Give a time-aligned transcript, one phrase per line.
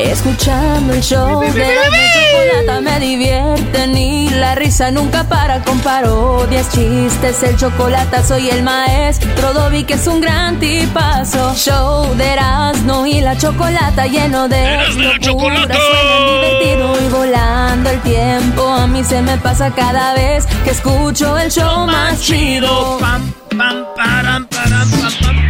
[0.00, 6.70] Escuchando el show de la chocolata me divierten y la risa nunca para con parodias,
[6.70, 11.52] chistes, el chocolate soy el maestro Dobby que es un gran tipazo.
[11.54, 14.78] Show de Erasmo y la chocolata lleno de
[15.26, 18.68] locura, suena divertido y volando el tiempo.
[18.68, 22.98] A mí se me pasa cada vez que escucho el show más chido.
[22.98, 25.48] Pam, pam, param, param, pam, pam.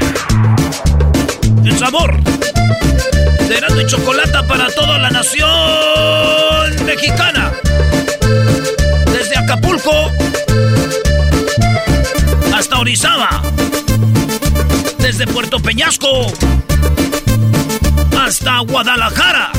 [1.65, 2.19] El sabor
[3.57, 5.49] Erasmo y Chocolata para toda la nación
[6.85, 7.53] mexicana.
[9.07, 10.11] Desde Acapulco
[12.55, 13.43] hasta Orizaba.
[14.99, 16.27] Desde Puerto Peñasco
[18.21, 19.53] hasta Guadalajara.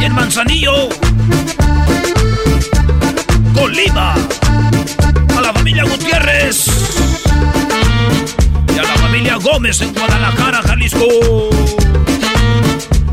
[0.00, 0.88] Y en Manzanillo,
[3.54, 4.14] Colima.
[5.36, 7.15] A la familia Gutiérrez.
[9.16, 11.06] Familia Gómez en Guadalajara, Jalisco.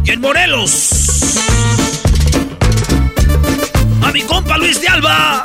[0.03, 1.39] Y en Morelos.
[4.01, 5.41] A mi compa Luis de Alba.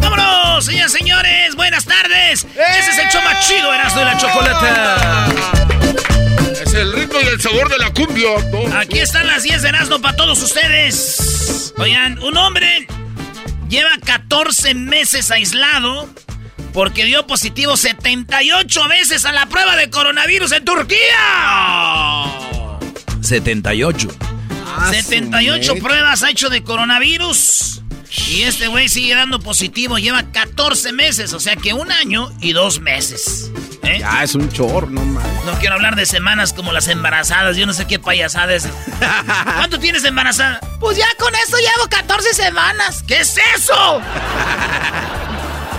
[0.00, 1.54] ¡Vámonos, señores, señores!
[1.54, 2.44] ¡Buenas tardes!
[2.44, 5.28] Ese es el show más chido, Erasmo de la Chocolata.
[6.60, 8.80] Es el ritmo y el sabor de la cumbia.
[8.80, 11.72] Aquí están las 10 de Erasmo para todos ustedes.
[11.78, 12.88] Oigan, un hombre
[13.68, 16.08] lleva 14 meses aislado
[16.76, 20.98] porque dio positivo 78 veces a la prueba de coronavirus en Turquía.
[23.22, 24.08] 78.
[24.90, 27.80] 78 pruebas ha hecho de coronavirus.
[28.28, 29.96] Y este güey sigue dando positivo.
[29.96, 33.50] Lleva 14 meses, o sea que un año y dos meses.
[33.82, 34.00] ¿eh?
[34.00, 35.44] Ya, es un chorro, no mames.
[35.46, 37.56] No quiero hablar de semanas como las embarazadas.
[37.56, 38.68] Yo no sé qué payasada es.
[39.56, 40.60] ¿Cuánto tienes embarazada?
[40.78, 43.02] Pues ya con eso llevo 14 semanas.
[43.02, 44.02] ¿Qué es eso?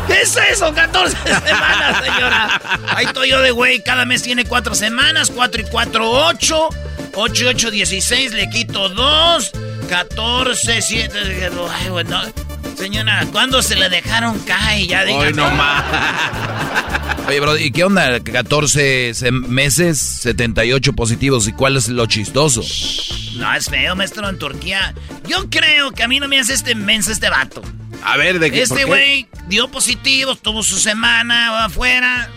[0.07, 0.73] ¿Qué es eso?
[0.73, 2.62] 14 semanas, señora.
[2.95, 3.81] Ahí estoy yo de güey.
[3.84, 5.31] Cada mes tiene 4 semanas.
[5.34, 6.69] 4 y 4, 8.
[7.16, 8.34] 8 y 8, 16.
[8.34, 9.51] Le quito 2.
[9.90, 11.19] 14, 7.
[11.72, 12.22] Ay, bueno.
[12.77, 14.88] Señora, ¿cuándo se le dejaron caer?
[14.88, 15.19] Ya diga.
[15.19, 15.83] Hoy no más.
[17.27, 18.19] Oye, bro, ¿y qué onda?
[18.21, 21.47] 14 se- meses, 78 positivos.
[21.47, 22.61] ¿Y cuál es lo chistoso?
[23.35, 24.93] No, es feo, maestro, en Turquía.
[25.27, 27.61] Yo creo que a mí no me hace este menso este vato.
[28.03, 28.61] A ver, ¿de qué?
[28.61, 32.29] Este güey dio positivo, tuvo su semana afuera.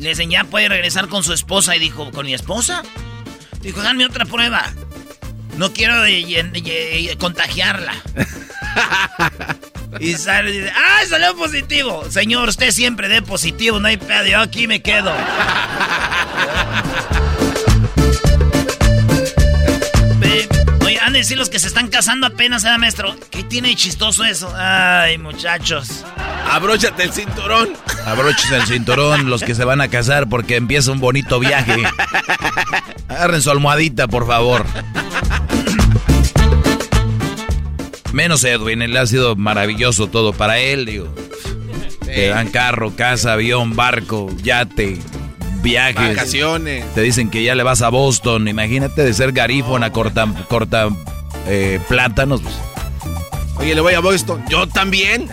[0.00, 1.76] Le dicen, ya puede regresar con su esposa.
[1.76, 2.82] Y dijo, ¿con mi esposa?
[3.60, 4.64] Dijo, dame otra prueba.
[5.56, 5.94] No quiero
[7.18, 7.94] contagiarla.
[10.00, 12.04] y sale y dice, ¡ah, salió positivo!
[12.10, 15.12] Señor, usted siempre dé positivo, no hay pedo, yo aquí me quedo.
[20.84, 23.16] Oye, han de decir los que se están casando apenas, ¿eh, maestro?
[23.30, 24.52] ¿Qué tiene de chistoso eso?
[24.54, 26.04] Ay, muchachos.
[26.50, 27.70] Abróchate el cinturón.
[28.04, 31.82] Abróchate el cinturón los que se van a casar porque empieza un bonito viaje.
[33.08, 34.66] Agarren su almohadita, por favor.
[38.12, 41.12] Menos Edwin, él ha sido maravilloso todo para él, digo.
[42.04, 45.00] Te dan carro, casa, avión, barco, yate,
[45.64, 46.10] viajes.
[46.10, 46.94] Vacaciones.
[46.94, 48.46] Te dicen que ya le vas a Boston.
[48.46, 50.88] Imagínate de ser garífona, corta, corta
[51.48, 52.42] eh, plátanos.
[52.42, 52.54] pues.
[53.56, 54.44] Oye, le voy a Boston.
[54.48, 55.28] Yo también.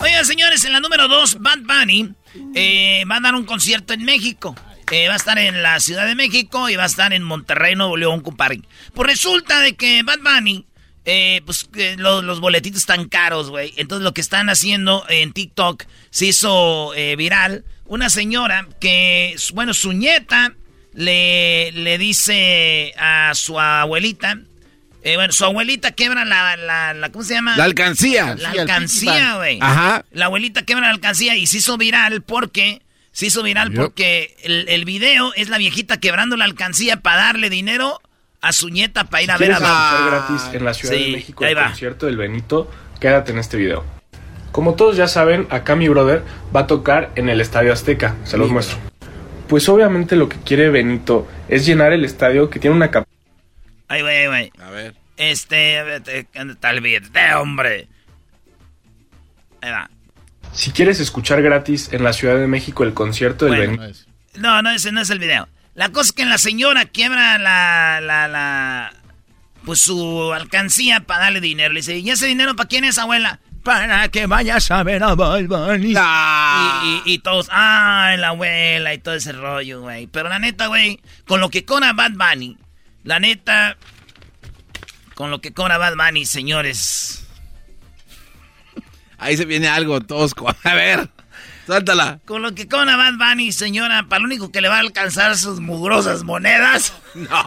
[0.00, 2.10] Oigan, señores, en la número 2, Bad Bunny
[2.54, 4.54] eh, va a dar un concierto en México.
[4.90, 7.74] Eh, va a estar en la Ciudad de México y va a estar en Monterrey,
[7.74, 8.60] Nuevo León, compadre.
[8.94, 10.64] Pues resulta de que Bad Bunny,
[11.10, 13.72] eh, pues que lo- los boletitos están caros, güey.
[13.78, 17.64] Entonces lo que están haciendo en TikTok se hizo eh, viral.
[17.86, 20.52] Una señora que, bueno, su nieta
[20.92, 24.38] le, le dice a su abuelita,
[25.02, 27.56] eh, bueno, su abuelita quebra la, la, la- ¿cómo se llama?
[27.56, 28.34] La alcancía.
[28.38, 29.58] La Sí, alcancía, güey.
[29.62, 30.04] Ajá.
[30.12, 32.82] La abuelita quebra la alcancía y se hizo viral porque...
[33.10, 37.50] Se hizo viral porque el, el video es la viejita quebrando la alcancía para darle
[37.50, 38.00] dinero
[38.40, 40.94] a su nieta para ir a ver a ¿Quieres Bad escuchar gratis en la Ciudad
[40.94, 42.70] Sí, de México el concierto del Benito?
[43.00, 43.84] Quédate en este video.
[44.52, 46.22] Como todos ya saben, acá mi brother
[46.54, 48.16] va a tocar en el Estadio Azteca.
[48.24, 48.78] Se los muestro.
[49.48, 53.16] Pues obviamente lo que quiere Benito es llenar el estadio que tiene una capacidad.
[53.88, 54.52] Ay, güey, güey.
[54.60, 54.94] A ver.
[55.16, 57.88] Este, vete, ¿dónde está el billete, hombre?
[59.60, 59.90] Ahí va.
[60.52, 63.82] Si quieres escuchar gratis en la Ciudad de México el concierto del Bueno.
[63.82, 64.00] Benito,
[64.36, 65.48] No, no, ese no es el video.
[65.78, 68.92] La cosa es que la señora quiebra la, la, la,
[69.64, 71.72] pues su alcancía para darle dinero.
[71.72, 73.38] Le dice, ¿y ese dinero para quién es, abuela?
[73.62, 75.94] para que vayas a ver a Bad Bunny.
[75.94, 80.08] Y, y, todos, ah, la abuela y todo ese rollo, güey.
[80.08, 80.98] Pero la neta, güey,
[81.28, 82.56] con lo que cobra Bad Bunny,
[83.04, 83.76] la neta,
[85.14, 87.24] con lo que cobra Bad Bunny, señores.
[89.16, 90.52] Ahí se viene algo tosco.
[90.64, 91.08] A ver,
[91.68, 92.20] suéltala.
[92.24, 95.36] Con lo que cobra Bad Bunny, señora, para lo único que le va a alcanzar
[95.36, 96.94] sus mugrosas monedas.
[97.14, 97.44] No.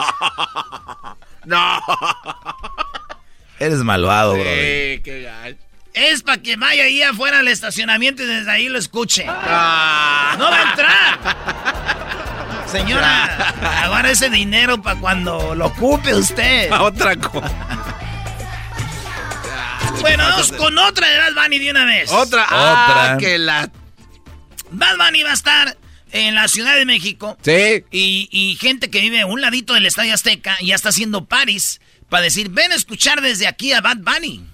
[1.45, 1.81] No.
[3.57, 4.43] Eres malvado, bro.
[5.93, 9.25] Es para que vaya ahí afuera al estacionamiento y desde ahí lo escuche.
[9.27, 10.35] Ah.
[10.37, 11.19] No va a entrar.
[12.67, 13.25] Señora,
[13.83, 16.71] agarra ese dinero para cuando lo ocupe usted.
[16.73, 17.49] otra cosa.
[20.01, 22.11] bueno, vamos con otra de Bad Bunny de una vez.
[22.11, 22.43] Otra.
[22.43, 23.13] otra.
[23.13, 23.71] Ah, que la...
[24.71, 25.77] Bad Bunny va a estar
[26.11, 27.37] en la Ciudad de México.
[27.41, 27.83] Sí.
[27.91, 31.81] Y, y gente que vive a un ladito del Estadio Azteca ya está haciendo paris
[32.09, 34.45] para decir, ven a escuchar desde aquí a Bad Bunny.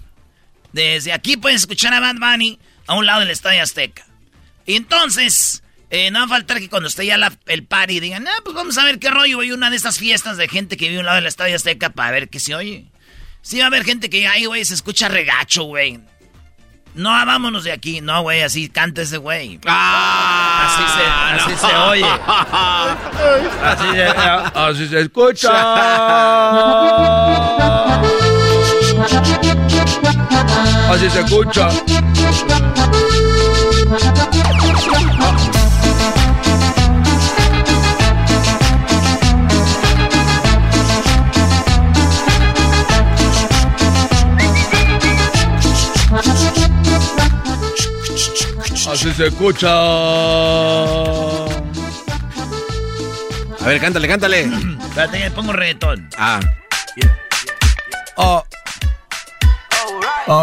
[0.72, 4.06] Desde aquí puedes escuchar a Bad Bunny a un lado del Estadio Azteca.
[4.66, 8.40] Y entonces, eh, no va a faltar que cuando esté ya el party digan, ah,
[8.44, 9.40] pues vamos a ver qué rollo.
[9.40, 11.90] Hay una de estas fiestas de gente que vive a un lado del Estadio Azteca
[11.90, 12.86] para ver qué se oye.
[13.42, 16.00] Sí va a haber gente que, ay, güey, se escucha regacho, güey.
[16.94, 18.00] No, vámonos de aquí.
[18.00, 19.60] No, güey, así canta ese güey.
[19.66, 21.04] Ah, así se,
[21.52, 22.04] así se oye.
[23.64, 24.04] así, se,
[24.58, 25.50] así se escucha.
[30.90, 31.68] Así se escucha.
[48.90, 49.68] Así se escucha.
[53.60, 54.40] A ver, cántale, cántale.
[54.88, 56.08] Espérate, que pongo reggaetón.
[56.16, 56.40] Ah.
[58.16, 58.42] Ah.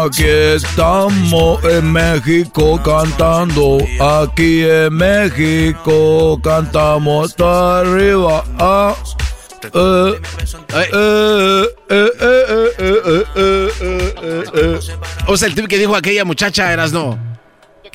[0.04, 3.78] Aquí estamos en México cantando.
[4.00, 8.44] Aquí en México cantamos hasta arriba.
[8.58, 8.94] Ah.
[15.26, 17.35] o sea, el tipo que dijo aquella muchacha eras no.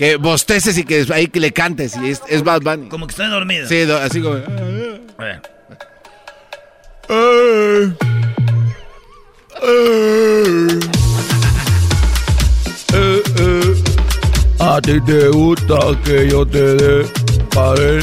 [0.02, 2.90] Que bosteces y que ahí que le cantes y es, es Bad Bunny.
[2.90, 3.68] Como que estoy dormido.
[3.68, 4.34] Sí, así como.
[4.34, 5.42] A ver.
[14.60, 17.06] A ti te gusta que yo te dé
[17.54, 18.00] para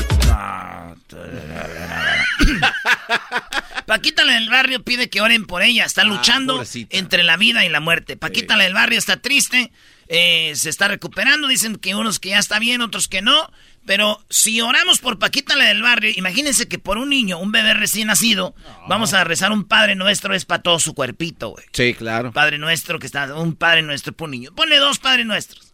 [3.86, 5.86] Paquita la del barrio pide que oren por ella.
[5.86, 8.16] Está ah, luchando entre la vida y la muerte.
[8.16, 9.72] Paquita la del barrio está triste
[10.08, 11.49] eh, se está recuperando.
[11.49, 13.50] Dicen que unos que ya está bien, otros que no.
[13.87, 17.72] Pero si oramos por Paquita la del barrio, imagínense que por un niño, un bebé
[17.72, 18.55] recién nacido,
[18.87, 21.64] vamos a rezar un Padre Nuestro, es para todo su cuerpito, güey.
[21.72, 22.32] Sí, claro.
[22.32, 24.55] Padre Nuestro que está, un Padre Nuestro por un niño.
[24.55, 25.72] Ponle dos Padres Nuestros.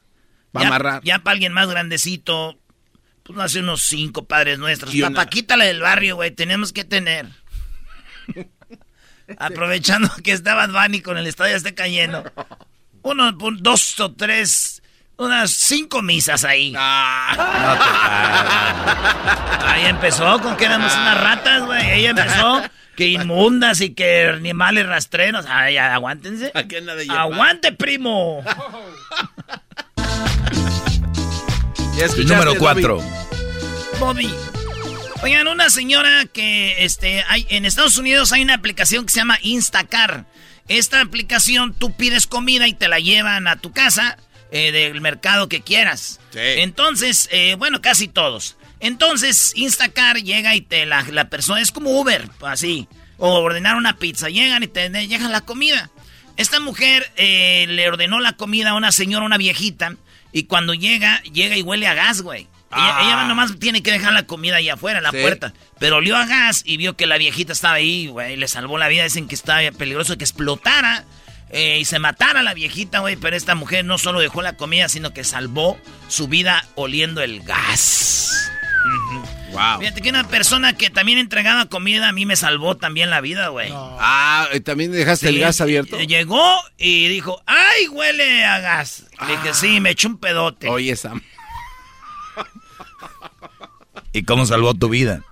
[0.56, 1.02] Va a amarrar.
[1.02, 2.56] Ya para alguien más grandecito,
[3.24, 4.94] pues hace unos cinco Padres Nuestros.
[4.94, 7.26] Para Paquita la del barrio, güey, tenemos que tener.
[9.38, 12.22] Aprovechando que estaba Bunny con el estadio este cayendo
[13.04, 14.82] uno, dos o tres,
[15.16, 16.74] unas cinco misas ahí.
[16.76, 17.36] Ah.
[19.66, 21.90] ahí empezó con que éramos unas ratas, güey.
[22.00, 22.62] Ella empezó
[22.96, 25.46] que inmundas y que animales rastreros.
[25.48, 26.52] Ay, aguántense.
[27.10, 28.42] Aguante, primo.
[32.26, 33.00] número cuatro.
[34.00, 34.34] Bobby.
[35.22, 39.38] Oigan, una señora que este, hay, en Estados Unidos hay una aplicación que se llama
[39.42, 40.26] Instacar.
[40.68, 44.16] Esta aplicación tú pides comida y te la llevan a tu casa
[44.50, 46.20] eh, del mercado que quieras.
[46.34, 48.56] Entonces, eh, bueno, casi todos.
[48.80, 52.88] Entonces, Instacar llega y te la, la persona es como Uber, así.
[53.18, 55.90] O ordenar una pizza, llegan y te dejan la comida.
[56.36, 59.96] Esta mujer eh, le ordenó la comida a una señora, una viejita,
[60.32, 62.48] y cuando llega, llega y huele a gas, güey.
[62.76, 63.24] Ella, ah.
[63.28, 65.52] nomás tiene que dejar la comida ahí afuera, en la puerta.
[65.78, 68.36] Pero olió a gas y vio que la viejita estaba ahí, güey.
[68.36, 69.04] Le salvó la vida.
[69.04, 71.04] Dicen que estaba peligroso que explotara
[71.50, 73.16] eh, y se matara la viejita, güey.
[73.16, 75.78] Pero esta mujer no solo dejó la comida, sino que salvó
[76.08, 78.50] su vida oliendo el gas.
[79.52, 79.80] Wow.
[79.80, 83.48] Fíjate que una persona que también entregaba comida a mí me salvó también la vida,
[83.48, 83.70] güey.
[83.72, 85.98] Ah, ¿también dejaste el gas abierto?
[86.00, 89.04] Llegó y dijo, ¡ay, huele a gas!
[89.20, 89.54] Le dije, ah.
[89.54, 90.68] sí, me echó un pedote.
[90.68, 91.22] Oye, Sam.
[94.14, 95.22] ¿Y cómo salvó tu vida?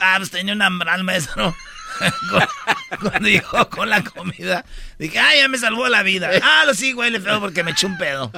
[0.00, 1.54] Ah, pues tenía una gran maestro.
[3.00, 4.64] Cuando llegó con la comida,
[4.98, 6.28] dije, ah, ya me salvó la vida.
[6.42, 8.32] Ah, lo sí, güey, le feo porque me echó un pedo.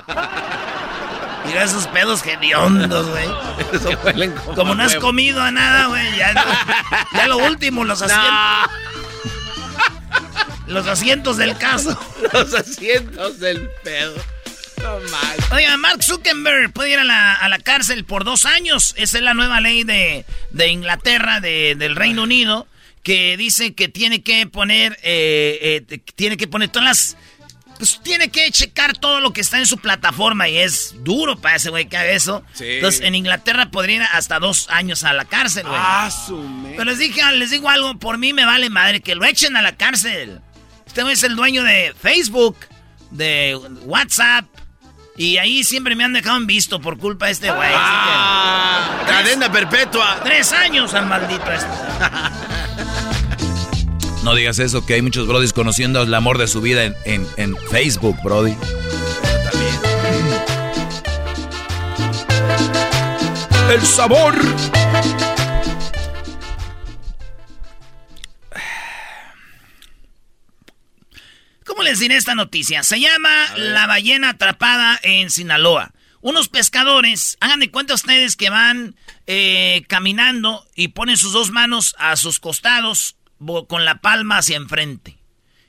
[1.47, 3.29] Mira esos pedos hediondos, güey.
[4.55, 6.19] como, no has comido a nada, güey.
[6.19, 8.71] Ya, lo último, los asientos.
[10.67, 11.99] Los asientos del caso.
[12.35, 14.17] Los asientos del pedo.
[15.53, 18.95] Oiga, Mark Zuckerberg puede ir a la, cárcel por dos años.
[18.97, 20.25] Esa es la nueva ley de,
[20.69, 22.67] Inglaterra, del Reino Unido,
[23.03, 27.17] que dice que tiene que poner, eh, eh, tiene que poner todas las
[27.79, 31.57] pues tiene que checar todo lo que está en su plataforma y es duro para
[31.57, 32.45] ese güey que haga eso.
[32.59, 35.79] Entonces, en Inglaterra podría ir hasta dos años a la cárcel, güey.
[35.81, 36.11] Ah,
[36.73, 39.63] Pero les dije, les digo algo, por mí me vale madre que lo echen a
[39.63, 40.41] la cárcel.
[40.87, 42.57] Este güey es el dueño de Facebook,
[43.13, 44.45] de WhatsApp.
[45.19, 47.71] Y ahí siempre me han dejado en visto por culpa de este güey.
[47.75, 50.21] Ah, cadena perpetua.
[50.23, 51.67] Tres años al maldito este.
[54.25, 58.17] No digas eso, que hay muchos brodis conociendo el amor de su vida en, Facebook,
[58.23, 58.55] brody.
[63.71, 64.35] El sabor.
[71.79, 72.83] ¿Cómo les diré esta noticia?
[72.83, 75.93] Se llama La ballena atrapada en Sinaloa.
[76.21, 78.97] Unos pescadores, hagan de cuenta ustedes que van
[79.29, 83.15] eh, caminando y ponen sus dos manos a sus costados
[83.69, 85.19] con la palma hacia enfrente.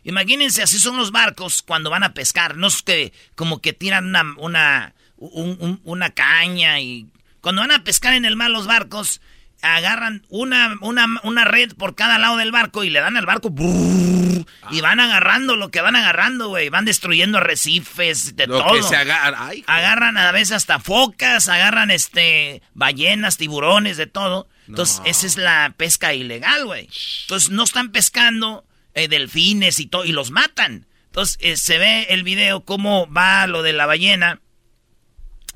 [0.04, 2.58] Imagínense, así son los barcos cuando van a pescar.
[2.58, 4.96] No es que como que tiran una, una,
[5.84, 7.06] una caña y...
[7.40, 9.22] Cuando van a pescar en el mar los barcos,
[9.62, 13.52] agarran una, una, una, red por cada lado del barco y le dan al barco
[14.72, 16.70] y van agarrando lo que van agarrando, güey.
[16.70, 18.66] Van destruyendo arrecifes, de todo.
[19.68, 24.48] agarran a veces hasta focas, agarran este ballenas, tiburones, de todo.
[24.68, 26.88] Entonces, esa es la pesca ilegal, güey.
[27.22, 30.86] Entonces, no están pescando eh, delfines y todo, y los matan.
[31.08, 34.42] Entonces, eh, se ve el video cómo va lo de la ballena.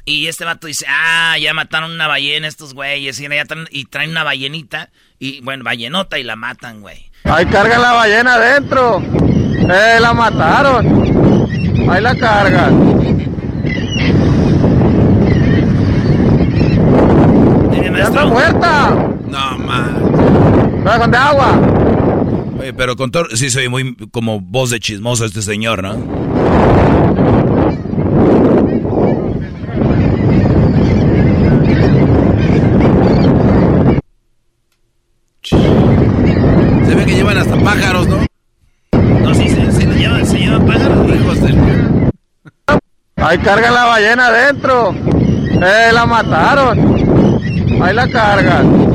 [0.06, 3.20] Y este vato dice, ah, ya mataron una ballena estos güeyes.
[3.20, 3.28] Y,
[3.72, 7.10] y traen una ballenita, y bueno, ballenota, y la matan, güey.
[7.24, 9.02] Ahí cargan la ballena adentro.
[9.02, 11.90] Eh, la mataron.
[11.90, 12.94] Ahí la cargan.
[17.96, 18.90] ¡Ya está muerta!
[19.28, 21.00] No, man.
[21.00, 21.62] con de agua?
[22.60, 23.26] Oye, pero con todo...
[23.36, 25.94] Sí soy muy como voz de chismoso este señor, ¿no?
[35.44, 38.26] Se ve que llevan hasta pájaros, ¿no?
[38.94, 41.08] No, sí, se, se lo llevan, se llevan pájaros.
[43.18, 44.94] Ahí cargan la ballena adentro.
[44.94, 47.82] Eh, la mataron.
[47.82, 48.94] Ahí la cargan.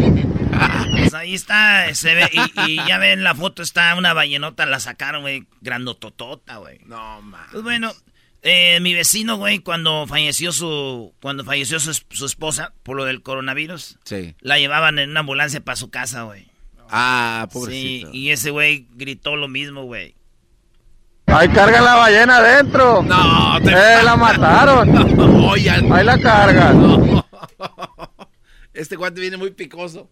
[0.98, 2.28] Pues ahí está, se ve,
[2.66, 6.80] y, ya ven la foto, está una ballenota, la sacaron, güey, grandototota, güey.
[6.84, 7.46] No, man.
[7.52, 7.92] Pues bueno,
[8.42, 13.98] eh, mi vecino, güey, cuando falleció su, cuando falleció su, esposa por lo del coronavirus,
[14.04, 14.34] sí.
[14.40, 16.46] la llevaban en una ambulancia para su casa, güey.
[16.90, 18.10] Ah, pobrecito.
[18.10, 20.14] Sí, y ese güey gritó lo mismo, güey.
[21.26, 23.02] Ahí cargan la ballena adentro.
[23.02, 24.96] No, te eh, la mataron.
[25.92, 26.80] Ahí la cargan.
[26.80, 27.28] No.
[28.72, 30.08] Este guante viene muy picoso.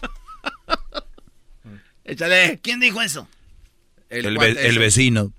[2.04, 2.58] Échale.
[2.62, 3.28] ¿Quién dijo eso?
[4.08, 4.38] El,
[4.78, 5.34] vecino.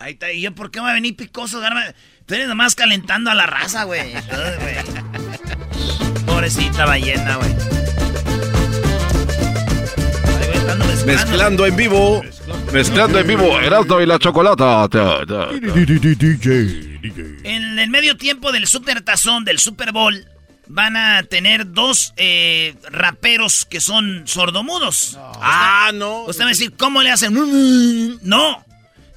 [0.00, 0.32] Ahí está.
[0.32, 1.60] ¿Y yo por qué va a venir picoso?
[2.26, 4.12] Tú eres nomás calentando a la raza, güey.
[6.26, 7.54] Pobrecita ballena, güey.
[11.06, 12.22] Mezclando en vivo.
[12.72, 13.58] Mezclando en vivo.
[13.58, 14.86] Heraldo y la chocolata.
[17.44, 20.26] En el medio tiempo del Super Tazón, del Super Bowl,
[20.66, 25.18] van a tener dos eh, raperos que son sordomudos.
[25.40, 26.24] Ah, no.
[26.24, 28.18] Usted va a decir, ¿cómo le hacen?
[28.22, 28.64] No.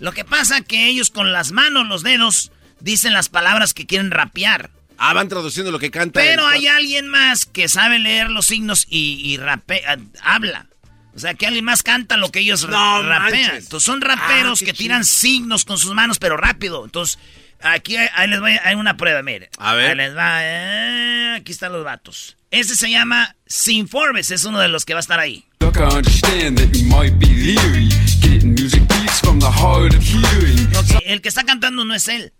[0.02, 4.12] Lo que pasa que ellos con las manos, los dedos, dicen las palabras que quieren
[4.12, 4.72] rapear.
[4.98, 6.24] Ah, van traduciendo lo que cantan.
[6.24, 10.68] Pero hay alguien más que sabe leer los signos y, rapea, habla.
[11.16, 13.58] O sea, que alguien más canta lo que ellos rapean.
[13.58, 16.84] Entonces son raperos ah, que tiran signos con sus manos, pero rápido.
[16.84, 17.20] Entonces,
[17.64, 19.50] Aquí ahí les voy, hay una prueba, mire.
[19.60, 19.92] A ver.
[19.92, 22.38] Ahí les va, eh, aquí están los vatos.
[22.50, 25.46] Ese se llama Sin Forbes, es uno de los que va a estar ahí.
[31.06, 32.34] El que está cantando no es él.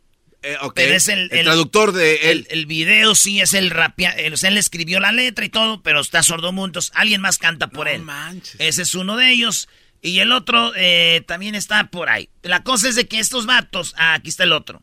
[0.44, 2.48] Eh, pero es el, traductor de él.
[2.50, 4.10] El, video sí es el rapia.
[4.10, 6.80] él escribió la letra y todo, pero está sordomudo.
[6.94, 8.04] Alguien más canta por él.
[8.58, 9.70] Ese es uno de ellos.
[10.02, 12.30] Y el otro eh, también está por ahí.
[12.42, 13.94] La cosa es de que estos vatos.
[13.98, 14.82] Ah, aquí está el otro.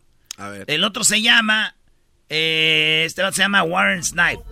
[0.68, 1.74] El otro se llama.
[2.28, 4.42] Eh, este se llama Warren Snipe.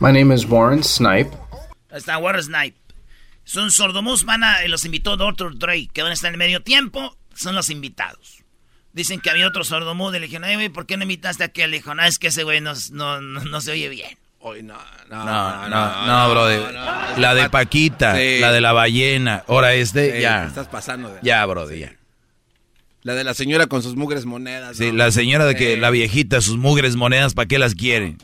[0.00, 1.30] My name is Warren Snipe.
[1.90, 2.83] Está Warren Snipe.
[3.44, 5.58] Son sordomus, van a, los invitó Dr.
[5.58, 8.42] Dre, que van a estar en el medio tiempo, son los invitados.
[8.92, 11.70] Dicen que había otro sordomudo y le dijeron, güey, ¿por qué no invitaste a aquel?
[11.70, 14.16] Le dijo, no, es que ese güey no, no, no, se oye bien.
[14.40, 16.72] no, no, no, no, no, bro.
[17.18, 19.44] la de Paquita, la de la ballena.
[19.48, 20.44] Ahora este, ya.
[20.44, 21.92] Estás pasando Ya, bro, ya.
[23.02, 24.78] La de la señora con sus mugres monedas.
[24.78, 28.16] Sí, la señora de que la viejita, sus mugres monedas, ¿para qué las quiere?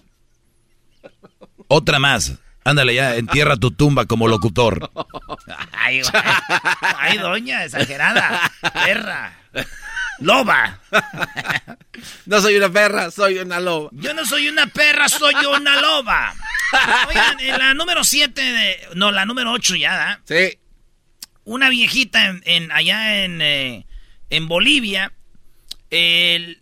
[1.69, 2.39] Otra más.
[2.71, 4.93] Ándale ya, entierra tu tumba como locutor.
[5.73, 6.03] Ay,
[6.99, 8.49] Ay, doña, exagerada.
[8.73, 9.37] Perra.
[10.21, 10.79] Loba.
[12.27, 13.91] No soy una perra, soy una loba.
[13.93, 16.33] Yo no soy una perra, soy una loba.
[17.09, 18.81] Oigan, en la número 7 de.
[18.95, 20.57] No, la número 8 ya, Sí.
[21.43, 23.87] Una viejita en, allá en, eh,
[24.29, 25.13] en Bolivia.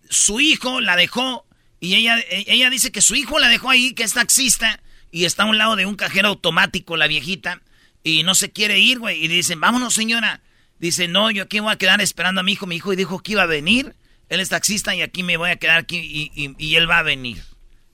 [0.08, 1.44] su hijo la dejó.
[1.80, 5.44] Y ella, ella dice que su hijo la dejó ahí, que es taxista y está
[5.44, 7.62] a un lado de un cajero automático la viejita
[8.02, 9.24] y no se quiere ir, güey.
[9.24, 10.40] Y dicen, vámonos, señora.
[10.78, 12.66] Dice, no, yo aquí voy a quedar esperando a mi hijo.
[12.66, 13.96] Mi hijo dijo que iba a venir.
[14.28, 17.42] Él es taxista y aquí me voy a quedar aquí y, él va a venir.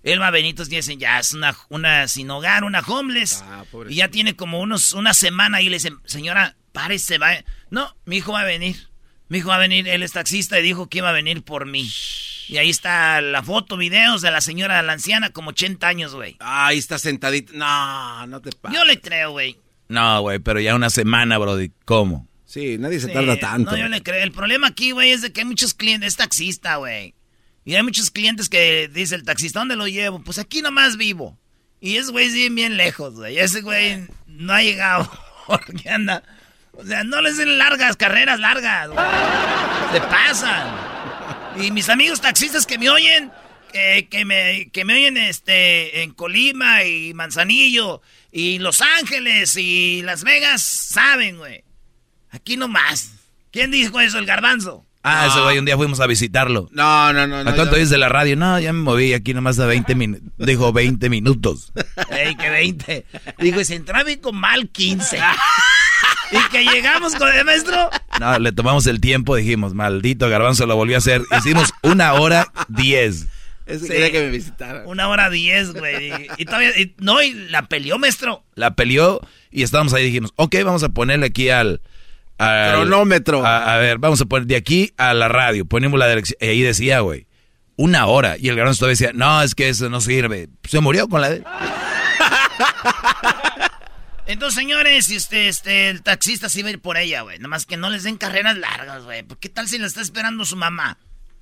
[0.03, 3.43] Él va a venir, entonces dicen, ya es una, una sin hogar, una homeless.
[3.47, 7.43] Ah, y ya tiene como unos, una semana y le dicen, señora, párese, va.
[7.71, 8.89] No, mi hijo va a venir.
[9.29, 11.65] Mi hijo va a venir, él es taxista y dijo que iba a venir por
[11.65, 11.91] mí.
[12.49, 16.37] Y ahí está la foto, videos de la señora, la anciana, como 80 años, güey.
[16.41, 17.53] Ahí está sentadita.
[17.55, 18.79] No, no te pases.
[18.79, 19.59] Yo le creo, güey.
[19.89, 21.57] No, güey, pero ya una semana, bro.
[21.85, 22.27] ¿Cómo?
[22.45, 23.73] Sí, nadie se tarda tanto.
[23.73, 24.23] No, yo le creo.
[24.23, 26.09] El problema aquí, güey, es de que hay muchos clientes.
[26.09, 27.15] Es taxista, güey.
[27.65, 30.23] Y hay muchos clientes que dice el taxista, ¿dónde lo llevo?
[30.23, 31.39] Pues aquí nomás vivo.
[31.81, 33.39] Y ese güey sigue bien lejos, güey.
[33.39, 35.11] Ese güey no ha llegado.
[35.47, 36.23] Porque anda.
[36.73, 39.07] O sea, no les den largas, carreras largas, güey.
[39.93, 40.94] Se pasan.
[41.61, 43.31] Y mis amigos taxistas que me oyen,
[43.73, 50.25] que, me, que me oyen este, en Colima y Manzanillo y Los Ángeles y Las
[50.25, 51.65] Vegas, saben, güey.
[52.31, 53.13] Aquí nomás.
[53.53, 54.19] ¿Quién dijo eso?
[54.19, 54.85] El garbanzo.
[55.07, 56.69] Ah, ese güey, un día fuimos a visitarlo.
[56.73, 57.39] No, no, no.
[57.39, 58.37] ¿A cuánto es de la radio?
[58.37, 60.33] No, ya me moví aquí nomás a 20 minutos.
[60.39, 61.73] Dijo 20 minutos.
[62.11, 63.05] Ey, que 20.
[63.39, 65.19] Dijo, se entraba con mal 15.
[66.31, 67.91] y que llegamos con el maestro.
[68.21, 71.23] No, le tomamos el tiempo, dijimos, maldito garbanzo lo volvió a hacer.
[71.39, 73.27] Hicimos una hora diez.
[73.67, 74.83] Ese quería que me visitara.
[74.87, 76.13] Una hora diez, güey.
[76.37, 78.45] Y, todavía, no, y la peleó, maestro.
[78.55, 81.81] La peleó y estábamos ahí, dijimos, ok, vamos a ponerle aquí al
[82.37, 83.45] Cronómetro.
[83.47, 85.65] A, ver, vamos a poner de aquí a la radio.
[85.65, 86.37] Ponemos la dirección.
[86.41, 87.27] Y ahí decía, güey,
[87.77, 88.37] una hora.
[88.39, 90.49] Y el garbanzo todavía decía, no, es que eso no sirve.
[90.65, 91.45] Se murió con la de...
[94.27, 97.39] Entonces, señores, este, este, el taxista sí va a ir por ella, güey.
[97.39, 99.25] Nada más que no les den carreras largas, güey.
[99.41, 100.99] ¿Qué tal si la está esperando su mamá?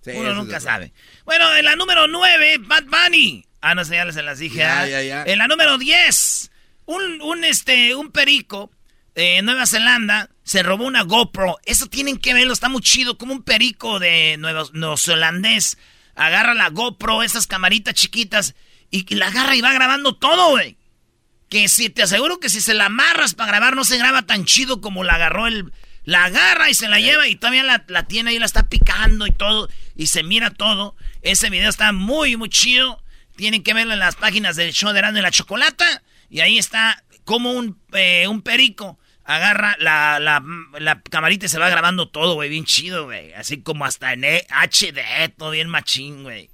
[0.07, 0.93] Uno nunca sabe.
[1.25, 3.47] Bueno, en la número 9, Bad Bunny.
[3.61, 4.59] Ah, no sé, ya se las dije.
[4.59, 5.23] Ya, ya, ya.
[5.25, 6.51] En la número 10,
[6.87, 8.73] un, un, este, un perico
[9.15, 11.59] de Nueva Zelanda se robó una GoPro.
[11.65, 13.17] Eso tienen que verlo, está muy chido.
[13.17, 15.79] Como un perico de nuevo, neozelandés
[16.15, 18.55] agarra la GoPro, esas camaritas chiquitas,
[18.91, 20.77] y, la agarra y va grabando todo, güey.
[21.53, 24.47] Que si te aseguro que si se la amarras para grabar no se graba tan
[24.47, 25.71] chido como la agarró el...
[26.05, 29.27] La agarra y se la lleva y todavía la, la tiene ahí, la está picando
[29.27, 29.69] y todo.
[29.95, 30.97] Y se mira todo.
[31.21, 33.03] Ese video está muy, muy chido.
[33.37, 36.03] Tienen que verlo en las páginas del show de Erasmo y la Chocolata.
[36.31, 40.43] Y ahí está como un, eh, un perico agarra la, la,
[40.81, 43.33] la, camarita y se va grabando todo, güey, bien chido, güey.
[43.35, 46.51] Así como hasta en HD, todo bien machín, güey.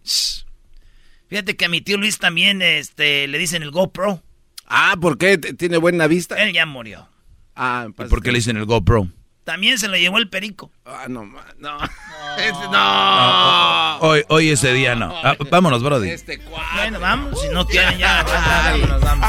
[1.28, 4.22] Fíjate que a mi tío Luis también este, le dicen el GoPro.
[4.68, 5.38] Ah, ¿por qué?
[5.38, 6.36] ¿Tiene buena vista?
[6.36, 7.08] Él ya murió.
[7.56, 9.08] Ah, ¿Y por qué le dicen el GoPro?
[9.44, 10.70] También se lo llevó el perico.
[10.84, 11.38] Ah, no, no.
[11.58, 12.70] No.
[12.70, 13.96] no.
[13.98, 15.12] Hoy, hoy ese día no.
[15.24, 16.10] Ah, vámonos, Brody.
[16.10, 16.38] Este
[16.76, 17.40] bueno, vamos.
[17.40, 18.22] Si no quieren ya,
[18.70, 19.28] vámonos, vamos.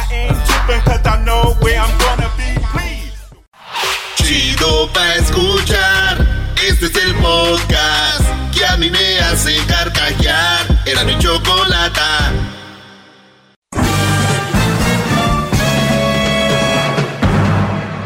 [4.16, 6.54] Chido pa' escuchar.
[6.68, 8.22] Este es el podcast
[8.54, 10.84] que a mí me hace carcajear.
[10.86, 12.32] Era mi chocolata.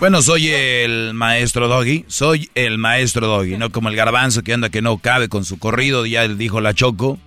[0.00, 4.68] Bueno, soy el maestro Doggy, soy el maestro Doggy, no como el garbanzo que anda
[4.68, 7.18] que no cabe con su corrido, ya dijo la Choco,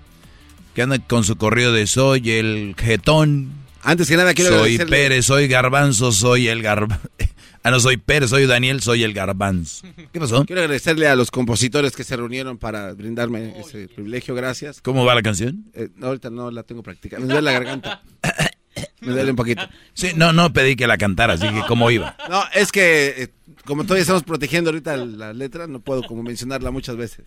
[0.73, 3.51] que anda con su corrido de soy el jetón.
[3.84, 7.10] Antes que nada quiero Soy Pérez, soy garbanzo, soy el garbanzo.
[7.63, 9.84] Ah, no, soy Pérez, soy Daniel, soy el Garbanz.
[10.12, 10.43] ¿Qué pasó?
[10.45, 14.81] Quiero agradecerle a los compositores que se reunieron para brindarme ese privilegio, gracias.
[14.81, 15.65] ¿Cómo va la canción?
[15.75, 18.01] Eh, ahorita no la tengo practicada, me duele la garganta.
[19.01, 19.67] Me duele un poquito.
[19.93, 22.15] Sí, no, no pedí que la cantara, así que cómo iba.
[22.29, 23.27] No, es que eh,
[23.65, 27.25] como todavía estamos protegiendo ahorita la letra, no puedo como mencionarla muchas veces.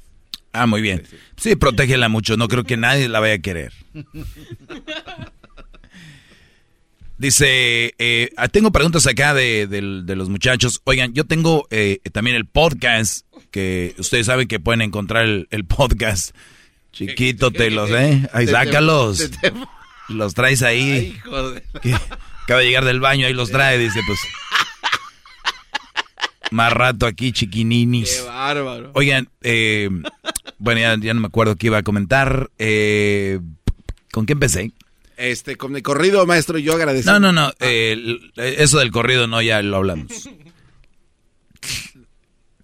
[0.52, 1.02] Ah, muy bien.
[1.36, 2.36] Sí, protégela mucho.
[2.36, 3.72] No creo que nadie la vaya a querer.
[7.18, 9.66] Dice, eh, ah, tengo preguntas acá de,
[10.06, 10.80] los muchachos.
[10.84, 16.34] Oigan, yo tengo eh, también el podcast, que ustedes saben que pueden encontrar el, podcast.
[16.92, 18.28] Chiquito te los, ¿eh?
[18.32, 19.30] Ahí sácalos.
[20.08, 21.18] Los traes ahí.
[22.44, 24.18] acaba de llegar del baño, ahí los trae, dice, pues.
[26.50, 28.16] Más rato aquí, chiquininis.
[28.16, 28.90] Qué bárbaro.
[28.94, 29.88] Oigan, eh,
[30.58, 32.50] bueno, ya, no me acuerdo qué iba a comentar.
[34.12, 34.72] ¿Con qué empecé?
[35.16, 37.10] Este, con el corrido, maestro, yo agradezco.
[37.10, 37.52] No, no, no.
[37.60, 40.28] eso del corrido no, ya lo hablamos.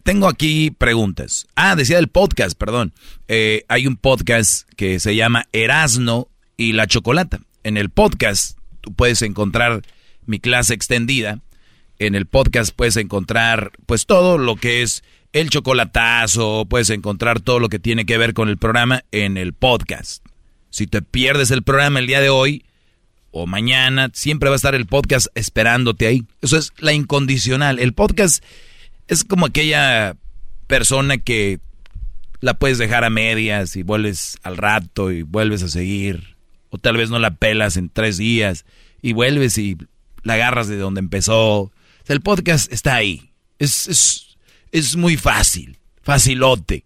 [0.03, 1.47] Tengo aquí preguntas.
[1.55, 2.93] Ah, decía del podcast, perdón.
[3.29, 6.29] Eh, hay un podcast que se llama Erasno
[6.61, 7.41] y la Chocolata.
[7.65, 9.81] En el podcast tú puedes encontrar
[10.27, 11.41] mi clase extendida.
[11.99, 17.61] En el podcast puedes encontrar pues todo lo que es el chocolatazo, puedes encontrar todo
[17.61, 20.23] lo que tiene que ver con el programa en el podcast.
[20.69, 22.67] Si te pierdes el programa el día de hoy
[23.31, 26.27] o mañana, siempre va a estar el podcast esperándote ahí.
[26.43, 27.79] Eso es la incondicional.
[27.79, 28.45] El podcast
[29.09, 30.15] es como aquella
[30.67, 31.59] persona que
[32.41, 36.39] la puedes dejar a medias y vuelves al rato y vuelves a seguir.
[36.71, 38.65] O tal vez no la pelas en tres días
[39.03, 39.77] y vuelves y
[40.23, 41.73] la agarras de donde empezó.
[42.07, 43.33] el podcast está ahí.
[43.59, 44.37] Es,
[44.73, 46.85] es, muy fácil, facilote.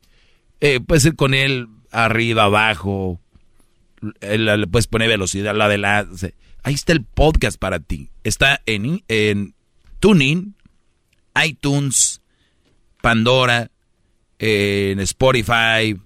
[0.61, 3.21] Eh, puedes ir con él arriba, abajo,
[4.21, 6.07] le puedes poner velocidad, la de la...
[6.63, 8.11] Ahí está el podcast para ti.
[8.25, 9.55] Está en, en
[10.01, 10.57] TuneIn,
[11.45, 12.23] iTunes,
[13.03, 13.71] Pandora,
[14.39, 15.97] en Spotify,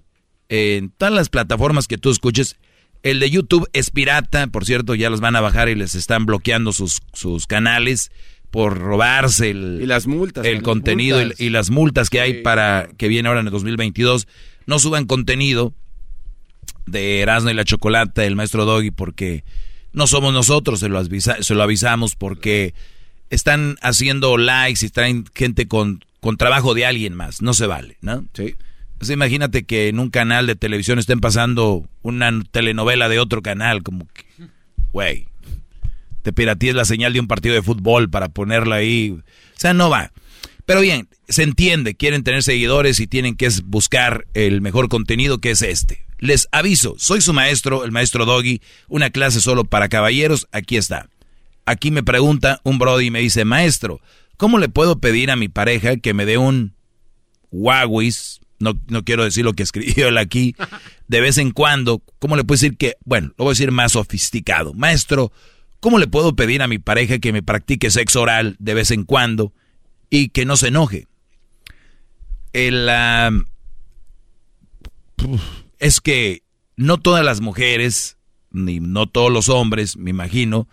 [0.49, 2.57] en todas las plataformas que tú escuches.
[3.01, 6.25] El de YouTube es pirata, por cierto, ya los van a bajar y les están
[6.25, 8.11] bloqueando sus, sus canales
[8.51, 13.07] por robarse el, y las multas, el contenido Y, las multas que hay para que
[13.07, 14.27] viene ahora en el 2022.
[14.65, 15.73] No suban contenido
[16.85, 19.43] de Erasmo y la Chocolata, el maestro Doggy, porque
[19.93, 22.73] no somos nosotros, se lo, se lo avisamos, porque
[23.29, 27.97] están haciendo likes y traen gente con, con trabajo de alguien más, no se vale,
[28.01, 28.25] ¿no?
[28.33, 28.55] Sí.
[29.07, 34.07] Imagínate que en un canal de televisión estén pasando una telenovela de otro canal, como
[34.07, 34.25] que,
[34.91, 35.27] güey,
[36.21, 39.11] te piratíes la señal de un partido de fútbol para ponerla ahí.
[39.11, 39.23] O
[39.55, 40.11] sea, no va.
[40.65, 45.51] Pero bien, se entiende, quieren tener seguidores y tienen que buscar el mejor contenido que
[45.51, 46.05] es este.
[46.19, 51.07] Les aviso, soy su maestro, el maestro Doggy, una clase solo para caballeros, aquí está.
[51.65, 54.01] Aquí me pregunta un brody y me dice, maestro,
[54.35, 56.73] ¿cómo le puedo pedir a mi pareja que me dé un
[57.51, 58.11] Huawei?
[58.59, 60.55] No, no quiero decir lo que escribió él aquí.
[61.07, 63.93] De vez en cuando, ¿cómo le puedo decir que, bueno, lo voy a decir más
[63.93, 64.73] sofisticado.
[64.73, 65.31] Maestro,
[65.79, 69.03] ¿cómo le puedo pedir a mi pareja que me practique sexo oral de vez en
[69.03, 69.53] cuando
[70.09, 71.07] y que no se enoje?
[72.51, 72.89] El,
[75.79, 76.43] es que
[76.75, 78.17] no todas las mujeres,
[78.51, 80.67] ni no todos los hombres, me imagino,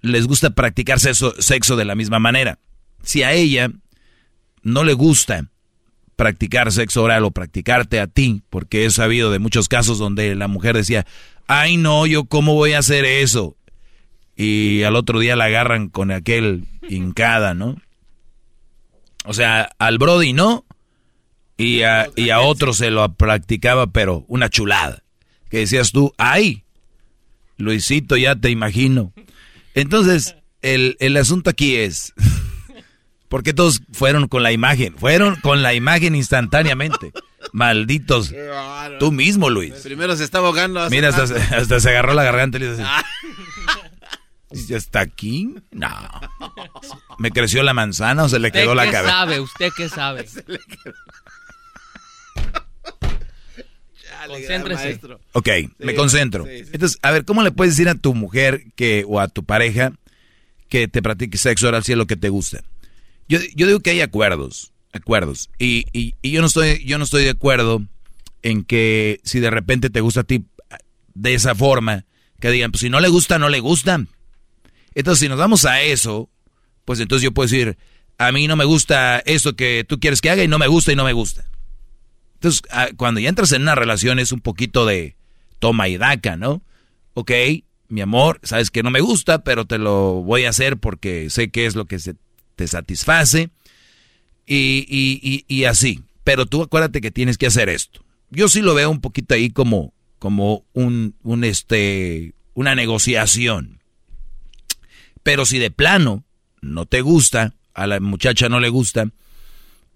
[0.00, 2.58] les gusta practicar sexo, de la misma manera.
[3.02, 3.70] Si a ella
[4.62, 5.50] no le gusta
[6.16, 10.48] practicar sexo oral o practicarte a ti, porque he sabido de muchos casos donde la
[10.48, 11.06] mujer decía,
[11.46, 13.56] ay no, yo cómo voy a hacer eso.
[14.36, 17.76] Y al otro día la agarran con aquel hincada, ¿no?
[19.24, 20.64] O sea, al Brody no,
[21.56, 25.02] y a, y a otro se lo practicaba, pero una chulada.
[25.50, 26.64] Que decías tú, ay,
[27.56, 29.12] Luisito, ya te imagino.
[29.74, 32.12] Entonces, el, el asunto aquí es,
[33.34, 34.96] ¿por qué todos fueron con la imagen?
[34.96, 37.10] Fueron con la imagen instantáneamente.
[37.50, 38.32] Malditos.
[39.00, 39.74] Tú mismo, Luis.
[39.82, 40.88] Primero se estaba ahogando.
[40.88, 42.84] Mira, hasta, se agarró la garganta y le dice,
[44.68, 45.52] ¿Ya está aquí?
[45.72, 45.90] No.
[47.18, 49.40] ¿Me creció la manzana o se le quedó la cabeza?
[49.40, 50.22] ¿Usted qué sabe?
[50.22, 50.52] ¿Usted qué sabe?
[50.52, 50.94] se le quedó.
[54.28, 55.00] Concéntrese.
[55.32, 56.46] Ok, me concentro.
[56.46, 59.90] Entonces, a ver, ¿cómo le puedes decir a tu mujer que o a tu pareja
[60.68, 62.62] que te practique sexo oral si es lo que te gusta?
[63.28, 65.50] Yo, yo digo que hay acuerdos, acuerdos.
[65.58, 67.82] Y, y, yo no estoy, yo no estoy de acuerdo
[68.42, 70.44] en que si de repente te gusta a ti
[71.14, 72.04] de esa forma,
[72.40, 74.04] que digan, pues si no le gusta, no le gusta.
[74.94, 76.30] Entonces, si nos vamos a eso,
[76.84, 77.78] pues entonces yo puedo decir,
[78.18, 80.92] a mí no me gusta eso que tú quieres que haga y no me gusta
[80.92, 81.46] y no me gusta.
[82.34, 85.16] Entonces, ah, cuando ya entras en una relación es un poquito de
[85.58, 86.62] toma y daca, ¿no?
[87.14, 87.30] Ok,
[87.88, 91.50] mi amor, sabes que no me gusta, pero te lo voy a hacer porque sé
[91.50, 92.16] que es lo que se
[92.56, 93.50] te satisface.
[94.46, 96.02] Y, y, y, así.
[96.22, 98.04] Pero tú acuérdate que tienes que hacer esto.
[98.30, 103.80] Yo sí lo veo un poquito ahí como, como un, un este, una negociación.
[105.22, 106.24] Pero si de plano
[106.60, 109.06] no te gusta, a la muchacha no le gusta,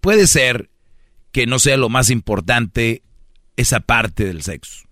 [0.01, 0.71] puede ser
[1.33, 3.03] que no sea lo más importante
[3.57, 4.89] esa parte del sexo.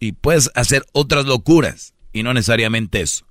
[0.00, 3.26] Y puedes hacer otras locuras y no necesariamente eso.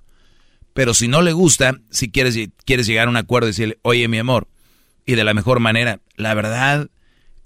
[0.76, 2.36] Pero si no le gusta, si quieres,
[2.66, 4.46] quieres llegar a un acuerdo y decirle, oye mi amor,
[5.06, 6.90] y de la mejor manera, la verdad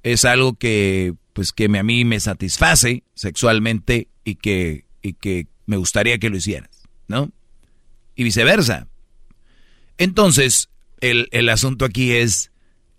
[0.03, 5.77] es algo que pues que a mí me satisface sexualmente y que, y que me
[5.77, 7.31] gustaría que lo hicieras, ¿no?
[8.17, 8.89] Y viceversa.
[9.97, 10.69] Entonces,
[11.01, 12.51] el, el asunto aquí es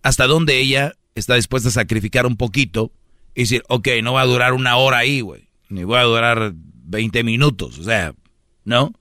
[0.02, 2.94] hasta dónde ella está dispuesta a sacrificar un poquito
[3.36, 6.54] y decir, ok, no va a durar una hora ahí, güey, ni voy a durar
[6.56, 8.16] 20 minutos, o sea,
[8.64, 8.94] ¿no?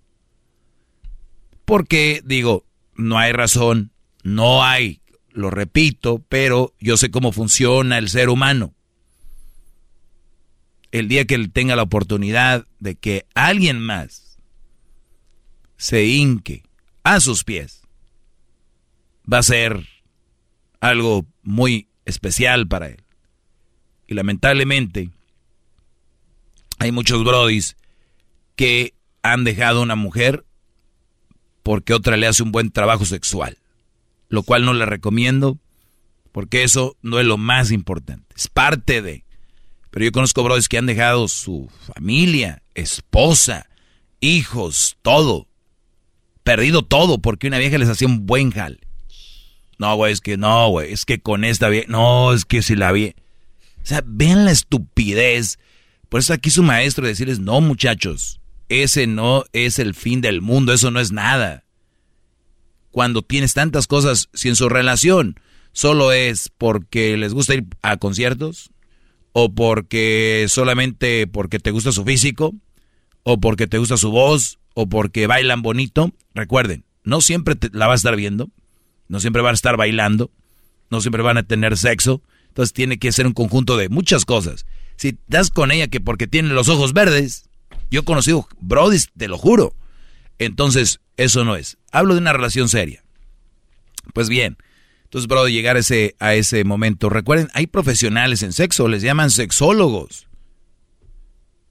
[1.71, 3.93] Porque, digo, no hay razón,
[4.25, 8.75] no hay, lo repito, pero yo sé cómo funciona el ser humano.
[10.91, 14.37] El día que él tenga la oportunidad de que alguien más
[15.77, 16.65] se hinque
[17.05, 17.83] a sus pies,
[19.33, 19.87] va a ser
[20.81, 23.05] algo muy especial para él.
[24.09, 25.11] Y lamentablemente,
[26.81, 27.77] hay muchos brodis
[28.57, 30.45] que han dejado a una mujer
[31.63, 33.59] porque otra le hace un buen trabajo sexual.
[34.29, 35.59] Lo cual no le recomiendo
[36.33, 38.35] porque eso no es lo más importante.
[38.37, 39.25] Es parte de.
[39.91, 43.69] Pero yo conozco brodis que han dejado su familia, esposa,
[44.21, 45.49] hijos, todo.
[46.45, 48.79] Perdido todo porque una vieja les hacía un buen jal.
[49.79, 52.77] No, güey, es que no, güey, es que con esta vieja, no, es que si
[52.77, 53.15] la vi.
[53.83, 55.59] O sea, vean la estupidez.
[56.09, 58.40] Por eso aquí su maestro decirles, no, muchachos,
[58.71, 61.65] ese no es el fin del mundo, eso no es nada.
[62.91, 65.39] Cuando tienes tantas cosas, si en su relación
[65.73, 68.71] solo es porque les gusta ir a conciertos,
[69.33, 72.55] o porque solamente porque te gusta su físico,
[73.25, 77.95] o porque te gusta su voz, o porque bailan bonito, recuerden, no siempre la vas
[77.95, 78.51] a estar viendo,
[79.09, 80.31] no siempre van a estar bailando,
[80.91, 84.65] no siempre van a tener sexo, entonces tiene que ser un conjunto de muchas cosas.
[84.97, 87.50] Si estás con ella que porque tiene los ojos verdes,
[87.91, 89.75] yo he conocido Brody, te lo juro.
[90.39, 91.77] Entonces, eso no es.
[91.93, 93.03] Hablo de una relación seria.
[94.15, 94.57] Pues bien,
[95.11, 97.11] entonces, Brody, llegar a ese, a ese momento.
[97.11, 100.29] Recuerden, hay profesionales en sexo, les llaman sexólogos.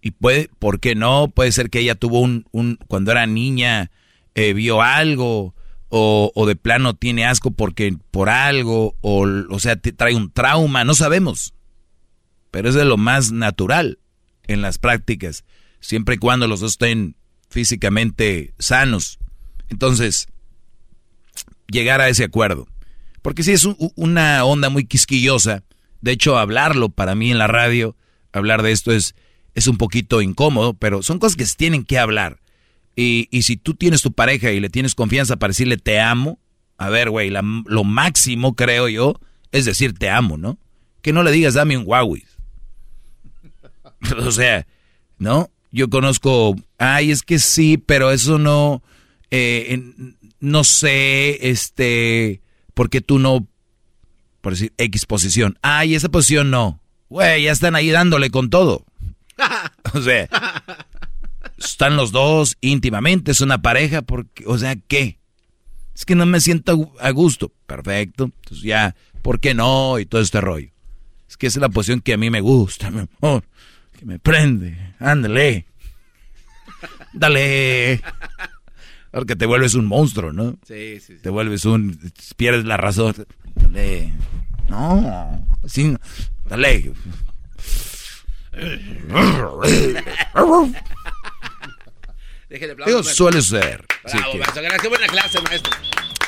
[0.02, 1.30] Y puede, ¿por qué no?
[1.30, 3.92] Puede ser que ella tuvo un, un cuando era niña,
[4.36, 5.56] eh, vio algo,
[5.88, 10.84] o, de plano tiene asco porque por algo, o, o sea, te trae un trauma,
[10.84, 11.54] no sabemos.
[12.52, 14.00] Pero es de lo más natural
[14.48, 15.46] en las prácticas,
[15.80, 17.16] siempre y cuando los dos estén
[17.50, 19.20] físicamente sanos.
[19.70, 20.28] Entonces,
[21.68, 22.68] llegar a ese acuerdo.
[23.22, 25.64] Porque si es una onda muy quisquillosa,
[26.02, 27.96] de hecho hablarlo para mí en la radio,
[28.32, 29.16] hablar de esto es,
[29.56, 32.40] es un poquito incómodo, pero son cosas que se tienen que hablar.
[32.96, 36.40] Y, y si tú tienes tu pareja y le tienes confianza para decirle te amo,
[36.78, 39.20] a ver, güey, lo máximo creo yo
[39.52, 40.58] es decir te amo, ¿no?
[41.02, 42.24] Que no le digas dame un Huawei.
[44.18, 44.66] o sea,
[45.18, 45.52] ¿no?
[45.72, 48.82] Yo conozco, ay, es que sí, pero eso no,
[49.30, 49.80] eh,
[50.40, 52.42] no sé, este,
[52.74, 53.48] porque tú no,
[54.42, 55.58] por decir, X posición.
[55.62, 56.82] Ay, esa posición no.
[57.10, 58.86] Güey, ya están ahí dándole con todo.
[59.94, 60.28] o sea,
[61.58, 65.20] están los dos íntimamente, es una pareja, porque, o sea, ¿qué?
[66.00, 67.52] Es que no me siento a gusto.
[67.68, 68.26] Perfecto.
[68.26, 70.00] Entonces ya, ¿por qué no?
[70.00, 70.70] Y todo este rollo.
[71.28, 73.44] Es que esa es la posición que a mí me gusta, mi amor.
[74.00, 74.78] Que me prende.
[75.00, 75.66] Ándale.
[77.12, 78.02] Dale.
[79.12, 80.58] Porque te vuelves un monstruo, ¿no?
[80.66, 82.00] Sí, sí, Te vuelves un...
[82.38, 83.14] Pierdes la razón.
[83.56, 84.14] Dale.
[84.70, 85.46] No.
[85.68, 85.98] Sí.
[86.46, 86.94] Dale.
[92.50, 93.86] Eso suele ser.
[94.04, 94.62] Bravo, maestro.
[94.62, 94.90] Gracias.
[94.90, 95.72] Buena clase, maestro.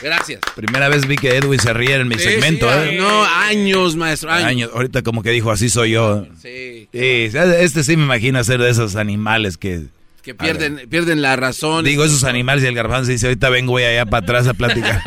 [0.01, 0.41] Gracias.
[0.55, 2.97] Primera vez vi que Edwin se ríe en mi segmento, ¿eh?
[2.97, 4.31] No, años, maestro.
[4.31, 4.71] Años.
[4.73, 6.25] Ahorita como que dijo, así soy yo.
[6.41, 6.89] Sí.
[6.91, 9.85] Este sí me imagino ser de esos animales que...
[10.23, 11.83] Que pierden, pierden la razón.
[11.83, 15.01] Digo, esos animales y el garbanzo dice, ahorita vengo voy allá para atrás a platicar.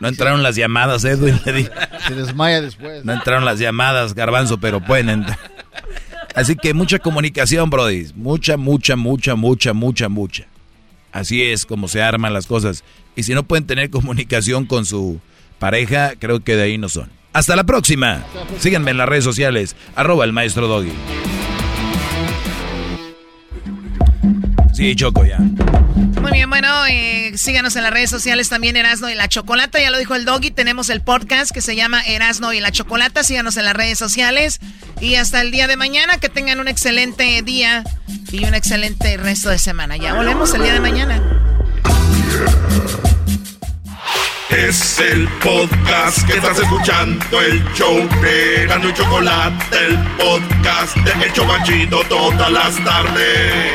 [0.00, 1.40] No entraron las llamadas, Edwin.
[2.08, 3.04] Se desmaya después.
[3.04, 5.38] No entraron las llamadas, garbanzo, pero pueden entrar.
[6.34, 8.08] Así que mucha comunicación, Brody.
[8.16, 10.46] Mucha, mucha, mucha, mucha, mucha, mucha.
[11.12, 12.82] Así es como se arman las cosas.
[13.16, 15.20] Y si no pueden tener comunicación con su
[15.58, 17.10] pareja, creo que de ahí no son.
[17.32, 18.24] Hasta la próxima.
[18.58, 19.76] Síganme en las redes sociales.
[19.94, 20.92] Arroba el maestro Doggy.
[24.72, 25.38] Sí, Choco, ya.
[25.38, 29.90] Muy bien, bueno, eh, síganos en las redes sociales también Erasno y la Chocolata, ya
[29.90, 33.56] lo dijo el Doggy, tenemos el podcast que se llama Erasno y la Chocolata, síganos
[33.56, 34.58] en las redes sociales
[35.00, 37.84] y hasta el día de mañana, que tengan un excelente día
[38.32, 39.96] y un excelente resto de semana.
[39.96, 41.49] Ya volvemos el día de mañana.
[44.50, 51.24] Es el podcast que estás escuchando, el show de Gano y Chocolate, el podcast de
[51.24, 53.72] El Chocachito todas las tardes.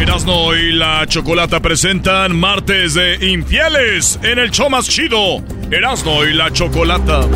[0.00, 5.44] Erasno y la Chocolata presentan Martes de Infieles en el show más chido.
[5.70, 7.26] Erasno y la Chocolata.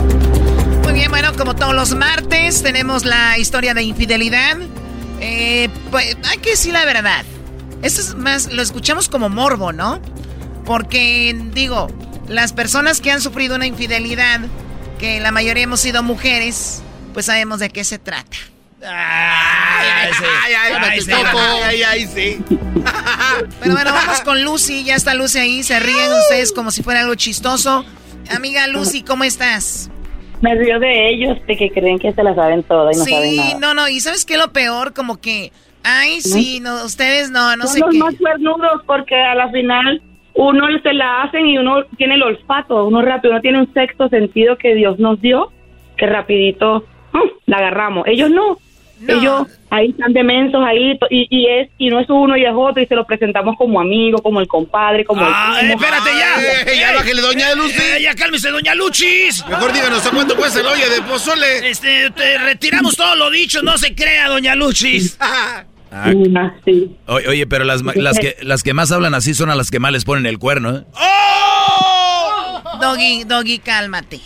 [0.83, 4.59] Muy bien, bueno, como todos los martes tenemos la historia de infidelidad.
[5.21, 7.25] Eh, pues hay que decir la verdad.
[7.85, 10.01] Esto es más, lo escuchamos como morbo, ¿no?
[10.65, 11.89] Porque, digo,
[12.29, 14.41] las personas que han sufrido una infidelidad,
[14.99, 18.39] que la mayoría hemos sido mujeres, pues sabemos de qué se trata.
[18.83, 20.13] Ay, ay,
[20.45, 20.55] ay,
[21.63, 22.43] ay, ay, sí.
[23.61, 24.85] Pero bueno, vamos con Lucy.
[24.85, 25.63] Ya está Lucy ahí.
[25.63, 27.85] Se ríen ustedes como si fuera algo chistoso.
[28.35, 29.91] Amiga Lucy, ¿cómo estás?
[30.41, 33.37] Me río de ellos, de que creen que se la saben toda y no saben
[33.37, 33.51] nada.
[33.51, 33.89] Sí, no, no.
[33.89, 34.93] ¿Y sabes qué es lo peor?
[34.93, 35.53] Como que
[35.85, 37.99] Ay, sí, no, ustedes no, no Son sé los qué.
[37.99, 40.03] más cuernudos porque a la final
[40.35, 44.09] uno se la hacen y uno tiene el olfato, uno rápido, uno tiene un sexto
[44.09, 45.53] sentido que Dios nos dio,
[45.97, 46.85] que rapidito
[47.47, 48.07] la agarramos.
[48.09, 48.59] Ellos no.
[49.07, 52.81] Ellos ahí están demensos ahí y, y es y no es uno y es otro
[52.83, 55.83] y se lo presentamos como amigo, como el compadre, como Ah, el eh, primo.
[55.85, 56.73] espérate ya.
[56.73, 57.83] Eh, ya bájele, doña Lucy.
[57.83, 59.45] Eh, ya cálmese, doña Luchis.
[59.47, 61.69] Mejor díganos a cuánto cuesta el olla de pozole.
[61.69, 65.19] Este, te retiramos todo lo dicho, no se crea, doña Luchis.
[65.97, 66.11] Ah,
[67.07, 67.83] Oye, oye, pero las,
[68.19, 70.77] que, las que más hablan así son a las que más les ponen el cuerno,
[70.79, 70.83] ¿eh?
[72.81, 74.21] Doggy, Doggy, cálmate.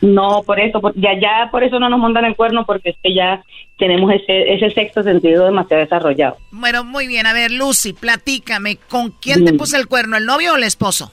[0.00, 2.96] No, por eso, por- ya ya por eso no nos montan el cuerno porque es
[3.02, 3.42] que ya
[3.78, 6.36] tenemos ese ese sexto sentido demasiado desarrollado.
[6.52, 7.26] Bueno, muy bien.
[7.26, 8.76] A ver, Lucy, platícame.
[8.88, 9.56] ¿Con quién te Mm.
[9.56, 11.10] puso el cuerno, el novio o el esposo?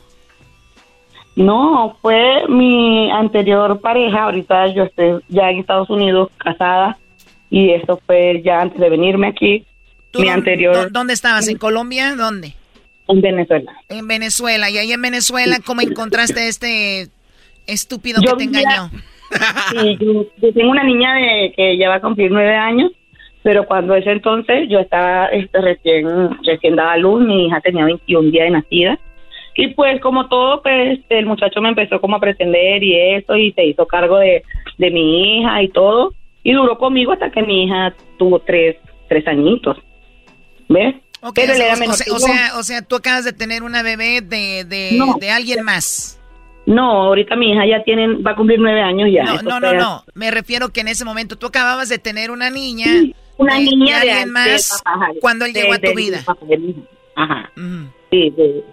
[1.36, 4.26] No, fue mi anterior pareja.
[4.26, 6.98] Ahorita yo estoy ya en Estados Unidos casada
[7.50, 9.66] y eso fue ya antes de venirme aquí.
[10.16, 11.48] ¿Tú Mi anterior dó- ¿Dónde estabas?
[11.48, 12.16] ¿En Colombia?
[12.16, 12.54] ¿Dónde?
[13.08, 13.72] en Venezuela.
[13.90, 14.70] En Venezuela.
[14.72, 17.08] Y ahí en Venezuela, ¿cómo encontraste este
[17.68, 18.90] estúpido Yo que te engañó?
[19.72, 22.92] Sí, yo, yo tengo una niña de que ya va a cumplir nueve años,
[23.44, 26.08] pero cuando ese entonces yo estaba este, recién
[26.44, 29.00] recién daba luz, mi hija tenía 21 días de nacida.
[29.56, 33.52] Y pues como todo, pues el muchacho me empezó como a pretender y eso, y
[33.54, 34.44] se hizo cargo de,
[34.80, 36.14] de mi hija y todo.
[36.44, 38.78] Y duró conmigo hasta que mi hija tuvo tres,
[39.10, 39.78] tres añitos.
[40.70, 40.96] ¿Ves?
[41.34, 42.20] Pero o, sea, o sea- que o yo.
[42.20, 45.16] sea, o sea, tú acabas de tener una bebé de, de, No.
[45.20, 46.20] de alguien más.
[46.68, 49.24] No, ahorita mi hija ya tiene, va a cumplir nueve años ya.
[49.24, 50.04] No, no, no, no.
[50.14, 52.86] Me refiero que en ese momento tú acababas de tener una niña.
[53.38, 55.96] una de- niña de alguien de- más ajá, cuando él de- llegó a tu de-
[55.96, 56.24] vida.
[57.16, 57.52] ajá.
[58.12, 58.64] Sí, de-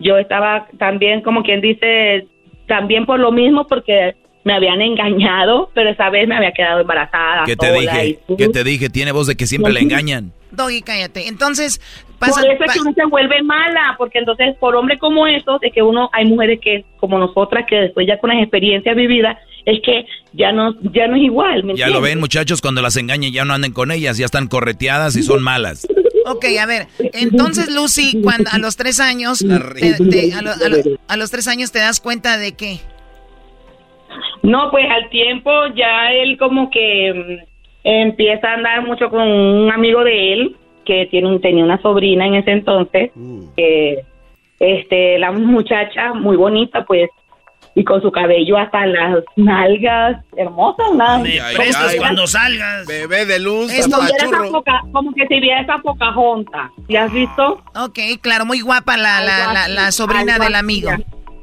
[0.00, 2.26] yo estaba también, como quien dice,
[2.66, 7.44] también por lo mismo, porque me habían engañado, pero esa vez me había quedado embarazada.
[7.44, 8.18] ¿Qué te sola dije?
[8.28, 8.88] y- ¿Qué te dije?
[8.90, 10.32] Tiene voz de que siempre le engañan.
[10.50, 11.28] Doggy, cállate.
[11.28, 11.80] Entonces,
[12.18, 12.40] pasa.
[12.40, 15.72] por eso es que uno se vuelve mala, porque entonces por hombre como esos, es
[15.72, 19.80] que uno, hay mujeres que, como nosotras, que después ya con las experiencias vividas, es
[19.84, 23.32] que ya no, ya no es igual, ¿me Ya lo ven, muchachos, cuando las engañan
[23.32, 25.86] ya no anden con ellas, ya están correteadas y son malas.
[26.26, 26.86] Ok, a ver.
[26.98, 31.30] Entonces, Lucy, cuando a los tres años, te- te- a, lo- a lo- a los
[31.30, 32.80] tres años te das cuenta de qué.
[34.42, 37.57] No, pues al tiempo ya él como que mm,
[37.88, 42.26] empieza a andar mucho con un amigo de él que tiene un, tenía una sobrina
[42.26, 43.10] en ese entonces,
[43.56, 43.98] que
[44.60, 47.08] este la muchacha muy bonita pues
[47.74, 51.18] y con su cabello hasta las nalgas hermosas, nada.
[51.18, 52.86] Me prestas cuando salgas.
[52.86, 54.50] Bebé de luz, como, viera esa apachurro.
[54.52, 57.62] poca- como que si viera esa Pocahontas, ¿sí has visto?
[57.76, 60.90] Ok, claro, muy guapa la, la, la, la sobrina del así, amigo.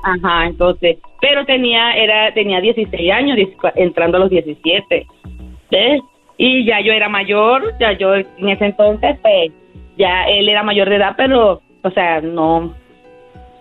[0.03, 5.08] Ajá, entonces, pero tenía era tenía 16 años, 10 entrando a los 17.
[5.71, 6.01] ¿Ves?
[6.37, 9.51] Y ya yo era mayor, ya yo en ese entonces pues
[9.97, 12.73] ya él era mayor de edad, pero o sea, no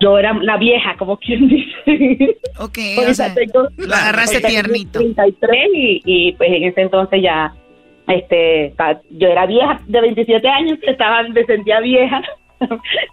[0.01, 2.35] yo era la vieja, como quien dice.
[2.59, 2.77] Ok,
[3.09, 4.99] o sea, tengo- lo agarraste tiernito.
[4.99, 7.53] 33 y, y pues en ese entonces ya
[8.07, 8.73] este
[9.11, 12.21] yo era vieja de 27 años, estaba me sentía vieja.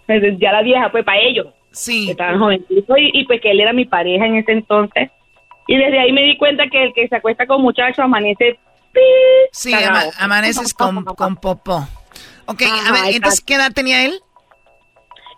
[0.09, 1.46] me sentía la vieja pues para ellos.
[1.70, 2.11] Sí.
[2.11, 5.11] Estaban jovencitos y, y pues que él era mi pareja en ese entonces.
[5.68, 8.59] Y desde ahí me di cuenta que el que se acuesta con muchachos amanece
[9.53, 11.87] Sí, ama- amaneces con, con popó.
[12.47, 13.40] Ok, a ver, entonces.
[13.40, 14.15] ¿qué edad tenía él?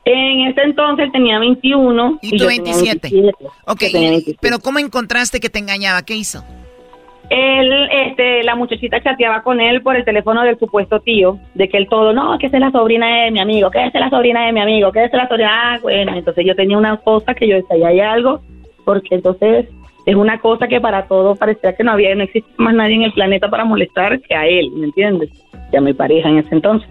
[0.07, 3.09] En ese entonces tenía 21 Y tú yo tenía 27.
[3.11, 3.45] 27.
[3.67, 4.39] Ok, Yo tenía 27.
[4.41, 6.03] pero ¿cómo encontraste que te engañaba?
[6.03, 6.45] ¿Qué hizo?
[7.31, 11.79] Él, este, la muchachita chateaba con él por el teléfono del supuesto tío, de que
[11.79, 14.45] él todo, no, que esa es la sobrina de mi amigo, que es la sobrina
[14.45, 17.49] de mi amigo, que es la sobrina, ah, bueno, entonces yo tenía una cosa que
[17.49, 18.43] yo decía, "Ahí hay algo,
[18.85, 19.67] porque entonces
[20.07, 23.03] es una cosa que para todo parecía que no había, no existe más nadie en
[23.03, 25.31] el planeta para molestar que a él, ¿me entiendes?
[25.71, 26.89] Que a mi pareja en ese entonces.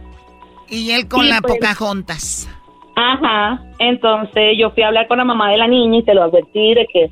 [0.70, 1.54] Y él con Sí, la pues.
[1.54, 2.50] Pocahontas.
[2.96, 6.24] Ajá, entonces yo fui a hablar con la mamá de la niña y se lo
[6.24, 7.10] advertí de que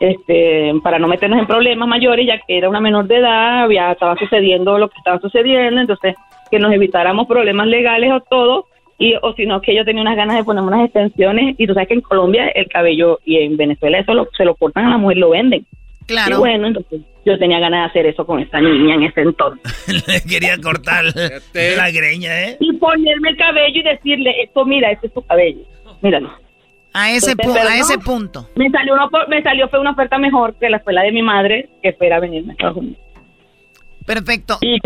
[0.00, 3.92] este para no meternos en problemas mayores ya que era una menor de edad, había
[3.92, 6.14] estaba sucediendo lo que estaba sucediendo, entonces
[6.50, 8.66] que nos evitáramos problemas legales o todo
[9.04, 11.74] y o si no que yo tenía unas ganas de ponerme unas extensiones y tú
[11.74, 14.90] sabes que en Colombia el cabello y en Venezuela eso lo- se lo cortan a
[14.90, 15.66] la mujer lo venden.
[16.06, 16.36] Claro.
[16.36, 19.62] Y bueno, entonces yo tenía ganas de hacer eso con esta niña en ese entonces.
[20.08, 21.04] Le quería cortar
[21.76, 22.56] la greña, ¿eh?
[22.60, 25.60] Y ponerme el cabello y decirle, esto mira, este es tu cabello.
[26.00, 26.30] Míralo.
[26.94, 27.80] A ese, Entonces, pu- pero a no.
[27.80, 28.48] ese punto.
[28.56, 31.68] Me salió, una, me salió fue una oferta mejor que la escuela de mi madre,
[31.82, 32.98] que fuera a venirme a Estados Unidos.
[34.04, 34.58] Perfecto.
[34.60, 34.78] Y,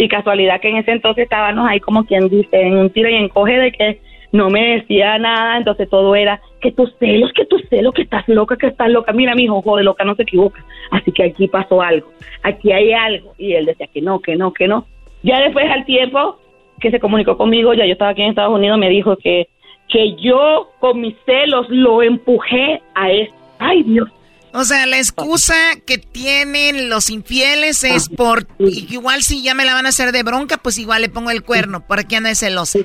[0.00, 3.16] y casualidad que en ese entonces estábamos ahí como quien dice, en un tiro y
[3.16, 4.00] encoge de que
[4.32, 8.26] no me decía nada, entonces todo era que tus celos, que tus celos, que estás
[8.28, 9.12] loca, que estás loca.
[9.12, 10.64] Mira, mi hijo, de loca no se equivoca.
[10.90, 12.10] Así que aquí pasó algo,
[12.42, 13.34] aquí hay algo.
[13.36, 14.86] Y él decía que no, que no, que no.
[15.22, 16.38] Ya después al tiempo
[16.80, 19.48] que se comunicó conmigo, ya yo estaba aquí en Estados Unidos, me dijo que,
[19.88, 23.34] que yo con mis celos lo empujé a eso.
[23.58, 24.08] Ay, Dios.
[24.52, 25.54] O sea, la excusa
[25.86, 28.46] que tienen los infieles es por...
[28.58, 31.44] Igual si ya me la van a hacer de bronca, pues igual le pongo el
[31.44, 31.86] cuerno.
[31.86, 32.78] ¿Para qué anda celosa?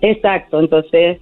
[0.00, 1.18] Exacto, entonces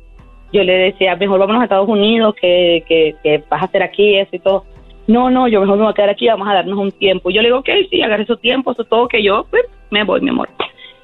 [0.52, 4.16] yo le decía, mejor vámonos a Estados Unidos, que, que, que vas a hacer aquí
[4.16, 4.64] eso y todo.
[5.06, 7.30] No, no, yo mejor me voy a quedar aquí, vamos a darnos un tiempo.
[7.30, 10.20] Yo le digo, ok, sí, agarre su tiempo, eso todo, que yo pues, me voy,
[10.20, 10.48] mi amor.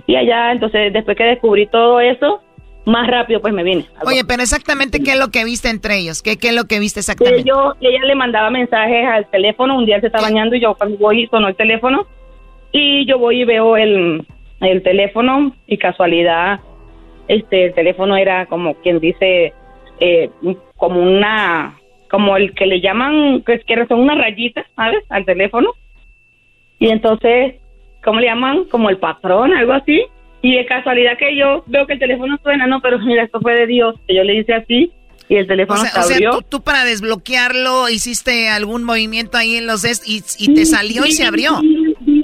[0.07, 2.41] Y allá, entonces, después que descubrí todo eso,
[2.91, 3.87] más rápido pues me vine.
[4.05, 6.23] Oye, pero exactamente qué es lo que viste entre ellos.
[6.23, 7.45] ¿Qué, qué es lo que viste exactamente?
[7.45, 10.99] yo, ella le mandaba mensajes al teléfono, un día se está bañando y yo cuando
[10.99, 12.07] voy sonó el teléfono
[12.73, 14.27] y yo voy y veo el,
[14.61, 16.61] el teléfono y casualidad,
[17.29, 19.53] este, el teléfono era como quien dice,
[20.01, 20.31] eh,
[20.77, 21.79] como una,
[22.11, 25.05] como el que le llaman, que, es que son unas rayitas, ¿sabes?
[25.09, 25.73] Al teléfono.
[26.79, 27.57] Y entonces,
[28.03, 28.65] ¿cómo le llaman?
[28.65, 30.05] Como el patrón, algo así.
[30.43, 33.55] Y de casualidad que yo veo que el teléfono suena, no, pero mira, esto fue
[33.55, 34.93] de Dios, que yo le hice así
[35.29, 36.31] y el O teléfono sea, se o sea, abrió.
[36.33, 41.07] tú, tú para desbloquearlo hiciste algún movimiento ahí en los des y, y te salió
[41.07, 41.61] y se abrió.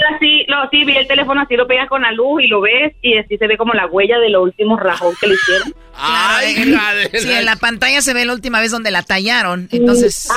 [0.09, 2.49] Sí, sí, así, lo, sí, vi el teléfono así, lo pegas con la luz y
[2.49, 5.35] lo ves y así se ve como la huella de los últimos rajón que le
[5.35, 5.75] hicieron.
[5.95, 9.69] Claro, en- sí, en la pantalla se ve la última vez donde la tallaron.
[9.73, 10.29] Entonces,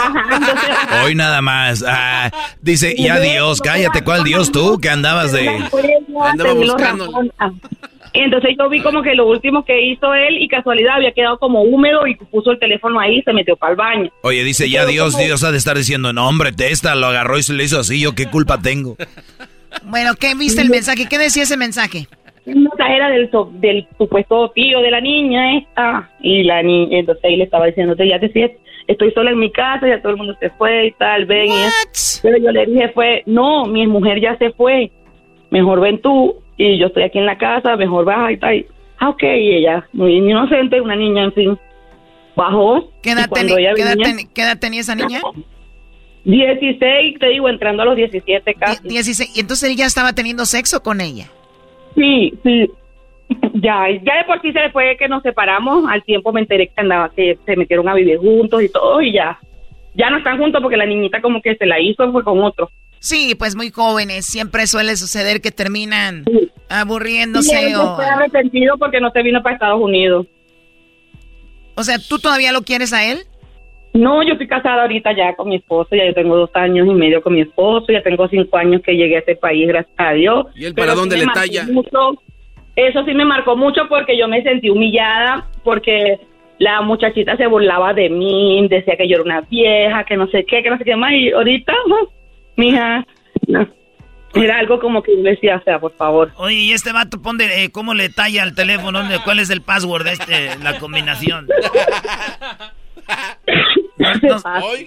[1.04, 1.84] Hoy nada más.
[1.88, 4.80] Ah, dice, ya Dios, cállate, ¿cuál Dios tú?
[4.80, 5.48] Que andabas de...
[6.24, 7.10] Andaba buscando.
[8.12, 11.38] Y entonces yo vi como que lo último que hizo él y casualidad había quedado
[11.38, 14.12] como húmedo y puso el teléfono ahí y se metió para el baño.
[14.24, 17.44] Oye, dice, ya Dios, Dios ha de estar diciendo, no, hombre, Testa lo agarró y
[17.44, 18.98] se le hizo así, ¿yo qué culpa tengo?
[19.86, 21.08] Bueno, ¿qué viste el mensaje?
[21.10, 22.08] ¿Qué decía ese mensaje?
[22.46, 27.00] El mensaje era del, so- del supuesto tío de la niña esta y la niña,
[27.00, 28.58] entonces ahí le estaba diciendo, ya te sientes,
[28.88, 32.20] estoy sola en mi casa, ya todo el mundo se fue y tal, ven y.
[32.24, 34.92] Pero yo le dije fue, no, mi mujer ya se fue,
[35.52, 38.66] mejor ven tú y yo estoy aquí en la casa, mejor baja y tal.
[38.98, 41.58] Ah, ok, y ella, muy inocente, una niña, en fin,
[42.36, 42.90] bajó.
[43.02, 45.22] ¿Qué y edad, cuando teni- ella qué edad venía- teni- qué edad tenía esa niña?
[46.30, 48.88] 16, te digo, entrando a los 17 casi.
[48.88, 49.36] 16.
[49.36, 51.28] Y entonces él ya estaba teniendo sexo con ella.
[51.96, 52.70] Sí, sí.
[53.54, 55.86] Ya, ya de por sí se fue que nos separamos.
[55.88, 59.14] Al tiempo me enteré que andaba, que se metieron a vivir juntos y todo, y
[59.14, 59.38] ya.
[59.94, 62.72] Ya no están juntos porque la niñita como que se la hizo fue con otro.
[63.00, 64.26] Sí, pues muy jóvenes.
[64.26, 66.26] Siempre suele suceder que terminan
[66.70, 67.96] aburriéndose él o...
[67.96, 70.26] fue arrepentido porque no se vino para Estados Unidos.
[71.76, 73.20] O sea, ¿tú todavía lo quieres a él?
[73.94, 76.92] No, yo estoy casada ahorita ya con mi esposo, ya yo tengo dos años y
[76.94, 80.14] medio con mi esposo, ya tengo cinco años que llegué a este país, gracias a
[80.14, 80.46] Dios.
[80.56, 81.66] ¿Y él para dónde sí le talla?
[81.72, 82.22] mucho.
[82.76, 86.20] eso sí me marcó mucho porque yo me sentí humillada, porque
[86.60, 90.46] la muchachita se burlaba de mí, decía que yo era una vieja, que no sé
[90.46, 91.96] qué, que no sé qué más, y ahorita, no,
[92.58, 93.06] mija,
[93.48, 93.68] no.
[94.36, 96.30] Era algo como que yo decía, o sea, por favor.
[96.38, 99.00] Oye, y este vato, ponte, eh, ¿cómo le talla al teléfono?
[99.00, 101.48] ¿Dónde- ¿Cuál es el password de este, la combinación?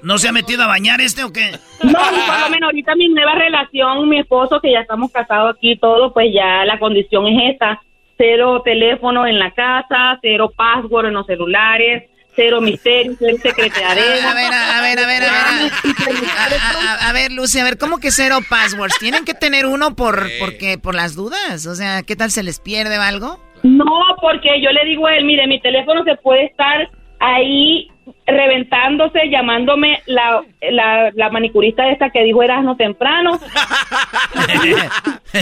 [0.03, 1.51] ¿No, se ha metido a bañar este o qué?
[1.83, 5.73] No, por lo menos ahorita mi nueva relación, mi esposo, que ya estamos casados aquí
[5.73, 7.81] y todo, pues ya la condición es esta.
[8.19, 12.05] Cero teléfono en la casa, cero password en los celulares,
[12.37, 14.01] cero misterio, cero secretariado.
[14.29, 15.73] A ver, a ver, a ver, a ver.
[16.61, 18.99] A, a- a ver, Lucy, a ver, ¿cómo que cero passwords?
[18.99, 21.67] ¿Tienen que tener uno por, porque, por las dudas?
[21.67, 23.39] O sea, ¿qué tal se les pierde o algo?
[23.65, 23.85] No,
[24.21, 26.89] porque yo le digo a él, mire, mi teléfono se puede estar
[27.21, 27.89] ahí
[28.27, 33.39] reventándose, llamándome la, la, la manicurista esta que dijo Erasmo temprano.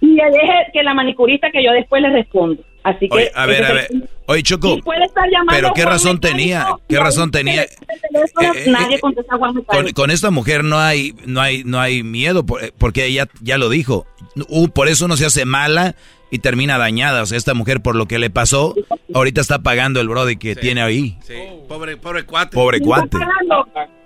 [0.00, 2.62] y le deje que la manicurista que yo después le respondo.
[2.82, 3.14] Así que...
[3.14, 3.88] Oye, a ver, a ver.
[4.26, 6.66] Oye, Choco, estar pero ¿qué razón tenía?
[6.88, 7.66] ¿Qué razón tenía?
[8.10, 11.62] teléfono, Eh, eh, nadie eh, contesta Juan Con, con esta mujer no hay, no hay,
[11.64, 14.06] no hay miedo, por- porque ella ya lo dijo.
[14.48, 15.94] Uh, por eso uno se hace mala
[16.30, 17.22] y termina dañada.
[17.22, 18.74] O sea, esta mujer por lo que le pasó,
[19.14, 21.16] ahorita está pagando el brody que tiene ahí.
[21.22, 21.34] Sí,
[21.68, 22.54] pobre, pobre cuate.
[22.54, 23.16] Pobre cuate.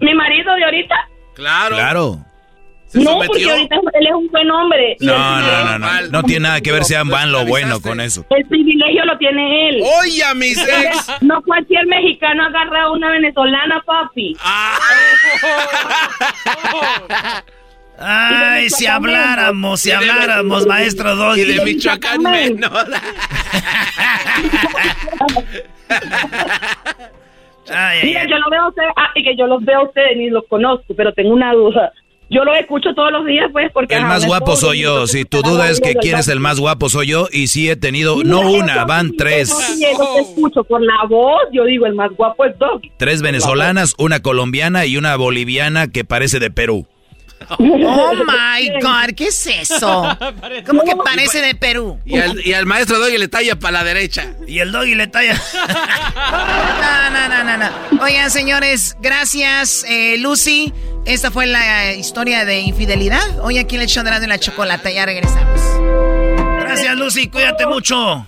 [0.00, 0.94] ¿Mi marido de ahorita?
[1.34, 1.76] Claro.
[1.76, 2.24] Claro.
[2.94, 4.96] No, porque ahorita él es un buen hombre.
[5.00, 6.22] No, no, no, no, no.
[6.22, 8.24] tiene nada que ver si van lo bueno con eso.
[8.30, 9.82] El privilegio lo tiene él.
[10.00, 11.10] Oye, mis ex.
[11.20, 14.36] No cualquier mexicano agarra a una venezolana, papi.
[17.98, 21.42] Ay, si habláramos, si habláramos, maestro Doggy.
[21.42, 22.70] Y de Michoacán menos.
[28.02, 30.28] Mira, yo lo veo a ustedes, ah, y que yo los veo a ustedes ni
[30.28, 31.92] los conozco, pero tengo una duda.
[32.30, 33.94] Yo lo escucho todos los días, pues, porque...
[33.94, 35.06] El más guapo soy yo.
[35.06, 37.76] Si tu duda es que quién es el más guapo soy yo, y sí he
[37.76, 39.50] tenido, no una, van tres.
[39.78, 42.92] Yo te escucho por la voz, yo digo, el más guapo es Doggy.
[42.96, 46.86] Tres venezolanas, una colombiana y una boliviana que parece de Perú.
[47.58, 50.16] Oh my God, ¿qué es eso?
[50.66, 51.98] ¿Cómo que parece de Perú?
[52.04, 54.34] Y al, y al maestro Doggy le talla para la derecha.
[54.46, 55.40] Y el Doggy le talla.
[56.14, 58.02] No, no, no, no, no.
[58.02, 60.72] Oigan, señores, gracias, eh, Lucy.
[61.06, 63.40] Esta fue la historia de infidelidad.
[63.40, 64.94] Hoy aquí le echan de la chocolate.
[64.94, 65.60] Ya regresamos.
[66.60, 67.28] Gracias, Lucy.
[67.28, 68.26] Cuídate mucho.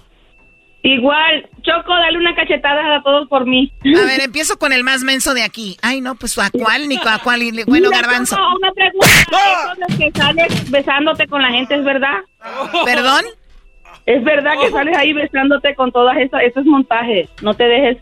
[0.82, 3.72] Igual, Choco, dale una cachetada a todos por mí.
[3.84, 5.76] A ver, empiezo con el más menso de aquí.
[5.82, 7.40] Ay, no, pues a cuál, Nico, a cuál.
[7.66, 8.36] Bueno, Mira, garbanzo.
[8.36, 9.06] Choco, una pregunta.
[9.08, 12.18] ¿Eso de que sales besándote con la gente es verdad?
[12.84, 13.24] ¿Perdón?
[14.06, 16.40] Es verdad que sales ahí besándote con todas esas.
[16.42, 17.28] Eso es montaje.
[17.42, 17.98] No te dejes.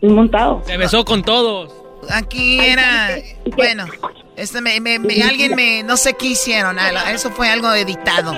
[0.00, 0.62] Es montado.
[0.66, 1.72] Se besó con todos.
[2.10, 3.10] Aquí era.
[3.56, 3.86] Bueno,
[4.36, 5.82] este me, me- me- alguien me.
[5.84, 6.78] No sé qué hicieron.
[6.78, 8.34] ah, Eso fue algo editado.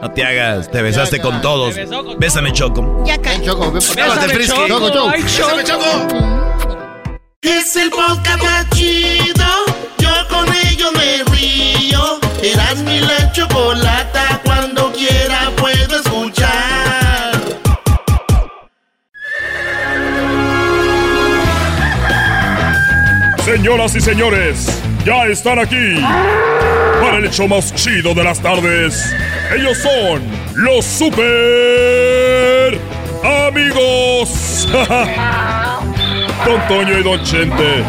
[0.00, 1.74] No te hagas, te besaste con todos.
[2.18, 3.04] Bésame, Choco.
[3.04, 3.44] Ya caí.
[3.44, 3.70] Choco.
[3.70, 4.66] Bésame, Frisky.
[4.66, 5.10] Choco, Choco.
[5.10, 5.84] Ay, Bésame, Choco.
[7.42, 9.44] Es el podcast más chido.
[9.98, 12.18] Yo con ello me río.
[12.42, 14.40] Eras mi la chocolata.
[14.42, 16.50] Cuando quiera puedo escuchar.
[23.44, 25.96] Señoras y señores, ya están aquí
[27.00, 29.14] para el hecho más chido de las tardes.
[29.56, 30.22] Ellos son
[30.54, 32.78] los super
[33.48, 34.68] amigos.
[36.44, 37.84] Don Toño y Don Chente.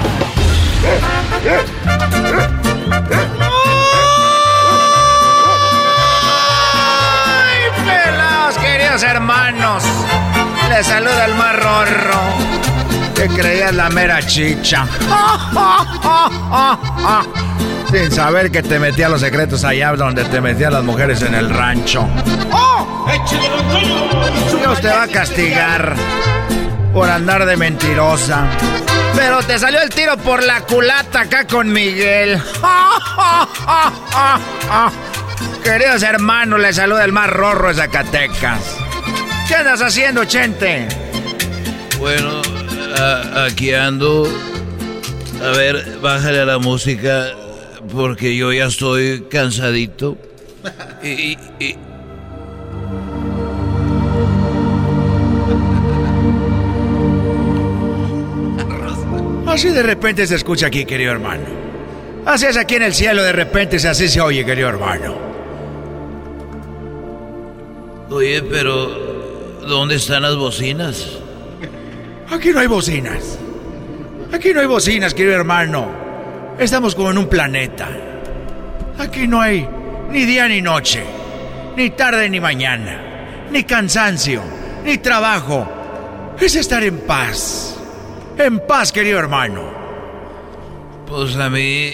[7.33, 9.83] ¡Ay, pelados, queridos hermanos!
[10.69, 11.55] Les saluda el más
[13.21, 14.87] Que creías la mera chicha.
[17.91, 21.51] Sin saber que te metía los secretos allá donde te metían las mujeres en el
[21.51, 22.09] rancho.
[24.57, 25.93] Dios te va a castigar
[26.91, 28.47] por andar de mentirosa.
[29.15, 32.41] Pero te salió el tiro por la culata acá con Miguel.
[35.63, 38.77] Queridos hermanos, les saluda el más rorro de Zacatecas.
[39.47, 40.87] ¿Qué andas haciendo, Chente?
[41.99, 42.41] Bueno,
[43.01, 44.27] a- aquí ando.
[45.43, 47.27] A ver, bájale a la música
[47.91, 50.17] porque yo ya estoy cansadito.
[51.03, 51.75] Y, y- y-
[59.47, 61.43] Así de repente se escucha aquí, querido hermano.
[62.25, 65.15] Así es aquí en el cielo, de repente se así se oye, querido hermano.
[68.09, 71.17] Oye, pero ¿dónde están las bocinas?
[72.31, 73.37] Aquí no hay bocinas.
[74.33, 75.89] Aquí no hay bocinas, querido hermano.
[76.57, 77.89] Estamos como en un planeta.
[78.97, 79.67] Aquí no hay
[80.09, 81.03] ni día ni noche,
[81.75, 84.41] ni tarde ni mañana, ni cansancio,
[84.85, 85.67] ni trabajo.
[86.39, 87.75] Es estar en paz.
[88.37, 89.63] En paz, querido hermano.
[91.07, 91.91] Pues a mí,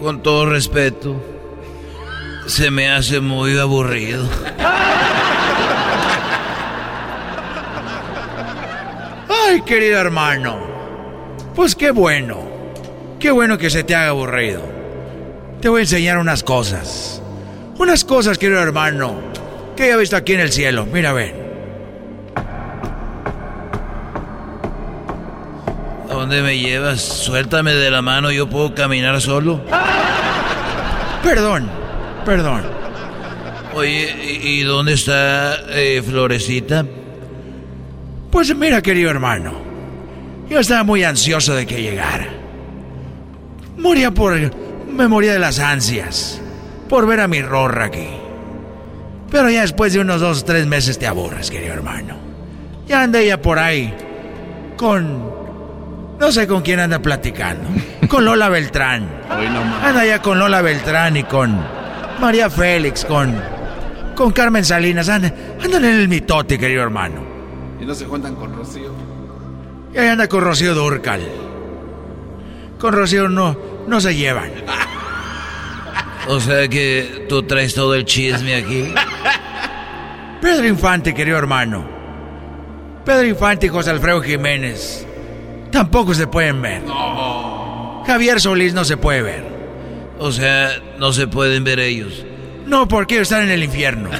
[0.00, 1.20] con todo respeto,
[2.46, 4.28] se me hace muy aburrido.
[9.50, 10.60] Ay, querido hermano.
[11.56, 12.38] Pues qué bueno.
[13.18, 14.62] Qué bueno que se te haga aburrido.
[15.60, 17.20] Te voy a enseñar unas cosas.
[17.76, 19.20] Unas cosas, querido hermano,
[19.76, 20.86] que he visto aquí en el cielo.
[20.86, 21.34] Mira, ven.
[26.08, 27.00] ¿A dónde me llevas?
[27.00, 29.60] Suéltame de la mano, yo puedo caminar solo.
[31.24, 31.68] Perdón,
[32.24, 32.62] perdón.
[33.74, 36.86] Oye, ¿y y dónde está eh, Florecita?
[38.30, 39.52] Pues mira, querido hermano.
[40.48, 42.28] Yo estaba muy ansioso de que llegara.
[43.76, 44.34] Moría por...
[44.90, 46.40] Me moría de las ansias.
[46.88, 48.08] Por ver a mi rorra aquí.
[49.30, 52.16] Pero ya después de unos dos o tres meses te aburres, querido hermano.
[52.86, 53.94] Ya anda ella por ahí.
[54.76, 55.30] Con...
[56.18, 57.68] No sé con quién anda platicando.
[58.08, 59.08] Con Lola Beltrán.
[59.82, 61.56] Anda ya con Lola Beltrán y con
[62.20, 63.40] María Félix, con...
[64.14, 67.29] con Carmen Salinas, andan, andan en el mitote, querido hermano.
[67.80, 68.92] Y no se juntan con Rocío.
[69.94, 71.20] Y ahí anda con Rocío Durcal.
[72.78, 73.56] Con Rocío no,
[73.86, 74.52] no se llevan.
[76.28, 78.94] O sea que tú traes todo el chisme aquí.
[80.40, 81.84] Pedro Infante, querido hermano.
[83.04, 85.06] Pedro Infante y José Alfredo Jiménez.
[85.72, 86.82] Tampoco se pueden ver.
[88.06, 89.44] Javier Solís no se puede ver.
[90.18, 92.24] O sea, no se pueden ver ellos.
[92.66, 94.10] No, porque ellos están en el infierno.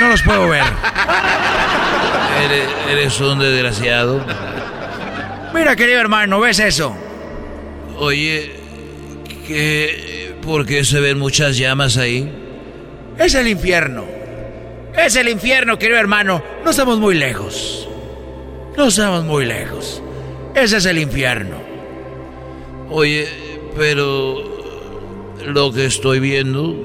[0.00, 0.64] No los puedo ver.
[2.38, 4.24] Eres, eres un desgraciado.
[5.54, 6.96] Mira, querido hermano, ¿ves eso?
[7.98, 8.52] Oye,
[9.46, 12.30] ¿qué, ¿por qué se ven muchas llamas ahí?
[13.18, 14.04] Es el infierno.
[14.96, 16.42] Es el infierno, querido hermano.
[16.64, 17.88] No estamos muy lejos.
[18.76, 20.02] No estamos muy lejos.
[20.54, 21.56] Ese es el infierno.
[22.88, 23.28] Oye,
[23.76, 24.42] pero
[25.46, 26.76] lo que estoy viendo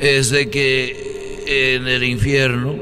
[0.00, 2.74] es de que en el infierno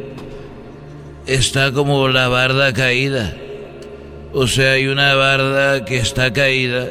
[1.27, 3.35] está como la barda caída.
[4.33, 6.87] O sea, hay una barda que está caída,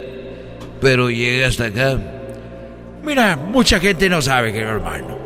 [0.81, 1.97] pero llega hasta acá.
[3.03, 5.17] Mira, mucha gente no sabe, querido hermano.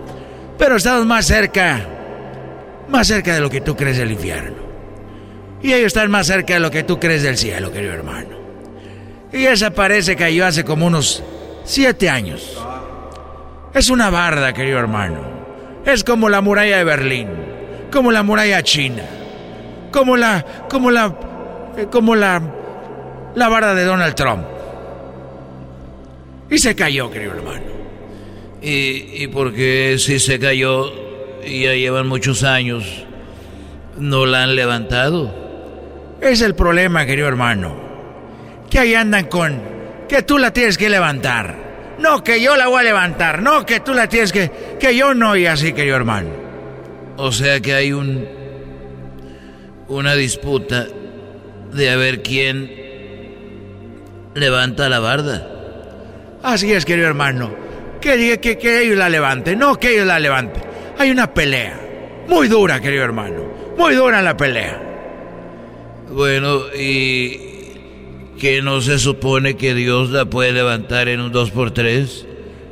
[0.58, 1.86] Pero estamos más cerca,
[2.88, 4.64] más cerca de lo que tú crees del infierno.
[5.62, 8.38] Y ellos están más cerca de lo que tú crees del cielo, querido hermano.
[9.32, 11.24] Y esa parece cayó hace como unos
[11.64, 12.62] siete años.
[13.74, 15.22] Es una barda, querido hermano.
[15.86, 17.30] Es como la muralla de Berlín,
[17.94, 19.04] como la muralla china,
[19.91, 21.16] como la, como la,
[21.78, 22.41] eh, como la,
[23.36, 24.44] la barda de Donald Trump.
[26.50, 27.62] Y se cayó, querido hermano.
[28.62, 30.91] ¿Y, y por qué si se cayó
[31.46, 33.06] y ya llevan muchos años,
[33.98, 35.34] no la han levantado?
[36.20, 37.76] Es el problema, querido hermano.
[38.72, 39.62] Que ahí andan con
[40.10, 41.96] que tú la tienes que levantar.
[42.00, 43.44] No, que yo la voy a levantar.
[43.44, 44.52] No, que tú la tienes que...
[44.80, 46.43] Que yo no, y así, querido hermano.
[47.18, 48.26] O sea que hay un...
[49.88, 50.88] Una disputa
[51.74, 52.72] de a ver quién
[54.34, 55.49] levanta la barda.
[56.41, 57.51] Así es, querido hermano.
[58.01, 59.59] Que, que, que ellos la levanten.
[59.59, 60.64] No, que ellos la levanten.
[60.97, 61.80] Hay una pelea.
[62.28, 63.43] Muy dura, querido hermano.
[63.78, 64.82] Muy dura la pelea.
[66.09, 67.39] Bueno, y
[68.39, 72.26] que no se supone que Dios la puede levantar en un 2 por 3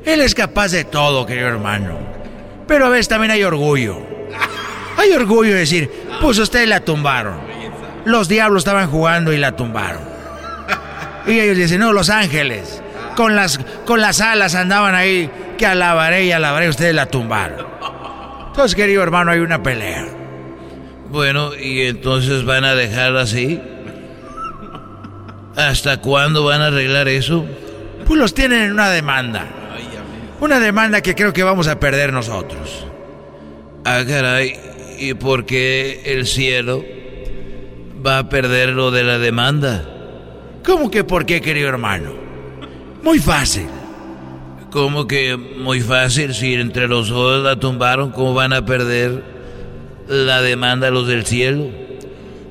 [0.06, 1.98] Él es capaz de todo, querido hermano.
[2.68, 4.11] Pero a veces también hay orgullo.
[5.02, 5.90] Hay orgullo de decir,
[6.22, 7.40] pues ustedes la tumbaron.
[8.06, 10.02] Los diablos estaban jugando y la tumbaron.
[11.26, 12.84] Y ellos dicen, no, los ángeles.
[13.16, 15.28] Con las, con las alas andaban ahí,
[15.58, 17.66] que alabaré y alabaré, ustedes la tumbaron.
[18.50, 20.06] Entonces, querido hermano, hay una pelea.
[21.10, 23.60] Bueno, ¿y entonces van a dejar así?
[25.56, 27.48] ¿Hasta cuándo van a arreglar eso?
[28.06, 29.48] Pues los tienen en una demanda.
[30.40, 32.86] Una demanda que creo que vamos a perder nosotros.
[33.84, 34.71] Ah, caray.
[35.02, 36.86] ¿Y por qué el cielo
[38.06, 39.84] va a perder lo de la demanda?
[40.64, 42.12] ¿Cómo que por qué, querido hermano?
[43.02, 43.66] Muy fácil.
[44.70, 46.36] ¿Cómo que muy fácil?
[46.36, 49.24] Si entre los dos la tumbaron, ¿cómo van a perder
[50.08, 51.72] la demanda los del cielo?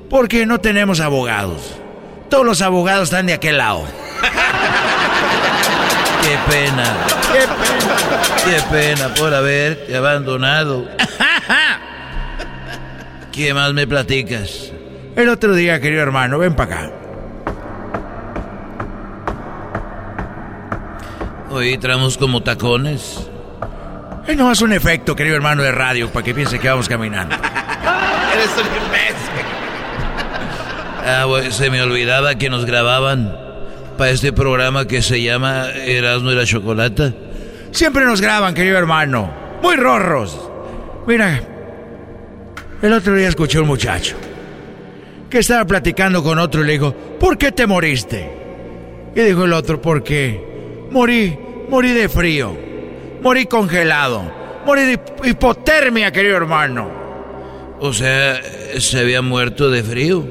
[0.09, 1.77] Porque no tenemos abogados.
[2.31, 3.85] Todos los abogados están de aquel lado.
[6.21, 6.97] Qué pena.
[7.33, 8.11] Qué pena.
[8.45, 10.89] Qué pena por haberte abandonado.
[13.33, 14.73] ¿Qué más me platicas?
[15.17, 16.93] El otro día, querido hermano, ven para acá.
[21.51, 23.29] Hoy traemos como tacones.
[24.27, 27.35] Es nomás un efecto, querido hermano de radio, para que piense que vamos caminando.
[28.35, 29.45] Eres un imbécil.
[31.07, 33.37] Ah, bueno, se me olvidaba que nos grababan
[33.99, 37.13] para este programa que se llama Erasmo y la Chocolata.
[37.73, 39.33] Siempre nos graban, querido hermano.
[39.63, 40.39] Muy rorros.
[41.07, 41.41] Mira,
[42.83, 44.17] el otro día escuché a un muchacho
[45.29, 48.29] que estaba platicando con otro y le dijo, ¿por qué te moriste?
[49.15, 50.41] Y dijo el otro, ¿por qué?
[50.91, 52.57] Morí, morí de frío,
[53.23, 54.23] morí congelado,
[54.67, 56.91] morí de hipotermia, querido hermano.
[57.79, 58.41] O sea,
[58.79, 60.25] se había muerto de frío.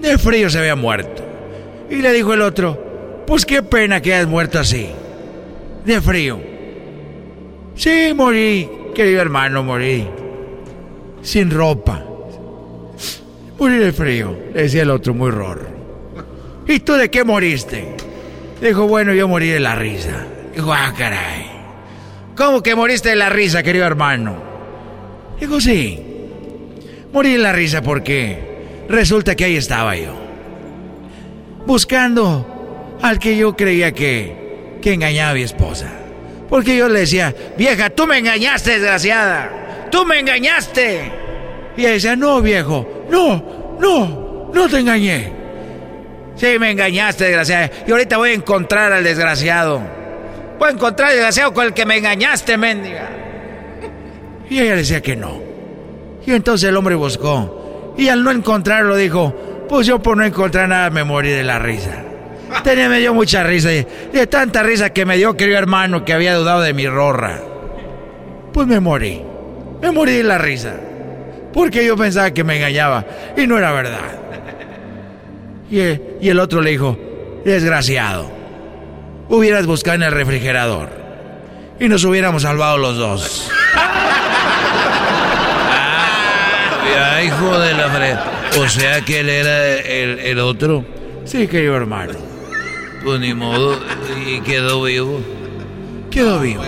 [0.00, 1.24] De frío se había muerto.
[1.90, 4.88] Y le dijo el otro, pues qué pena que hayas muerto así.
[5.84, 6.40] De frío.
[7.74, 10.06] Sí, morí, querido hermano, morí.
[11.28, 12.02] Sin ropa.
[13.58, 15.68] Morí de frío, le decía el otro muy rorro.
[16.66, 17.96] ¿Y tú de qué moriste?
[18.62, 20.24] Dijo, bueno, yo morí de la risa.
[20.54, 21.50] Dijo, ah, caray.
[22.34, 24.38] ¿Cómo que moriste de la risa, querido hermano?
[25.38, 26.02] Dijo, sí.
[27.12, 30.14] Morí de la risa porque resulta que ahí estaba yo.
[31.66, 35.92] Buscando al que yo creía que, que engañaba a mi esposa.
[36.48, 39.67] Porque yo le decía, vieja, tú me engañaste, desgraciada.
[39.90, 41.12] Tú me engañaste.
[41.76, 45.32] Y ella decía, no, viejo, no, no, no te engañé.
[46.34, 47.70] Sí, me engañaste, desgraciado.
[47.86, 49.80] Y ahorita voy a encontrar al desgraciado.
[50.58, 53.08] Voy a encontrar al desgraciado con el que me engañaste, mendiga.
[54.48, 55.40] Y ella decía que no.
[56.24, 57.94] Y entonces el hombre buscó.
[57.96, 59.34] Y al no encontrarlo dijo,
[59.68, 62.04] pues yo por no encontrar nada me morí de la risa.
[62.64, 63.72] Tenía, me dio mucha risa.
[63.72, 67.40] Y de tanta risa que me dio, querido hermano, que había dudado de mi rorra.
[68.52, 69.27] Pues me morí.
[69.80, 70.74] Me morí de la risa.
[71.52, 73.04] Porque yo pensaba que me engañaba.
[73.36, 73.98] Y no era verdad.
[75.70, 75.78] Y,
[76.20, 76.98] y el otro le dijo,
[77.44, 78.30] desgraciado.
[79.28, 80.88] Hubieras buscado en el refrigerador.
[81.80, 83.50] Y nos hubiéramos salvado los dos.
[87.00, 88.16] Ah, hijo de la fre...
[88.58, 90.84] O sea que él era el, el otro.
[91.24, 92.14] Sí, querido hermano.
[93.04, 93.78] Pues ni modo.
[94.26, 95.20] Y quedó vivo.
[96.10, 96.64] Quedó vivo.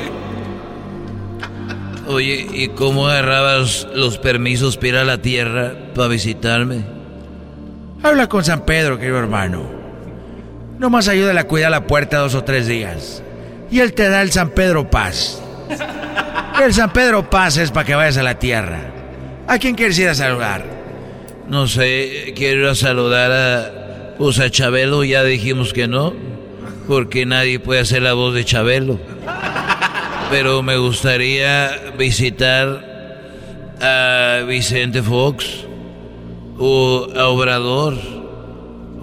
[2.13, 6.83] Oye, ¿y cómo agarrabas los permisos para ir a la tierra para visitarme?
[8.03, 9.63] Habla con San Pedro, querido hermano.
[10.81, 13.23] Nomás ayúdale a cuidar la puerta dos o tres días.
[13.71, 15.41] Y él te da el San Pedro Paz.
[16.61, 18.81] El San Pedro Paz es para que vayas a la tierra.
[19.47, 20.65] ¿A quién quieres ir a saludar?
[21.49, 24.17] No sé, quiero ir a saludar a.
[24.19, 26.13] Pues a Chabelo, ya dijimos que no.
[26.89, 28.99] Porque nadie puede hacer la voz de Chabelo.
[30.31, 35.67] Pero me gustaría visitar a Vicente Fox.
[36.59, 37.95] O a Obrador.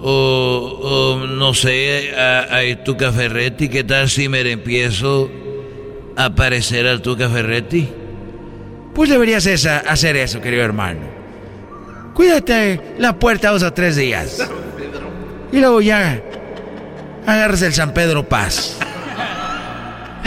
[0.00, 3.68] O, o no sé, a, a Tuca Ferretti.
[3.68, 5.30] ¿Qué tal si me empiezo
[6.16, 7.88] a aparecer al Tuca Ferretti?
[8.94, 11.00] Pues deberías esa, hacer eso, querido hermano.
[12.14, 14.48] Cuídate la puerta dos o tres días.
[15.50, 16.20] Y luego ya
[17.24, 18.76] agarras el San Pedro Paz.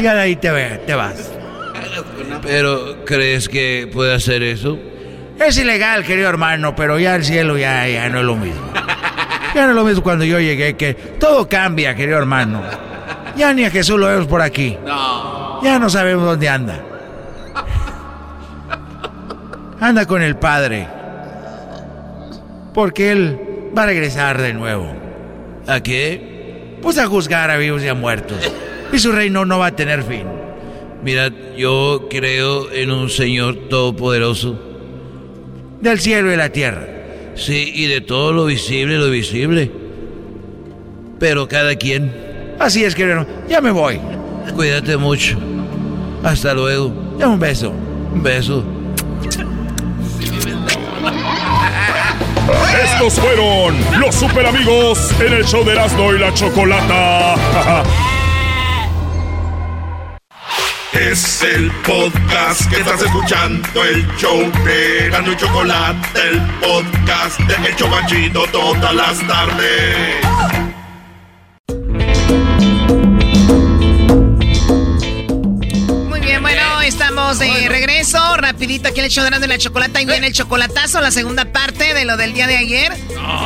[0.01, 0.49] Y de ahí te,
[0.87, 1.31] te vas.
[2.41, 4.79] Pero, ¿crees que puede hacer eso?
[5.39, 8.73] Es ilegal, querido hermano, pero ya el cielo ya, ya no es lo mismo.
[9.53, 12.63] Ya no es lo mismo cuando yo llegué, que todo cambia, querido hermano.
[13.35, 14.75] Ya ni a Jesús lo vemos por aquí.
[15.61, 16.79] Ya no sabemos dónde anda.
[19.79, 20.87] Anda con el Padre.
[22.73, 23.39] Porque Él
[23.77, 24.91] va a regresar de nuevo.
[25.67, 26.79] ¿A qué?
[26.81, 28.51] Pues a juzgar a vivos y a muertos.
[28.91, 30.25] Y su reino no va a tener fin.
[31.03, 34.59] Mira, yo creo en un Señor todopoderoso.
[35.79, 36.87] Del cielo y la tierra.
[37.35, 39.71] Sí, y de todo lo visible y lo visible.
[41.19, 42.13] Pero cada quien.
[42.59, 43.25] Así es, querido.
[43.49, 43.99] Ya me voy.
[44.55, 45.37] Cuídate mucho.
[46.23, 46.93] Hasta luego.
[47.17, 47.71] Ya un beso.
[48.13, 48.63] Un beso.
[52.83, 57.83] Estos fueron los super amigos en el show de Erasmo y la Chocolata.
[60.93, 67.69] Es el podcast que estás escuchando, el show de Erasmo y Chocolate, el podcast de
[67.69, 70.25] El Chobachito todas las tardes.
[76.09, 78.35] Muy bien, bueno, estamos de regreso.
[78.35, 80.01] Rapidito aquí en el show de la Chocolata.
[80.01, 82.91] Y viene el chocolatazo, la segunda parte de lo del día de ayer.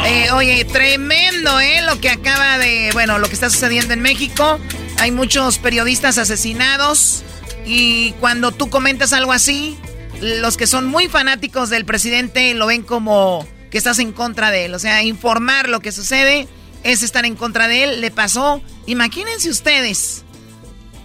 [0.07, 1.83] Eh, oye, tremendo, ¿eh?
[1.83, 4.59] Lo que acaba de, bueno, lo que está sucediendo en México.
[4.97, 7.24] Hay muchos periodistas asesinados.
[7.66, 9.78] Y cuando tú comentas algo así,
[10.22, 14.66] los que son muy fanáticos del presidente lo ven como que estás en contra de
[14.66, 14.74] él.
[14.74, 16.47] O sea, informar lo que sucede
[16.84, 18.01] es estar en contra de él.
[18.01, 20.24] Le pasó, imagínense ustedes,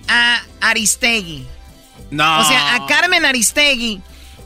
[0.09, 1.47] a Aristegui.
[2.11, 2.41] No.
[2.41, 4.03] O sea, a Carmen Aristegui,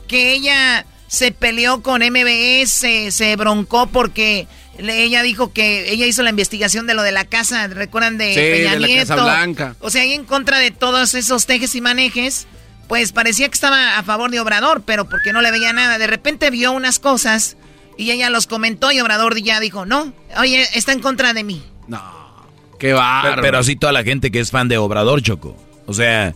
[0.07, 4.47] que ella se peleó con MBS, se broncó porque
[4.77, 8.39] ella dijo que ella hizo la investigación de lo de la casa, ¿recuerdan de Sí,
[8.39, 9.07] Peña de la Nieto?
[9.15, 9.75] Casa Blanca.
[9.79, 12.47] O sea, ahí en contra de todos esos tejes y manejes,
[12.87, 15.97] pues parecía que estaba a favor de Obrador, pero porque no le veía nada.
[15.97, 17.57] De repente vio unas cosas
[17.97, 21.63] y ella los comentó y Obrador ya dijo, no, oye, está en contra de mí.
[22.77, 23.35] Qué bárbaro.
[23.35, 25.55] Pero, pero así toda la gente que es fan de Obrador, Choco.
[25.85, 26.35] O sea,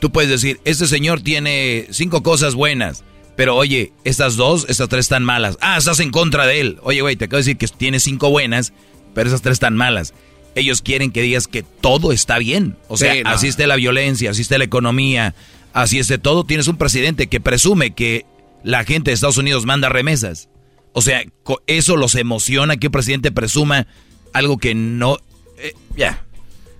[0.00, 3.04] tú puedes decir, este señor tiene cinco cosas buenas,
[3.36, 5.58] pero oye, estas dos, estas tres están malas.
[5.60, 6.78] Ah, estás en contra de él.
[6.82, 8.72] Oye, güey, te acabo de decir que tiene cinco buenas,
[9.14, 10.14] pero esas tres están malas.
[10.54, 12.76] Ellos quieren que digas que todo está bien.
[12.88, 13.30] O sea, Sí, no.
[13.30, 15.34] así la violencia, así esté la economía,
[15.74, 16.44] así esté todo.
[16.44, 18.24] Tienes un presidente que presume que
[18.64, 20.48] la gente de Estados Unidos manda remesas.
[20.92, 21.22] O sea,
[21.66, 23.86] eso los emociona que un presidente presuma
[24.32, 25.18] algo que no...
[25.58, 26.24] eh, ya.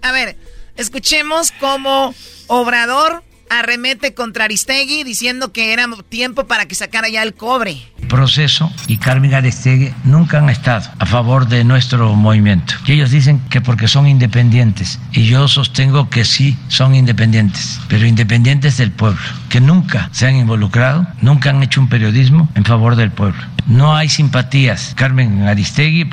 [0.01, 0.37] A ver,
[0.77, 2.15] escuchemos cómo
[2.47, 7.79] Obrador arremete contra Aristegui diciendo que era tiempo para que sacara ya el cobre.
[8.09, 12.75] proceso y Carmen Aristegui nunca han estado a favor de nuestro movimiento.
[12.87, 15.01] Y ellos dicen que porque son independientes.
[15.13, 20.37] Y yo sostengo que sí son independientes, pero independientes del pueblo, que nunca se han
[20.37, 23.43] involucrado, nunca han hecho un periodismo en favor del pueblo.
[23.67, 24.93] No hay simpatías.
[24.95, 26.05] Carmen Aristegui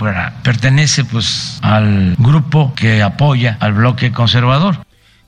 [0.43, 4.83] pertenece pues al grupo que apoya al bloque conservador.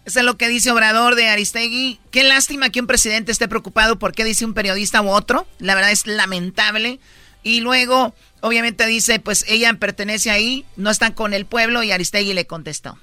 [0.06, 1.99] Eso es lo que dice Obrador de Aristegui.
[2.12, 5.47] Qué lástima que un presidente esté preocupado por qué dice un periodista u otro.
[5.58, 6.99] La verdad es lamentable.
[7.41, 12.34] Y luego, obviamente dice, pues ella pertenece ahí, no están con el pueblo y Aristegui
[12.34, 12.97] le contestó.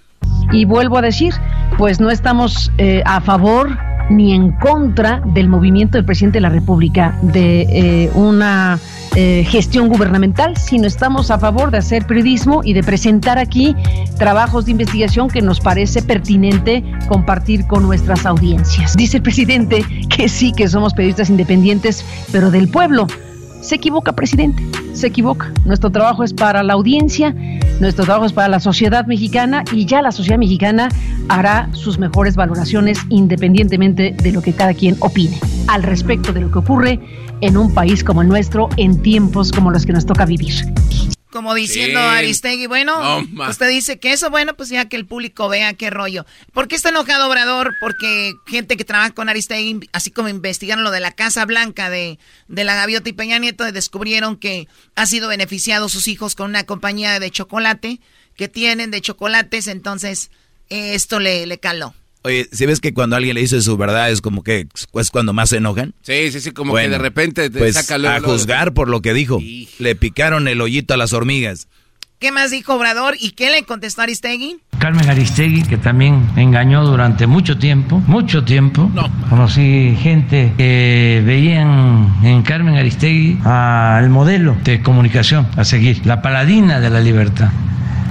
[0.52, 1.34] Y vuelvo a decir,
[1.76, 3.76] pues no estamos eh, a favor
[4.12, 8.78] ni en contra del movimiento del presidente de la República, de eh, una
[9.14, 13.76] eh, gestión gubernamental, sino estamos a favor de hacer periodismo y de presentar aquí
[14.18, 18.96] trabajos de investigación que nos parece pertinente compartir con nuestras audiencias.
[18.96, 23.06] Dice el presidente que sí, que somos periodistas independientes, pero del pueblo.
[23.62, 24.60] Se equivoca, presidente,
[24.92, 25.52] se equivoca.
[25.64, 27.34] Nuestro trabajo es para la audiencia,
[27.80, 30.88] nuestro trabajo es para la sociedad mexicana y ya la sociedad mexicana
[31.28, 35.38] hará sus mejores valoraciones independientemente de lo que cada quien opine
[35.68, 37.00] al respecto de lo que ocurre
[37.40, 40.54] en un país como el nuestro en tiempos como los que nos toca vivir.
[41.32, 45.72] Como diciendo Aristegui, bueno, usted dice que eso, bueno, pues ya que el público vea
[45.72, 46.26] qué rollo.
[46.52, 47.74] ¿Por qué está enojado Obrador?
[47.80, 52.18] Porque gente que trabaja con Aristegui, así como investigaron lo de la Casa Blanca de,
[52.48, 56.64] de la Gaviota y Peña Nieto, descubrieron que ha sido beneficiado sus hijos con una
[56.64, 58.00] compañía de chocolate
[58.36, 60.30] que tienen de chocolates, entonces
[60.68, 61.94] esto le, le caló.
[62.24, 65.32] Oye, si ves que cuando alguien le dice su verdad es como que es cuando
[65.32, 65.94] más se enojan?
[66.02, 69.12] Sí, sí, sí, como que de repente te pues, saca A juzgar por lo que
[69.12, 69.40] dijo.
[69.78, 71.68] Le picaron el hoyito a las hormigas.
[72.22, 74.60] ¿Qué más dijo Obrador y qué le contestó Aristegui?
[74.78, 78.88] Carmen Aristegui, que también engañó durante mucho tiempo, mucho tiempo.
[78.94, 79.10] No.
[79.28, 86.78] Conocí gente que veían en Carmen Aristegui al modelo de comunicación a seguir, la paladina
[86.78, 87.50] de la libertad.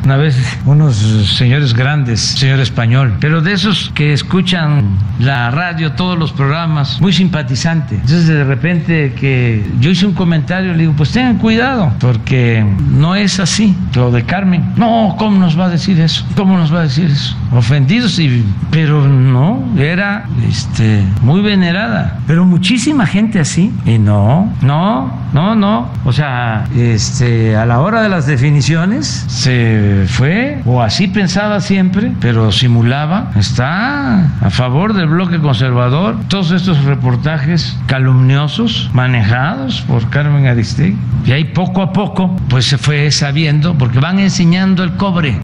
[0.03, 0.35] Una vez
[0.65, 0.95] unos
[1.37, 7.13] señores grandes, señor español, pero de esos que escuchan la radio, todos los programas, muy
[7.13, 7.95] simpatizante.
[7.95, 13.15] Entonces de repente que yo hice un comentario, le digo, pues tengan cuidado, porque no
[13.15, 14.73] es así lo de Carmen.
[14.75, 16.25] No, ¿cómo nos va a decir eso?
[16.35, 17.35] ¿Cómo nos va a decir eso?
[17.51, 22.19] Ofendidos, y, pero no, era este, muy venerada.
[22.25, 23.71] Pero muchísima gente así.
[23.85, 25.89] Y no, no, no, no.
[26.05, 32.11] O sea, este, a la hora de las definiciones se fue, o así pensaba siempre,
[32.19, 36.17] pero simulaba, está a favor del bloque conservador.
[36.27, 40.97] Todos estos reportajes calumniosos manejados por Carmen Aristegui.
[41.25, 45.41] Y ahí poco a poco, pues se fue sabiendo, porque van enseñando el cobre.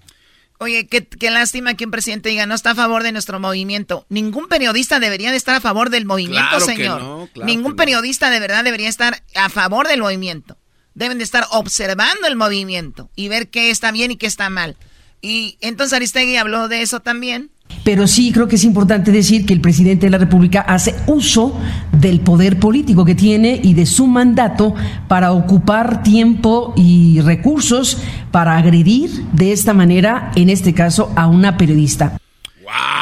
[0.59, 4.05] Oye, qué, lástima que un presidente diga no está a favor de nuestro movimiento.
[4.09, 7.29] Ningún periodista debería de estar a favor del movimiento, señor.
[7.43, 10.57] Ningún periodista de verdad debería estar a favor del movimiento
[10.97, 14.75] deben de estar observando el movimiento y ver qué está bien y qué está mal.
[15.21, 17.51] Y entonces Aristegui habló de eso también.
[17.83, 21.59] Pero sí creo que es importante decir que el presidente de la República hace uso
[21.91, 24.73] del poder político que tiene y de su mandato
[25.07, 27.99] para ocupar tiempo y recursos
[28.31, 32.17] para agredir de esta manera, en este caso, a una periodista.
[32.63, 32.96] Bueno,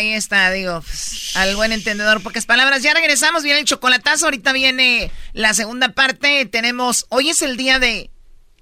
[0.00, 2.82] ahí está, digo, pues, al buen entendedor, pocas palabras.
[2.82, 6.46] Ya regresamos, viene el chocolatazo, ahorita viene la segunda parte.
[6.46, 8.10] Tenemos, hoy es el día de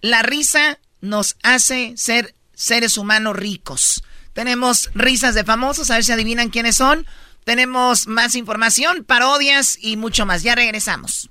[0.00, 4.02] la risa nos hace ser seres humanos ricos.
[4.32, 7.06] Tenemos risas de famosos, a ver si adivinan quiénes son.
[7.44, 10.42] Tenemos más información, parodias y mucho más.
[10.42, 11.30] Ya regresamos.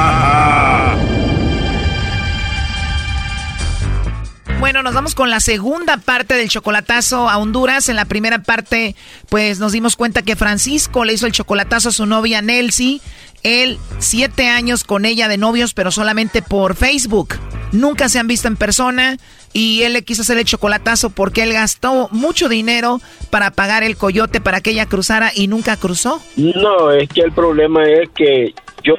[4.61, 7.89] Bueno, nos vamos con la segunda parte del chocolatazo a Honduras.
[7.89, 8.95] En la primera parte,
[9.27, 13.01] pues nos dimos cuenta que Francisco le hizo el chocolatazo a su novia Nelsie.
[13.41, 17.39] Él, siete años con ella de novios, pero solamente por Facebook.
[17.71, 19.17] Nunca se han visto en persona
[19.51, 23.01] y él le quiso hacer el chocolatazo porque él gastó mucho dinero
[23.31, 26.21] para pagar el coyote para que ella cruzara y nunca cruzó.
[26.37, 28.53] No, es que el problema es que
[28.83, 28.95] yo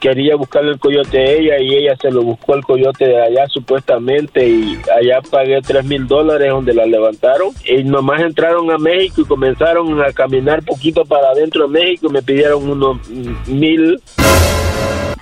[0.00, 3.46] quería buscarle el coyote a ella y ella se lo buscó el coyote de allá
[3.48, 7.50] supuestamente y allá pagué tres mil dólares donde la levantaron.
[7.64, 12.12] Y nomás entraron a México y comenzaron a caminar poquito para adentro de México y
[12.12, 12.98] me pidieron unos
[13.46, 14.00] mil.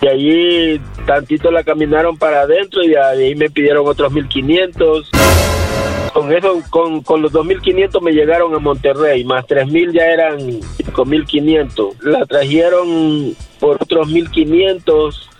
[0.02, 5.10] Y allí tantito la caminaron para adentro y de ahí me pidieron otros mil quinientos
[6.12, 12.00] con eso, con, con los 2.500 me llegaron a Monterrey, más 3.000 ya eran 5.500.
[12.02, 15.30] La trajeron por otros 1.500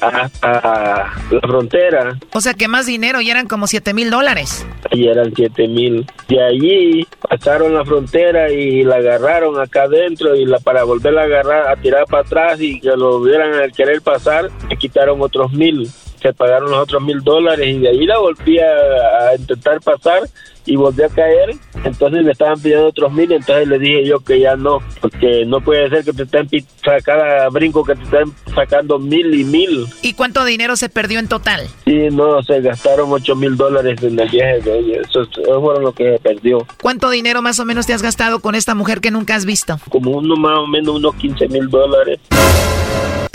[0.00, 2.18] hasta la frontera.
[2.32, 4.66] O sea que más dinero y eran como 7 mil dólares.
[4.90, 6.06] Y eran 7 mil.
[6.28, 11.24] De allí pasaron la frontera y la agarraron acá adentro y la para volverla a
[11.24, 15.52] agarrar, a tirar para atrás y que lo hubieran a querer pasar, me quitaron otros
[15.52, 15.90] mil
[16.26, 20.22] se pagaron los otros mil dólares y de ahí la volví a, intentar pasar
[20.66, 21.56] y volví a caer.
[21.84, 25.60] Entonces me estaban pidiendo otros mil, entonces le dije yo que ya no, porque no
[25.60, 26.48] puede ser que te estén
[27.04, 29.86] cada brinco que te estén sacando mil y mil.
[30.02, 31.66] ¿Y cuánto dinero se perdió en total?
[31.84, 35.00] Sí, no, se gastaron ocho mil dólares en el viaje de ella.
[35.08, 36.66] Eso, eso fueron lo que se perdió.
[36.82, 39.78] ¿Cuánto dinero más o menos te has gastado con esta mujer que nunca has visto?
[39.88, 42.20] Como uno más o menos unos 15 mil dólares.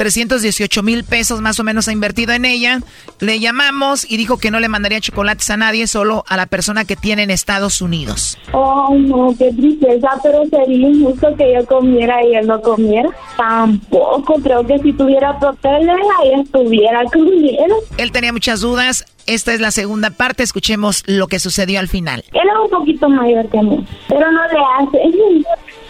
[0.01, 2.79] 318 mil pesos más o menos ha invertido en ella.
[3.19, 6.85] Le llamamos y dijo que no le mandaría chocolates a nadie, solo a la persona
[6.85, 8.37] que tiene en Estados Unidos.
[8.51, 13.09] Oh, no, qué tristeza, pero sería injusto que yo comiera y él no comiera.
[13.37, 17.75] Tampoco, creo que si tuviera papeles, ahí estuviera comiendo.
[17.97, 19.05] Él tenía muchas dudas.
[19.27, 22.23] Esta es la segunda parte, escuchemos lo que sucedió al final.
[22.33, 25.17] Él es un poquito mayor que mí, pero no le hace,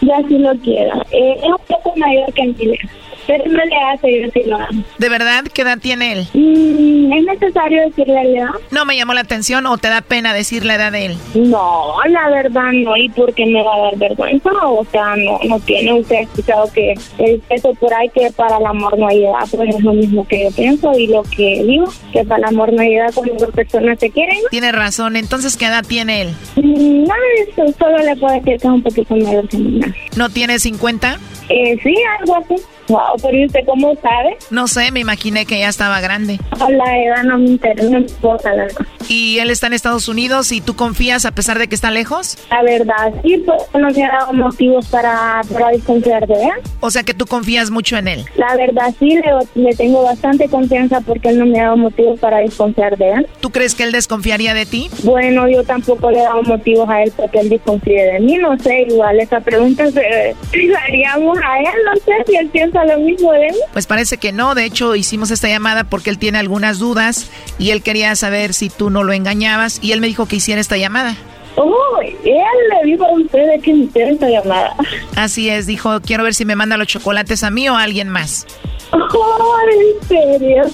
[0.02, 1.04] ya si lo quiera.
[1.10, 2.78] Eh, es un poco mayor que mí.
[3.26, 4.82] Pero no le hace, yo sí lo amo.
[4.98, 5.44] ¿De verdad?
[5.52, 6.26] ¿Qué edad tiene él?
[6.34, 8.50] Mm, ¿Es necesario decirle la edad?
[8.70, 11.16] No me llamó la atención o te da pena decir la edad de él.
[11.34, 12.96] No, la verdad no.
[12.96, 14.50] ¿Y por qué me va a dar vergüenza?
[14.64, 18.66] O sea, no, no tiene usted escuchado que el peso por ahí que para el
[18.66, 19.46] amor no hay edad.
[19.50, 22.72] Pues es lo mismo que yo pienso y lo que digo, que para el amor
[22.72, 24.38] no hay edad cuando dos personas se quieren.
[24.50, 25.16] Tiene razón.
[25.16, 26.34] Entonces, ¿qué edad tiene él?
[26.56, 27.14] Mm, no,
[27.46, 29.80] eso solo le puedo decir que es un poquito mayor que mi
[30.16, 31.18] ¿No tiene 50?
[31.48, 32.54] Eh, sí, algo así.
[32.88, 34.36] Wow, pero usted cómo sabe?
[34.50, 36.38] No sé, me imaginé que ya estaba grande.
[36.58, 38.86] La edad no me interesa, no me importa la verdad.
[39.08, 42.38] ¿Y él está en Estados Unidos y tú confías a pesar de que está lejos?
[42.50, 46.50] La verdad, sí, pues no se ha dado motivos para, para desconfiar de él.
[46.80, 48.24] O sea que tú confías mucho en él.
[48.36, 52.18] La verdad, sí, le, le tengo bastante confianza porque él no me ha dado motivos
[52.20, 53.26] para desconfiar de él.
[53.40, 54.88] ¿Tú crees que él desconfiaría de ti?
[55.02, 58.58] Bueno, yo tampoco le he dado motivos a él porque él desconfíe de mí, no
[58.58, 60.00] sé, igual esa pregunta se
[60.68, 63.54] la haríamos a él, no sé si él piensa lo mismo de él.
[63.72, 67.70] Pues parece que no, de hecho hicimos esta llamada porque él tiene algunas dudas y
[67.70, 70.76] él quería saber si tú no lo engañabas y él me dijo que hiciera esta
[70.76, 71.16] llamada.
[71.56, 74.74] Oh, él le dijo a usted que hiciera esta llamada.
[75.16, 78.08] Así es, dijo, quiero ver si me manda los chocolates a mí o a alguien
[78.08, 78.46] más.
[78.94, 80.64] Oh, ¿en serio?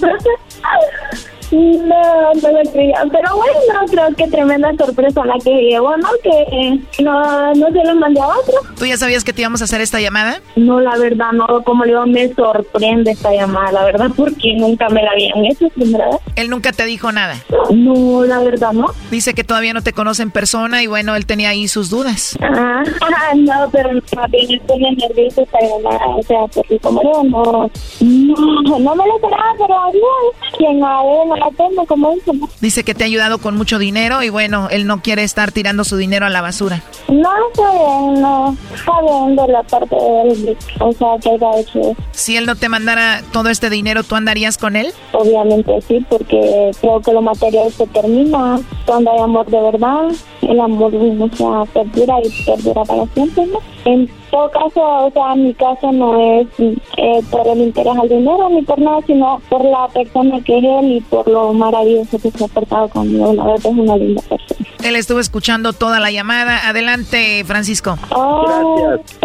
[1.50, 3.02] No, no lo creía.
[3.10, 6.08] Pero bueno, creo que tremenda sorpresa la que llevo, ¿no?
[6.22, 8.54] Que no, no se lo mandé a otro.
[8.78, 10.40] ¿Tú ya sabías que te íbamos a hacer esta llamada?
[10.56, 11.46] No, la verdad, no.
[11.64, 15.68] Como le digo, me sorprende esta llamada, la verdad, porque nunca me la habían hecho,
[15.76, 16.20] ¿verdad?
[16.36, 17.36] ¿Él nunca te dijo nada?
[17.70, 18.86] No, la verdad, no.
[19.10, 22.36] Dice que todavía no te conoce en persona y bueno, él tenía ahí sus dudas.
[22.42, 22.82] Ah,
[23.36, 26.06] no, pero más bien estoy nervioso esta llamada.
[26.08, 30.56] O sea, porque como no, no, no me lo esperaba, pero no.
[30.56, 31.02] Quien a
[31.38, 32.14] ver, como
[32.60, 35.84] Dice que te ha ayudado con mucho dinero y bueno, él no quiere estar tirando
[35.84, 36.82] su dinero a la basura.
[37.08, 38.56] No, está bien, no.
[38.74, 42.56] Está bien de la parte de él, o sea, que haya hecho Si él no
[42.56, 44.92] te mandara todo este dinero, ¿tú andarías con él?
[45.12, 50.08] Obviamente sí, porque creo que lo material se termina cuando hay amor de verdad.
[50.42, 53.60] El amor, o sea, perdura y perdura para siempre, ¿no?
[53.84, 58.48] En todo caso, o sea, mi caso no es eh, por el interés al dinero
[58.50, 62.30] ni por nada, sino por la persona que es él y por lo maravilloso que
[62.30, 63.32] se ha portado conmigo.
[63.32, 64.68] La verdad es una linda persona.
[64.84, 66.68] Él estuvo escuchando toda la llamada.
[66.68, 67.98] Adelante, Francisco.
[68.10, 69.18] Gracias.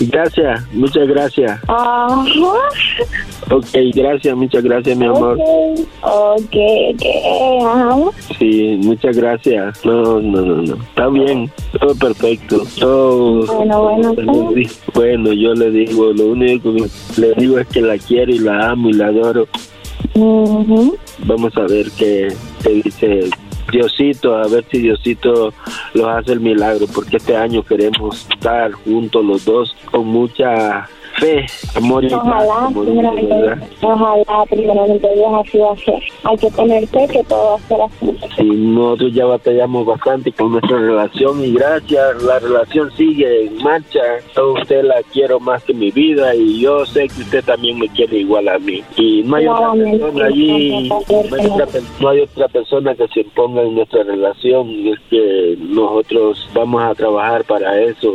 [0.00, 1.60] Gracias, muchas gracias.
[1.68, 2.24] Ajá.
[3.50, 5.38] Ok, gracias, muchas gracias, mi amor.
[6.00, 6.56] Ok,
[6.94, 8.14] ok.
[8.38, 9.84] Sí, muchas gracias.
[9.84, 10.74] No, no, no, no.
[10.82, 12.62] Está bien, todo perfecto.
[12.78, 13.46] Todo.
[13.46, 13.93] Bueno, bueno.
[14.94, 16.86] Bueno, yo le digo, lo único que
[17.20, 19.46] le digo es que la quiero y la amo y la adoro.
[21.26, 22.32] Vamos a ver qué,
[22.84, 23.30] dice
[23.72, 25.52] Diosito, a ver si Diosito
[25.94, 30.88] los hace el milagro, porque este año queremos estar juntos los dos con mucha
[31.18, 31.46] fe,
[31.76, 32.68] amor y Ojalá,
[33.82, 36.02] ojalá, primeramente Dios así va a ser.
[36.24, 38.18] Hay que tener fe que todo va a ser así.
[38.36, 44.00] Sí, nosotros ya batallamos bastante con nuestra relación y gracias, la relación sigue en marcha.
[44.36, 47.88] A usted la quiero más que mi vida y yo sé que usted también me
[47.88, 48.82] quiere igual a mí.
[48.96, 50.96] Y no hay otra persona allí, no
[51.36, 51.66] hay otra,
[52.00, 54.70] no hay otra persona que se imponga en nuestra relación.
[54.70, 58.12] Y es que nosotros vamos a trabajar para eso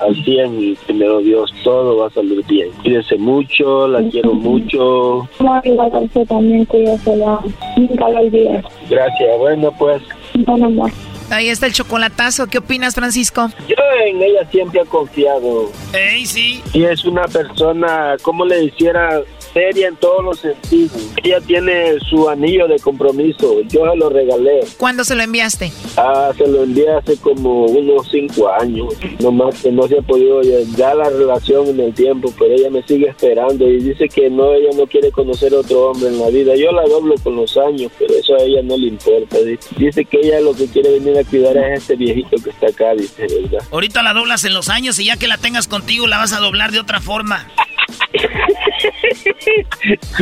[0.00, 2.68] al 100 y primero Dios, todo va a salir bien.
[2.82, 5.28] Cuídese mucho, la quiero mucho.
[5.38, 7.40] Amor, igual usted también, cuídese, la-
[7.76, 8.64] nunca lo olvides.
[8.88, 10.02] Gracias, bueno pues.
[10.34, 10.90] Bueno, amor.
[11.30, 12.46] Ahí está el chocolatazo.
[12.46, 13.48] ¿Qué opinas, Francisco?
[13.68, 13.74] Yo
[14.06, 15.70] en ella siempre he confiado.
[15.92, 16.62] Ey, sí.
[16.72, 19.20] Y es una persona, como le hiciera,
[19.58, 20.92] seria en todos los sentidos.
[21.24, 23.60] Ella tiene su anillo de compromiso.
[23.62, 24.60] Yo se lo regalé.
[24.76, 25.72] ¿Cuándo se lo enviaste?
[25.96, 28.94] Ah, se lo envié hace como unos cinco años.
[29.18, 30.42] Nomás que no se ha podido
[30.76, 34.54] ya la relación en el tiempo, pero ella me sigue esperando y dice que no,
[34.54, 36.54] ella no quiere conocer otro hombre en la vida.
[36.54, 39.38] Yo la doblo con los años, pero eso a ella no le importa.
[39.38, 42.50] Dice, dice que ella lo que quiere venir a cuidar es a este viejito que
[42.50, 43.66] está acá, dice, ¿verdad?
[43.72, 46.38] Ahorita la doblas en los años y ya que la tengas contigo la vas a
[46.38, 47.48] doblar de otra forma.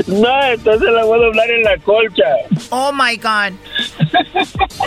[0.06, 2.24] No, entonces la voy a doblar en la colcha.
[2.70, 3.52] Oh my God.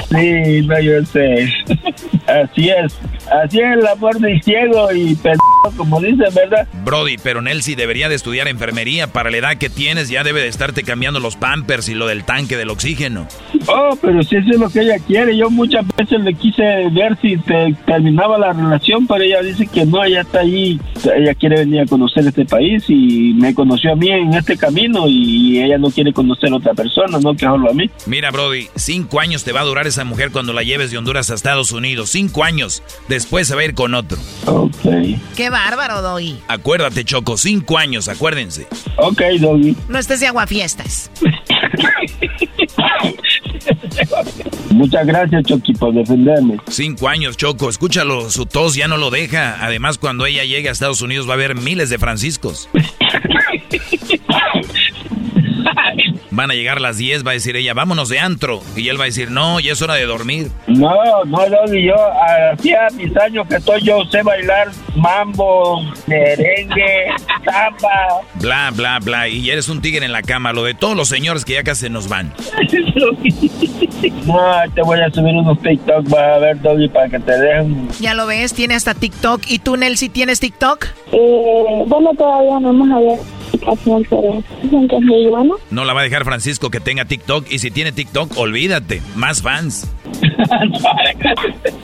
[0.10, 1.50] Sí, no, yo sé.
[2.28, 2.98] Así es.
[3.44, 6.68] Así es el amor de ciego y pendejo, como dicen, ¿verdad?
[6.84, 9.08] Brody, pero Nelsie debería de estudiar enfermería.
[9.08, 12.24] Para la edad que tienes ya debe de estarte cambiando los pampers y lo del
[12.24, 13.28] tanque del oxígeno.
[13.68, 15.36] Oh, pero si eso es lo que ella quiere.
[15.38, 19.86] Yo muchas veces le quise ver si te terminaba la relación, pero ella dice que
[19.86, 20.80] no, ella está ahí.
[21.16, 25.06] Ella quiere venir a conocer este país y me conoció a mí en este camino
[25.08, 27.90] y ella no quiere conocer a otra persona, no que solo a mí.
[28.06, 31.30] Mira, Brody, cinco años te va a durar esa mujer cuando la lleves de Honduras
[31.32, 32.10] a Estados Unidos.
[32.10, 32.84] Cinco años.
[33.08, 34.18] Después se va a ir con otro.
[34.46, 34.74] Ok.
[35.36, 36.38] Qué bárbaro, Doggy.
[36.48, 38.68] Acuérdate, Choco, cinco años, acuérdense.
[38.98, 39.76] Ok, Doggy.
[39.88, 41.12] No estés de aguafiestas.
[44.72, 46.58] Muchas gracias, Chucky, por defenderme.
[46.68, 47.70] Cinco años, Choco.
[47.70, 49.64] Escúchalo, su tos ya no lo deja.
[49.64, 52.70] Además, cuando ella llegue a Estados Unidos va a haber miles de Franciscos.
[56.40, 58.62] Van a llegar las 10, va a decir ella, vámonos de antro.
[58.78, 60.50] Y él va a decir, no, ya es hora de dormir.
[60.68, 61.96] No, no, Doggy, yo
[62.54, 67.08] hacía mis años que estoy, yo sé bailar mambo, merengue,
[67.44, 68.22] samba.
[68.36, 69.28] Bla, bla, bla.
[69.28, 70.54] Y eres un tigre en la cama.
[70.54, 72.34] Lo de todos los señores que ya casi se nos van.
[74.26, 74.38] No,
[74.74, 77.90] te voy a subir unos TikTok, vas a ver, Doggy, para que te dejen.
[78.00, 79.42] Ya lo ves, tiene hasta TikTok.
[79.48, 80.86] ¿Y tú, Nelsie, tienes TikTok?
[81.12, 83.39] Eh, bueno, todavía no hemos abierto
[85.72, 87.46] No la va a dejar Francisco que tenga TikTok.
[87.50, 89.02] Y si tiene TikTok, olvídate.
[89.16, 89.90] Más fans.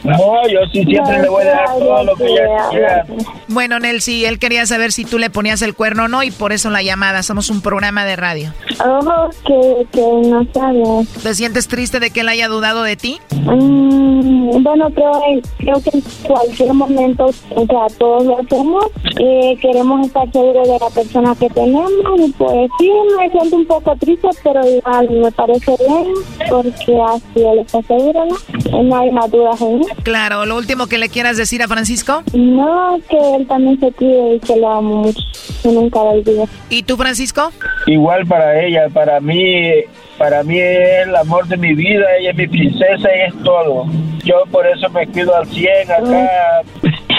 [0.03, 3.05] No, yo sí siempre le voy a dar todo lo que ella quiera.
[3.47, 6.53] Bueno, Nelsie, él quería saber si tú le ponías el cuerno o no y por
[6.53, 7.23] eso la llamada.
[7.23, 8.53] Somos un programa de radio.
[8.79, 11.09] Ojo, que, que no sabes.
[11.23, 13.19] ¿Te sientes triste de que él haya dudado de ti?
[13.45, 15.11] Mm, bueno, creo,
[15.57, 18.85] creo que en cualquier momento, o sea, todos lo hacemos.
[19.19, 21.91] Eh, queremos estar seguros de la persona que tenemos.
[22.17, 26.13] Y pues sí, me siento un poco triste, pero igual me parece bien,
[26.49, 28.35] porque así él está seguro, ¿no?
[28.71, 29.81] No hay más dudas en.
[30.03, 32.23] Claro, lo último que le quieras decir a Francisco.
[32.33, 35.21] No, que él también se cuide y que lo amo mucho.
[35.63, 36.45] Que nunca lo olvide.
[36.69, 37.51] ¿Y tú, Francisco?
[37.87, 39.71] Igual para ella, para mí,
[40.17, 43.85] para mí es el amor de mi vida, ella es mi princesa y es todo.
[44.23, 46.61] Yo por eso me cuido al 100 acá.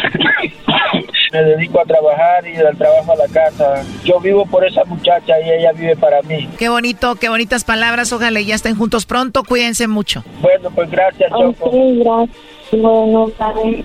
[1.33, 3.83] Me dedico a trabajar y del trabajo a la casa.
[4.05, 6.49] Yo vivo por esa muchacha y ella vive para mí.
[6.59, 8.13] Qué bonito, qué bonitas palabras.
[8.13, 9.43] Ojalá ya estén juntos pronto.
[9.43, 10.25] Cuídense mucho.
[10.41, 12.37] Bueno, pues gracias, Ok, gracias.
[12.73, 13.85] Bueno, bye.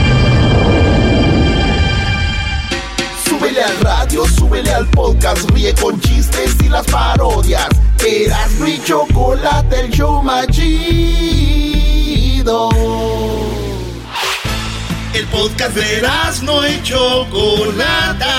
[3.41, 7.69] Súbele al radio, súbele al podcast, ríe con chistes y las parodias.
[8.05, 10.69] Eras mi chocolate, el show más chido.
[15.15, 18.35] El podcast de Erasmo y Chocolata.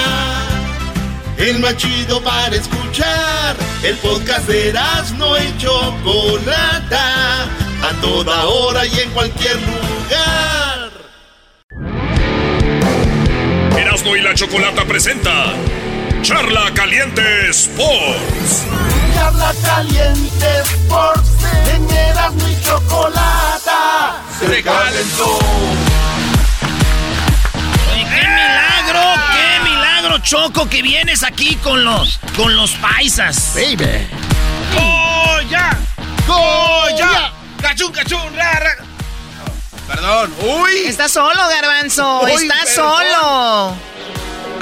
[1.36, 3.56] El más chido para escuchar.
[3.82, 7.42] El podcast de Erasmo y Chocolata.
[7.82, 10.71] A toda hora y en cualquier lugar.
[13.76, 15.54] Erasno y la chocolata presenta
[16.22, 18.64] Charla Caliente Sports.
[19.14, 21.30] Charla Caliente Sports.
[21.74, 24.22] En Erasmo y Chocolata.
[24.38, 25.38] Se calentó.
[27.92, 29.00] Oye, ¡Qué milagro!
[29.32, 30.68] ¡Qué milagro, Choco!
[30.68, 33.52] Que vienes aquí con los, con los paisas.
[33.54, 34.06] Baby.
[34.74, 35.78] ¡Goya!
[36.26, 37.32] ¡Goya!
[37.60, 38.36] ¡Cachún, cachún!
[38.36, 38.91] Ra, ra.
[39.94, 40.32] Perdón.
[40.40, 40.72] ¡Uy!
[40.86, 42.22] Está solo, Garbanzo.
[42.22, 42.74] Uy, Está perdón.
[42.74, 43.76] solo.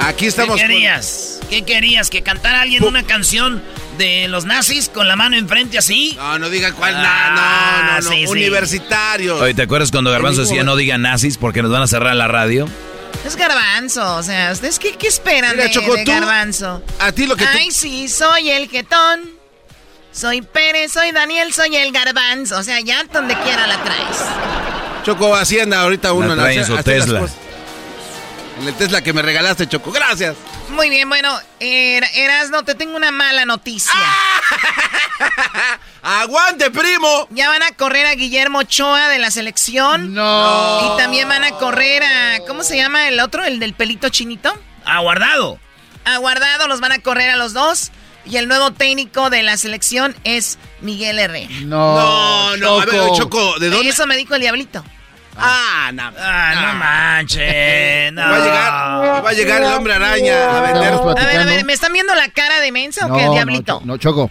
[0.01, 0.55] Aquí estamos.
[0.59, 1.39] ¿Qué querías?
[1.49, 2.09] ¿Qué querías?
[2.09, 3.61] ¿Que cantara alguien una canción
[3.97, 6.13] de los nazis con la mano enfrente así?
[6.17, 6.95] No, no digan cuál.
[6.97, 8.09] Ah, no, no, no.
[8.09, 8.25] sí.
[8.27, 12.27] Oye, ¿te acuerdas cuando Garbanzo decía no digan nazis porque nos van a cerrar la
[12.27, 12.67] radio?
[13.25, 14.15] Es Garbanzo.
[14.15, 16.81] O sea, ¿ustedes qué, qué esperan Mira, de, Choco, de tú- Garbanzo?
[16.99, 19.29] A ti lo que tú- Ay, sí, soy el jetón.
[20.13, 22.57] Soy Pérez, soy Daniel, soy el Garbanzo.
[22.57, 24.17] O sea, ya donde quiera la traes.
[25.03, 26.35] Choco, así anda ahorita uno.
[26.35, 27.27] trae en su Tesla.
[28.59, 29.91] En el Tesla que me regalaste, Choco.
[29.91, 30.35] Gracias.
[30.69, 33.91] Muy bien, bueno, Er- Erasno, te tengo una mala noticia.
[36.03, 37.27] ¡Aguante, primo!
[37.31, 40.13] Ya van a correr a Guillermo Ochoa de la selección.
[40.13, 40.95] No.
[40.95, 42.39] Y también van a correr a.
[42.47, 43.43] ¿Cómo se llama el otro?
[43.43, 44.53] ¿El del pelito chinito?
[44.85, 45.59] Aguardado.
[46.05, 47.91] A Guardado los van a correr a los dos.
[48.25, 51.49] Y el nuevo técnico de la selección es Miguel Herrera.
[51.63, 51.95] No.
[51.95, 53.89] No, no, a ver, Choco, ¿de dónde?
[53.89, 54.83] Eso me dijo el diablito.
[55.37, 56.11] Ah, no.
[56.19, 58.13] Ah, no manches.
[58.13, 58.21] No.
[58.29, 60.93] Va a llegar, va a llegar el hombre araña a vender.
[60.93, 61.65] Estamos A ver, a ver, platicando.
[61.65, 63.79] ¿me están viendo la cara de mensa o No, qué, no, diablito?
[63.79, 64.29] Cho- no, Choco.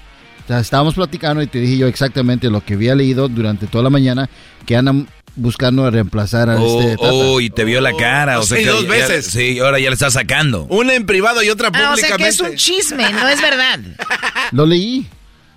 [0.49, 4.29] Estábamos platicando y te dije yo exactamente lo que había leído durante toda la mañana
[4.67, 7.09] que andan buscando reemplazar a Oh, este Tata.
[7.13, 8.39] oh, y te vio la cara.
[8.39, 9.27] O sea Sí, que dos ya- veces.
[9.27, 10.65] sí, ahora ya le está sacando.
[10.69, 12.23] Una en privado y otra Ah, o sea públicamente.
[12.25, 13.79] que es un chisme, no es verdad.
[14.53, 15.07] Lo leí.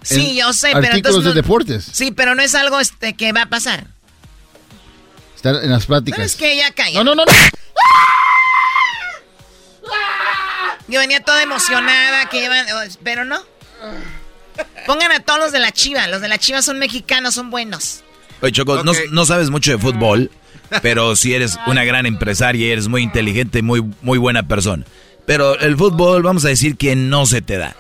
[0.02, 1.86] Sí, en yo sé, pero Artículos entonces de no- deportes.
[1.92, 3.88] Sí, pero no es algo este, que va a pasar.
[5.36, 6.18] Está en las pláticas.
[6.18, 6.56] ¿Sabes qué?
[6.58, 7.04] Ya calla.
[7.04, 7.32] No, no, no, no.
[10.88, 13.40] Yo venía toda emocionada, que iban, oh, pero no.
[14.86, 16.08] Pongan a todos los de la Chiva.
[16.08, 18.04] Los de la Chiva son mexicanos, son buenos.
[18.44, 20.30] Oye, Choco, no, sabes mucho de fútbol,
[20.82, 24.84] pero sí eres una gran empresaria y eres muy inteligente, muy, muy buena persona.
[25.26, 27.74] Pero el fútbol, vamos a decir que no se te da.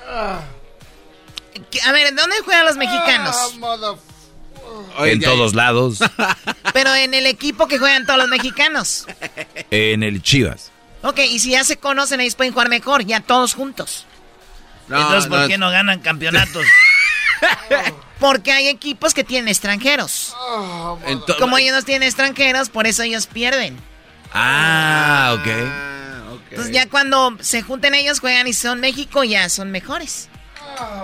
[1.85, 3.35] A ver, ¿dónde juegan los mexicanos?
[4.97, 5.99] Oye, en todos lados,
[6.73, 9.05] Pero en el equipo que juegan todos los mexicanos.
[9.69, 10.71] en el Chivas.
[11.01, 14.05] Ok, y si ya se conocen, ellos pueden jugar mejor, ya todos juntos.
[14.87, 15.47] No, Entonces, ¿por no.
[15.49, 16.65] qué no ganan campeonatos?
[18.19, 20.35] Porque hay equipos que tienen extranjeros.
[21.39, 23.77] Como ellos no tienen extranjeros, por eso ellos pierden.
[24.33, 25.47] Ah, ok.
[25.47, 26.41] Ah, ok.
[26.51, 30.29] Entonces ya cuando se junten ellos, juegan y son México, ya son mejores.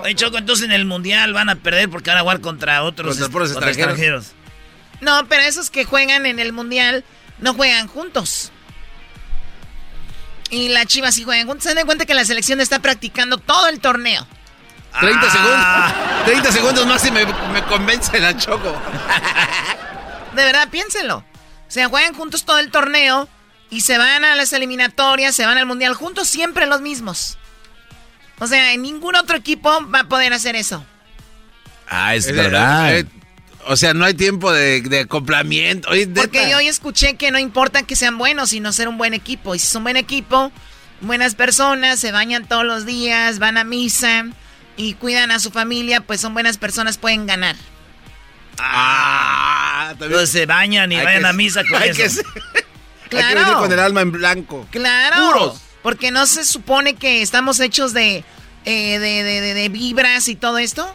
[0.02, 3.18] Oye, Choco, entonces en el Mundial van a perder porque van a jugar contra otros
[3.18, 4.32] Contra extranjeros.
[5.00, 7.04] No, pero esos que juegan en el Mundial
[7.38, 8.52] no juegan juntos.
[10.50, 11.64] Y la Chivas sí juegan juntos.
[11.64, 14.26] Se dan cuenta que la selección está practicando todo el torneo.
[14.98, 15.30] 30 Ah.
[15.30, 16.24] segundos.
[16.24, 18.72] 30 segundos más y me, me convence la Choco.
[20.34, 21.18] De verdad, piénsenlo.
[21.18, 23.28] O sea, juegan juntos todo el torneo
[23.70, 27.38] y se van a las eliminatorias, se van al Mundial juntos, siempre los mismos.
[28.38, 30.84] O sea, en ningún otro equipo va a poder hacer eso.
[31.88, 32.96] Ah, es verdad.
[32.98, 33.06] eh,
[33.66, 35.90] o sea, no hay tiempo de, de acoplamiento.
[35.90, 36.06] Oye.
[36.08, 39.54] Porque yo hoy escuché que no importa que sean buenos, sino ser un buen equipo.
[39.54, 40.50] Y si son buen equipo,
[41.02, 44.26] buenas personas, se bañan todos los días, van a misa
[44.80, 47.56] y cuidan a su familia, pues son buenas personas, pueden ganar.
[48.58, 50.10] Ah, también.
[50.12, 52.02] Entonces se bañan y Hay vayan que- a misa con hay eso.
[52.02, 52.62] que ser- Hay
[53.08, 53.40] que Claro.
[53.40, 54.66] venir con el alma en blanco.
[54.70, 55.16] Claro.
[55.32, 55.60] Puros.
[55.82, 58.24] Porque no se supone que estamos hechos de,
[58.64, 60.94] eh, de, de- de- de vibras y todo esto.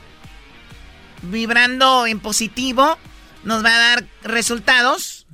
[1.23, 2.97] Vibrando en positivo
[3.43, 5.25] nos va a dar resultados.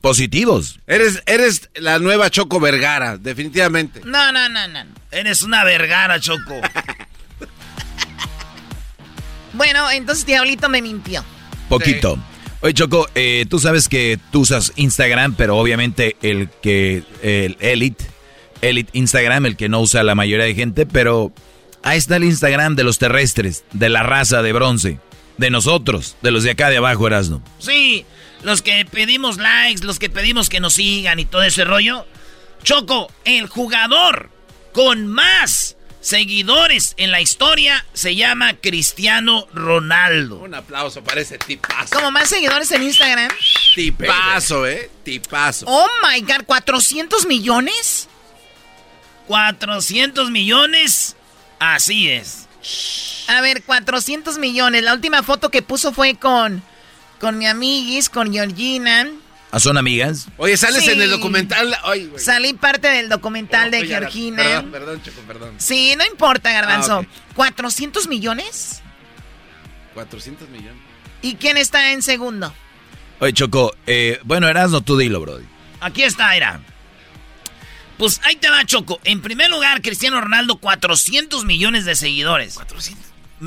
[0.00, 0.80] Positivos.
[0.86, 4.02] Eres, eres la nueva Choco Vergara, definitivamente.
[4.04, 4.84] No, no, no, no.
[5.10, 6.60] Eres una vergara, Choco.
[9.54, 11.24] Bueno, entonces Diablito me mintió.
[11.68, 12.18] Poquito.
[12.60, 18.04] Oye, Choco, eh, tú sabes que tú usas Instagram, pero obviamente el que, el Elite,
[18.62, 21.32] Elite Instagram, el que no usa la mayoría de gente, pero
[21.82, 24.98] ahí está el Instagram de los terrestres, de la raza de bronce,
[25.36, 27.42] de nosotros, de los de acá de abajo, Erasno.
[27.58, 28.06] Sí,
[28.42, 32.06] los que pedimos likes, los que pedimos que nos sigan y todo ese rollo.
[32.62, 34.30] Choco, el jugador
[34.72, 40.36] con más seguidores en la historia se llama Cristiano Ronaldo.
[40.36, 41.94] Un aplauso para ese tipazo.
[41.94, 43.30] Como más seguidores en Instagram.
[43.74, 44.90] Tipazo, eh.
[45.02, 45.64] Tipazo.
[45.66, 48.08] Oh my god, ¿400 millones?
[49.26, 51.16] 400 millones.
[51.58, 52.48] Así es.
[53.28, 54.82] A ver, 400 millones.
[54.82, 56.62] La última foto que puso fue con,
[57.18, 59.10] con mi amiguis, con Georgina.
[59.54, 60.26] ¿Ah, ¿Son amigas?
[60.36, 60.90] Oye, sales Sí.
[60.90, 61.76] en el documental.
[61.84, 62.20] Ay, güey.
[62.20, 64.42] Salí parte del documental de Oye, Georgina.
[64.42, 65.54] Perdón, perdón, Choco, perdón.
[65.58, 66.94] Sí, no importa, Garbanzo.
[66.94, 66.98] Ah,
[67.36, 67.36] ok.
[67.36, 68.82] ¿400 millones?
[69.94, 70.74] 400 millones.
[71.22, 72.52] ¿Y quién está en segundo?
[73.20, 75.44] Oye, Choco, eh, bueno, Erasno, tú dilo, Brody.
[75.78, 76.60] Aquí está, era.
[77.96, 78.98] Pues ahí te va, Choco.
[79.04, 82.54] En primer lugar, Cristiano Ronaldo, 400 millones de seguidores.
[82.54, 83.04] 400.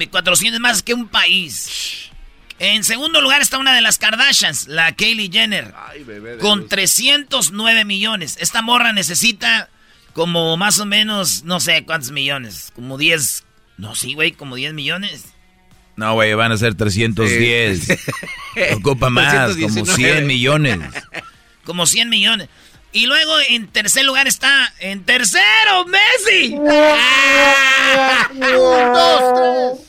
[0.09, 2.11] 400 más que un país.
[2.59, 6.37] En segundo lugar está una de las Kardashians, la Kylie Jenner, Ay, bebé.
[6.39, 6.69] con luz.
[6.69, 8.37] 309 millones.
[8.39, 9.69] Esta morra necesita
[10.13, 13.43] como más o menos, no sé cuántos millones, como 10,
[13.77, 15.25] no, sí, güey, como 10 millones.
[15.95, 17.87] No, güey, van a ser 310.
[18.75, 20.13] Ocupa más, como 319.
[20.13, 20.79] 100 millones.
[21.63, 22.47] Como 100 millones.
[22.93, 26.53] Y luego en tercer lugar está, en tercero, Messi.
[26.53, 26.65] Un,
[28.93, 29.86] dos, tres.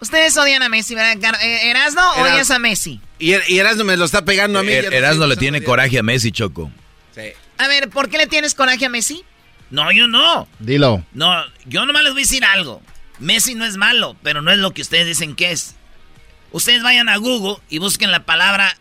[0.00, 1.34] Ustedes odian a Messi, ¿verdad?
[1.42, 3.00] Eh, ¿Erasno Eras- odias a Messi?
[3.18, 4.72] Y, Er- y Erasmo me lo está pegando a mí.
[4.72, 6.70] Er- Erasno le tiene coraje a Messi, Choco.
[7.14, 7.32] Sí.
[7.58, 9.24] A ver, ¿por qué le tienes coraje a Messi?
[9.70, 10.48] No, yo no.
[10.60, 11.04] Dilo.
[11.12, 11.34] No,
[11.66, 12.80] yo nomás les voy a decir algo.
[13.18, 15.74] Messi no es malo, pero no es lo que ustedes dicen que es.
[16.52, 18.76] Ustedes vayan a Google y busquen la palabra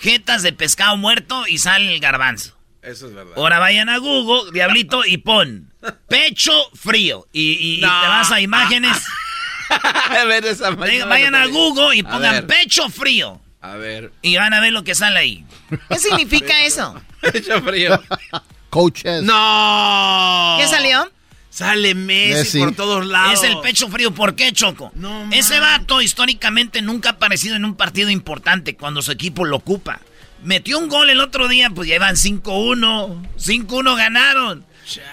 [0.00, 2.56] jetas de pescado muerto y sale el garbanzo.
[2.80, 3.34] Eso es verdad.
[3.36, 5.70] Ahora vayan a Google, diablito, y pon
[6.08, 7.28] pecho frío.
[7.32, 8.96] Y, y- y te vas a imágenes.
[10.20, 13.40] a ver, esa Vayan- vayan a Google y A pongan pecho frío.
[13.60, 14.12] A ver.
[14.22, 15.44] Y van a ver lo que sale ahí.
[15.88, 17.00] ¿Qué significa eso?
[17.20, 18.00] Pecho frío.
[18.70, 19.22] Coaches.
[19.22, 20.56] ¡No!
[20.58, 21.10] ¿Qué salió?
[21.50, 22.58] Sale Messi, Messi.
[22.60, 23.34] por todos lados.
[23.34, 24.12] Es el pecho frío.
[24.14, 24.90] ¿Por qué, Choco?
[25.30, 30.00] Ese vato históricamente nunca ha aparecido en un partido importante cuando su equipo lo ocupa.
[30.42, 33.28] Metió un gol el otro día, pues ya iban 5-1.
[33.36, 34.64] 5-1 ganaron.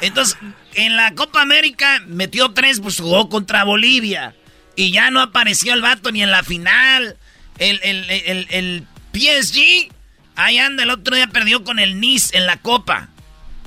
[0.01, 0.37] Entonces,
[0.75, 4.33] en la Copa América metió tres, pues jugó contra Bolivia.
[4.79, 7.17] Y ya no apareció el vato ni en la final.
[7.57, 9.91] El, el, el, el PSG,
[10.37, 13.09] ahí anda, el otro día perdió con el Nice en la Copa.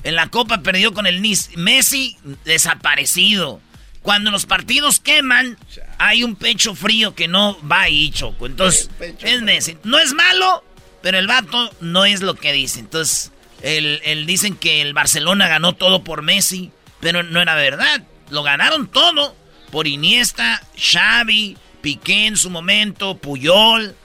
[0.03, 1.51] En la Copa perdió con el Nice.
[1.55, 3.61] Messi desaparecido.
[4.01, 5.57] Cuando los partidos queman,
[5.99, 8.47] hay un pecho frío que no va ahí, Choco.
[8.47, 8.89] Entonces,
[9.21, 9.77] es Messi.
[9.83, 10.63] No es malo,
[11.03, 12.79] pero el vato no es lo que dice.
[12.79, 13.31] Entonces,
[13.61, 18.01] el, el- dicen que el Barcelona ganó todo por Messi, pero no era verdad.
[18.31, 19.35] Lo ganaron todo
[19.73, 23.95] por Iniesta, Xavi, Piqué en su momento, Puyol.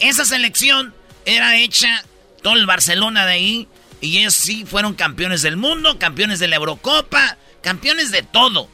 [0.00, 0.92] Esa selección
[1.24, 2.04] era hecha
[2.42, 3.68] todo el Barcelona de ahí.
[4.00, 8.68] Y ellos sí fueron campeones del mundo, campeones de la Eurocopa, campeones de todo.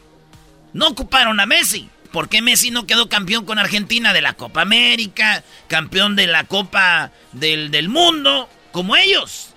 [0.73, 1.91] No ocuparon a Messi.
[2.13, 6.45] ¿Por qué Messi no quedó campeón con Argentina de la Copa América, campeón de la
[6.45, 9.51] Copa del, del Mundo, como ellos?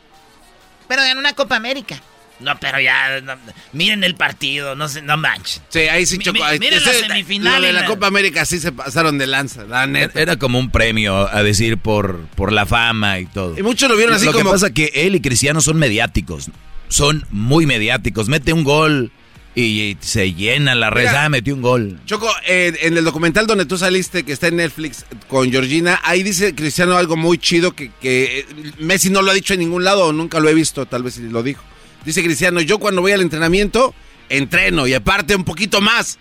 [0.89, 2.01] Pero ganó una Copa América.
[2.39, 3.33] No, pero ya, no,
[3.71, 5.61] miren el partido, no, se, no manches.
[5.69, 6.43] Sí, ahí sí chocó.
[6.51, 9.25] mi- miren la ese- semifinal lo de la la- Copa América sí se pasaron de
[9.27, 10.19] lanza, la neta.
[10.21, 13.57] Era como un premio a decir por, por la fama y todo.
[13.57, 16.49] Y muchos lo vieron así Lo como- que pasa que él y Cristiano son mediáticos.
[16.89, 18.27] Son muy mediáticos.
[18.27, 19.11] Mete un gol
[19.55, 21.07] y se llena la red.
[21.07, 21.23] Mira.
[21.25, 21.99] Ah, metió un gol.
[22.05, 26.21] Choco, eh, en el documental donde tú saliste, que está en Netflix con Georgina, ahí
[26.23, 28.45] dice Cristiano algo muy chido que, que eh,
[28.79, 31.13] Messi no lo ha dicho en ningún lado o nunca lo he visto, tal vez
[31.13, 31.63] si lo dijo.
[32.05, 33.93] Dice Cristiano, yo cuando voy al entrenamiento,
[34.29, 36.17] entreno y aparte un poquito más.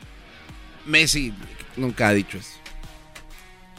[0.87, 1.33] Messi
[1.77, 2.51] nunca ha dicho eso.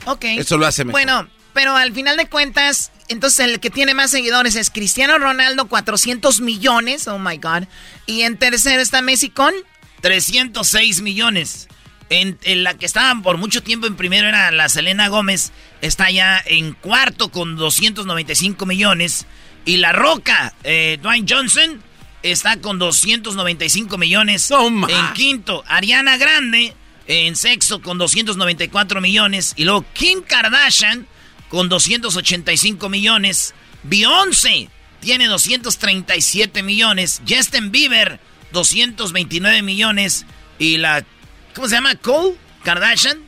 [0.05, 0.25] Ok.
[0.25, 1.01] Eso lo hace mejor.
[1.01, 5.67] Bueno, pero al final de cuentas, entonces el que tiene más seguidores es Cristiano Ronaldo,
[5.67, 7.07] 400 millones.
[7.07, 7.63] Oh my God.
[8.05, 9.53] Y en tercero está Messi con.
[10.01, 11.67] 306 millones.
[12.09, 15.51] En, en la que estaban por mucho tiempo en primero era la Selena Gómez.
[15.81, 19.25] Está ya en cuarto con 295 millones.
[19.65, 21.81] Y la Roca, eh, Dwayne Johnson,
[22.31, 24.49] está con 295 millones.
[24.51, 26.73] en quinto, Ariana Grande,
[27.07, 29.53] en sexto con 294 millones.
[29.55, 31.07] Y luego Kim Kardashian
[31.49, 33.53] con 285 millones.
[33.83, 34.69] Beyoncé
[34.99, 37.21] tiene 237 millones.
[37.27, 38.19] Justin Bieber,
[38.51, 40.25] 229 millones.
[40.57, 41.05] Y la,
[41.53, 41.95] ¿cómo se llama?
[41.95, 43.19] Cole Kardashian.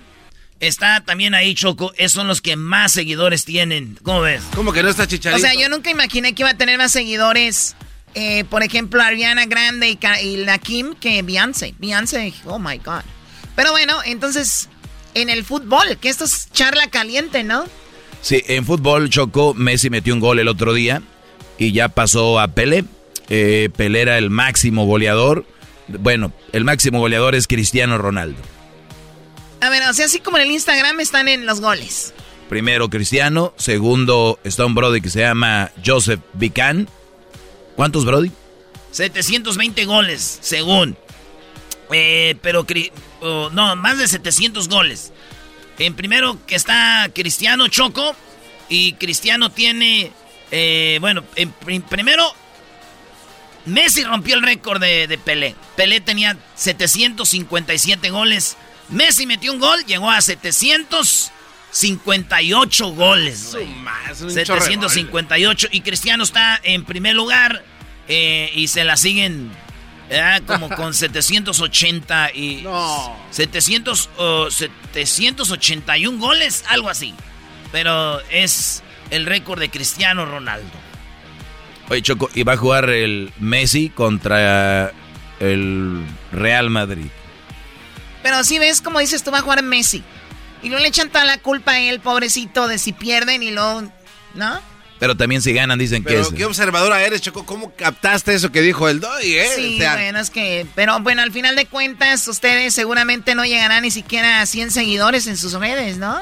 [0.60, 1.94] Está también ahí, Choco.
[1.98, 3.99] Esos son los que más seguidores tienen.
[4.02, 4.41] ¿Cómo ves?
[4.56, 5.38] ¿Cómo que no está chicharito?
[5.38, 7.76] O sea, yo nunca imaginé que iba a tener más seguidores.
[8.19, 11.76] Eh, por ejemplo, Ariana Grande y, y la Kim que Beyoncé.
[11.77, 13.02] Beyoncé, oh my God.
[13.56, 14.69] Pero bueno, entonces,
[15.14, 17.65] en el fútbol, que esto es charla caliente, ¿no?
[18.23, 21.03] Sí, en fútbol, Choco, Messi metió un gol el otro día
[21.60, 22.85] y ya pasó a Pelé.
[23.30, 25.45] Eh, Pelé era el máximo goleador.
[25.88, 28.41] Bueno, el máximo goleador es Cristiano Ronaldo.
[29.61, 32.15] A ver, o sea, así como en el Instagram están en los goles.
[32.49, 36.89] Primero Cristiano, segundo está un brody que se llama Joseph Vican.
[37.78, 38.32] ¿Cuántos brody?
[38.91, 40.98] 720 goles, según.
[41.91, 42.66] Eh, pero,
[43.22, 45.14] no, más de 700 goles.
[45.78, 48.16] En primero que está Cristiano Choco.
[48.68, 50.12] Y Cristiano tiene
[50.49, 51.52] Eh, bueno, en,
[51.84, 52.26] primero,
[53.66, 55.56] Messi rompió el récord de, de, Pelé.
[55.76, 58.58] Pelé tenía 757 goles.
[58.90, 60.20] Messi metió un gol, llegó a
[61.72, 63.57] 758 goles.
[64.15, 65.68] 758.
[65.72, 67.64] Y Cristiano está en primer lugar
[68.07, 69.52] eh, y se la siguen
[70.45, 72.61] como con 780 y...
[72.64, 73.15] No.
[73.31, 74.10] 700,
[74.49, 77.14] 781 goles, algo así.
[77.72, 80.72] Pero es el récord de Cristiano Ronaldo.
[81.89, 84.91] Oye, Choco, y va a jugar el Messi contra
[85.39, 87.07] el Real Madrid.
[88.23, 90.03] Pero si ves, como dices, tú va a jugar Messi.
[90.64, 93.84] Y no le echan toda la culpa a él, pobrecito, de si pierden y luego...
[94.34, 94.62] ¿No?
[95.00, 96.30] Pero también si ganan dicen que es...
[96.30, 97.46] qué observadora eres, Choco.
[97.46, 99.50] ¿Cómo captaste eso que dijo el Doy, eh?
[99.56, 100.66] Sí, bueno, es que...
[100.74, 105.28] Pero bueno, al final de cuentas, ustedes seguramente no llegarán ni siquiera a 100 seguidores
[105.28, 106.20] en sus redes, ¿no?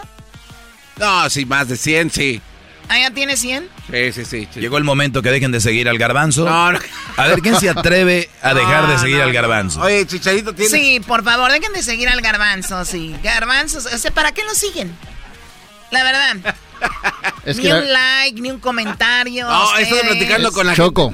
[0.98, 2.42] No, sí, más de 100, sí.
[2.88, 3.68] ¿Ah, ya tiene 100?
[3.92, 6.46] Sí, sí, sí, Llegó el momento que dejen de seguir al garbanzo.
[6.46, 6.80] No, no.
[7.18, 9.82] A ver, ¿quién se atreve a dejar de seguir al garbanzo?
[9.82, 10.70] Oye, Chicharito tiene...
[10.70, 13.16] Sí, por favor, dejen de seguir al garbanzo, sí.
[13.24, 14.96] Garbanzo, o sea, ¿para qué lo siguen?
[15.92, 16.56] La verdad.
[17.46, 19.48] ni un like, ni un comentario.
[19.48, 21.14] No, estoy platicando con la Choco.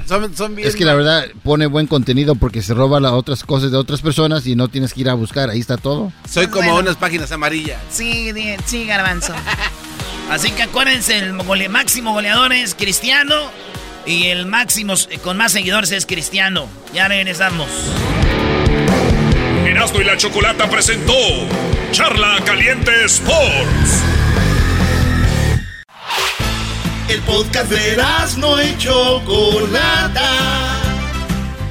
[0.58, 4.00] Es que la verdad pone buen contenido porque se roba las otras cosas de otras
[4.00, 5.50] personas y no tienes que ir a buscar.
[5.50, 6.12] Ahí está todo.
[6.28, 7.80] Soy como unas páginas amarillas.
[7.90, 8.32] Sí,
[8.66, 9.34] sí, garbanzo.
[10.32, 11.34] Así que acuérdense, el
[11.68, 13.34] máximo goleador es Cristiano
[14.06, 16.66] y el máximo con más seguidores es Cristiano.
[16.94, 17.68] Ya regresamos.
[19.66, 21.12] Erasmo y la Chocolata presentó
[21.90, 24.02] Charla Caliente Sports.
[27.10, 28.02] El podcast de
[28.38, 30.30] no y Chocolata.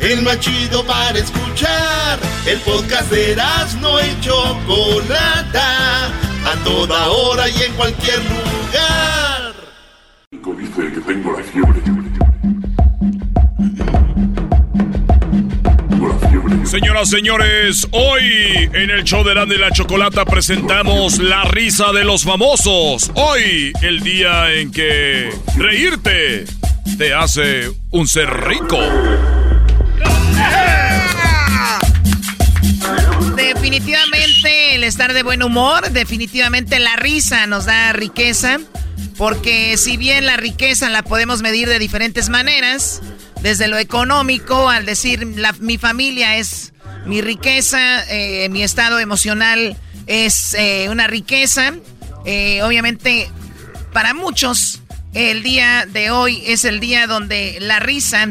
[0.02, 2.20] El más chido para escuchar.
[2.46, 3.36] El podcast de
[3.82, 6.12] no y Chocolata.
[6.46, 9.54] A toda hora y en cualquier lugar.
[10.58, 11.82] Dice que tengo la fiebre.
[16.66, 22.06] Señoras, señores, hoy en el show de Grande y la Chocolata presentamos la risa de
[22.06, 23.12] los famosos.
[23.16, 26.46] Hoy, el día en que reírte
[26.98, 28.80] te hace un ser rico.
[33.42, 38.60] Definitivamente el estar de buen humor, definitivamente la risa nos da riqueza,
[39.18, 43.02] porque si bien la riqueza la podemos medir de diferentes maneras,
[43.42, 45.26] desde lo económico, al decir
[45.60, 46.74] mi familia es
[47.06, 51.74] mi riqueza, eh, mi estado emocional es eh, una riqueza.
[52.26, 53.28] Eh, obviamente,
[53.92, 54.82] para muchos,
[55.14, 58.28] el día de hoy es el día donde la risa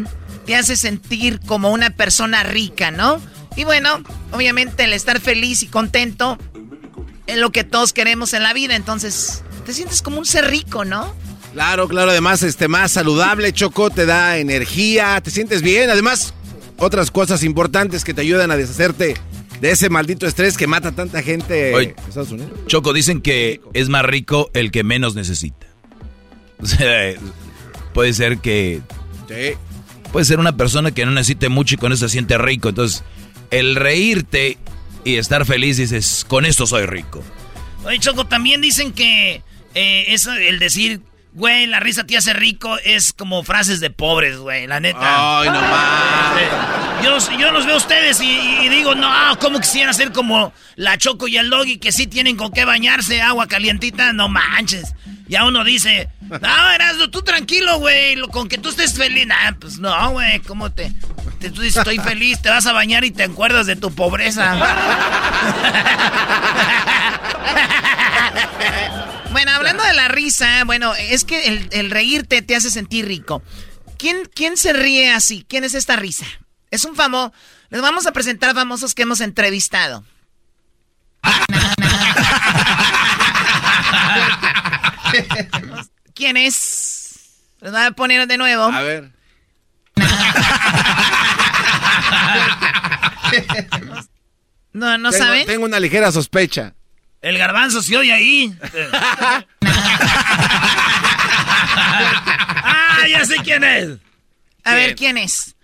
[0.47, 3.21] te hace sentir como una persona rica, ¿no?
[3.57, 4.03] Y bueno,
[4.33, 6.39] obviamente el estar feliz y contento
[7.27, 10.85] es lo que todos queremos en la vida, entonces te sientes como un ser rico,
[10.85, 11.15] ¿no?
[11.53, 16.33] Claro, claro, además, este, más saludable, Choco, te da energía, te sientes bien, además,
[16.79, 19.15] otras cosas importantes que te ayudan a deshacerte
[19.61, 22.53] de ese maldito estrés que mata a tanta gente en Estados Unidos.
[22.67, 25.67] Choco, dicen que es más rico el que menos necesita.
[26.63, 27.15] O sea,
[27.95, 28.83] puede ser que...
[30.13, 32.69] Puede ser una persona que no necesite mucho y con eso se siente rico.
[32.69, 33.03] Entonces,
[33.51, 34.59] el reírte
[35.05, 37.23] y estar feliz, dices, con esto soy rico.
[37.85, 39.43] Oye, Choco, también dicen que
[39.75, 41.01] eh, eso, el decir
[41.33, 45.41] Güey, la risa te hace rico es como frases de pobres, güey, la neta.
[45.41, 47.01] Ay, no más.
[47.05, 49.09] Yo, yo los veo a ustedes y, digo, no,
[49.39, 53.23] ¿cómo quisiera ser como la Choco y el Doggy que sí tienen con qué bañarse,
[53.23, 54.13] agua calientita?
[54.13, 54.93] No manches.
[55.31, 59.29] Ya uno dice, no, Erasmo, tú tranquilo, güey, con que tú estés feliz.
[59.29, 60.93] Nah, pues no, güey, ¿cómo te,
[61.39, 64.57] te, Tú dices, estoy feliz, te vas a bañar y te acuerdas de tu pobreza.
[69.31, 73.45] Bueno, hablando de la risa, bueno, es que el, reírte te hace sentir rico.
[73.97, 75.47] ¿Quién, ¿Quién se ríe así?
[75.49, 76.27] ¿Quién es esta risa?
[76.73, 77.33] Es un famoso.
[77.69, 80.05] Les vamos a presentar famosos que hemos entrevistado.
[86.15, 87.31] ¿Quién es?
[87.61, 88.65] Les voy a poner de nuevo.
[88.65, 89.13] A ver.
[94.73, 95.47] No, no saben.
[95.47, 96.75] Tengo una ligera sospecha.
[97.21, 98.57] El garbanzo se oye ahí.
[102.63, 103.99] ah, ya sé quién es.
[104.65, 105.57] A ver, ¿quién es?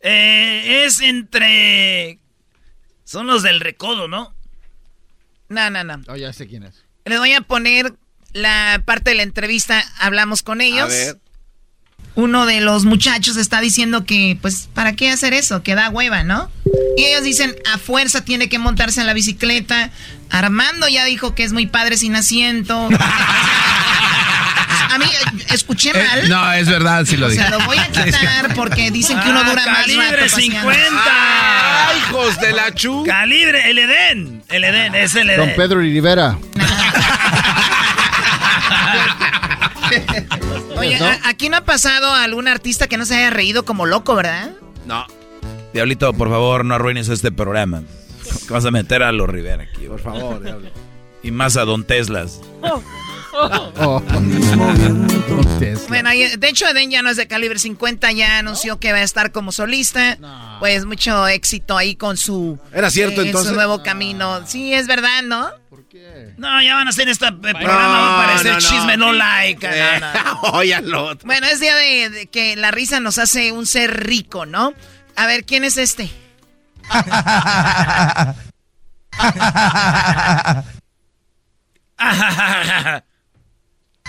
[0.00, 2.18] Eh, es entre...
[3.04, 4.34] Son los del recodo, ¿no?
[5.48, 6.00] No, no, no.
[6.06, 6.84] Oh, ya sé quién es.
[7.04, 7.94] Les voy a poner
[8.32, 9.82] la parte de la entrevista.
[9.98, 10.84] Hablamos con ellos.
[10.84, 11.18] A ver.
[12.16, 15.62] Uno de los muchachos está diciendo que, pues, ¿para qué hacer eso?
[15.62, 16.50] Que da hueva, ¿no?
[16.96, 19.90] Y ellos dicen, a fuerza tiene que montarse en la bicicleta.
[20.28, 22.88] Armando ya dijo que es muy padre sin asiento.
[24.92, 25.04] A mí,
[25.50, 26.28] escuché Eh, mal.
[26.28, 27.40] no, es verdad, sí lo o dije.
[27.40, 30.72] sea, lo voy a quitar porque dicen que uno Ah, dura más calibre rato paseando.
[30.72, 31.02] 50.
[31.06, 33.04] ¡Ah, hijos de la chu!
[33.06, 34.42] Calibre, el Edén.
[34.48, 35.56] El Edén, es el Don Edén.
[35.56, 36.36] Pedro Rivera.
[40.78, 41.06] Oye, ¿No?
[41.06, 44.52] a- aquí no ha pasado algún artista que no se haya reído como loco, ¿verdad?
[44.86, 45.04] No.
[45.72, 47.82] Diablito, por favor, no arruines este programa.
[48.48, 49.86] Vas a meter a los Rivera aquí.
[49.86, 50.68] Por favor, diablo.
[51.22, 52.40] Y más a Don Teslas.
[52.62, 52.82] Oh.
[55.88, 58.98] Bueno, ahí- de hecho, Eden ya no es de calibre 50, ya anunció que va
[58.98, 60.18] a estar como solista.
[60.60, 62.58] Pues mucho éxito ahí con su.
[62.72, 63.50] ¿Era cierto, en entonces?
[63.50, 64.46] su nuevo camino.
[64.46, 65.50] Sí, es verdad, ¿no?
[66.36, 68.68] No, ya van a hacer este eh, programa, va a parecer no, no.
[68.68, 69.66] chisme, no like.
[69.68, 70.40] Eh, no, no.
[70.52, 71.18] óyalo.
[71.24, 74.72] Bueno, es día de, de que la risa nos hace un ser rico, ¿no?
[75.16, 76.10] A ver, ¿quién es este?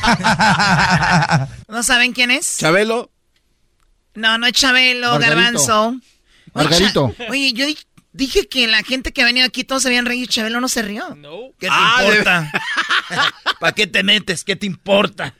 [1.67, 2.57] ¿No saben quién es?
[2.57, 3.11] Chabelo.
[4.15, 5.35] No, no es Chabelo, Margarito.
[5.35, 5.95] Garbanzo.
[6.53, 7.15] Margarito.
[7.29, 7.77] Oye, yo di-
[8.13, 10.27] dije que la gente que ha venido aquí todos se habían reído.
[10.27, 11.17] Chabelo no se rió.
[11.59, 12.51] ¿Qué te Ah, de- importa?
[13.59, 14.43] ¿Para qué te metes?
[14.43, 15.33] ¿Qué te importa?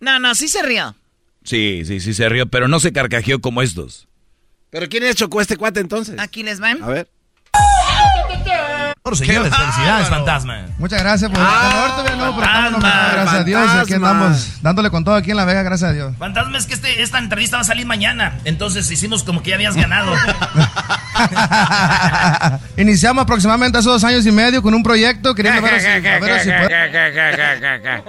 [0.00, 0.94] No, no, sí se rió.
[1.44, 4.08] Sí, sí, sí se rió, pero no se carcajeó como estos.
[4.70, 6.18] ¿Pero quién es Chocó este cuate entonces?
[6.18, 6.82] Aquí les van.
[6.82, 7.08] A ver.
[9.04, 10.64] Por señores, felicidades, fantasma.
[10.78, 13.70] Muchas gracias por Ah, todavía no, pero estamos fantasma, nominados, gracias a Dios.
[13.74, 16.14] y Aquí andamos dándole con todo aquí en La Vega, gracias a Dios.
[16.18, 18.38] Fantasma, es que este, esta entrevista va a salir mañana.
[18.46, 20.10] Entonces hicimos como que ya habías ganado.
[22.78, 25.86] Iniciamos aproximadamente hace dos años y medio con un proyecto queriendo ver si,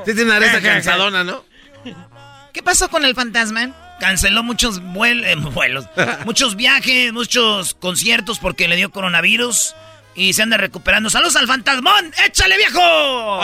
[0.06, 1.44] Sí tiene una cansadona, ¿no?
[2.54, 3.68] ¿Qué pasó con el fantasma?
[4.00, 5.88] Canceló muchos vuel- eh, vuelos,
[6.24, 9.76] muchos viajes, muchos conciertos porque le dio coronavirus
[10.16, 11.10] y se anda recuperando.
[11.10, 12.14] ¡Saludos al fantasmón!
[12.26, 13.42] ¡Échale, viejo!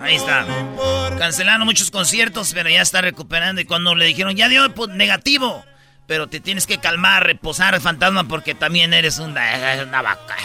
[0.00, 0.46] Ahí está.
[1.18, 3.60] Cancelaron muchos conciertos, pero ya está recuperando.
[3.60, 5.64] Y cuando le dijeron, ya dio pues, negativo,
[6.06, 10.36] pero te tienes que calmar, reposar, fantasma, porque también eres una, una vaca.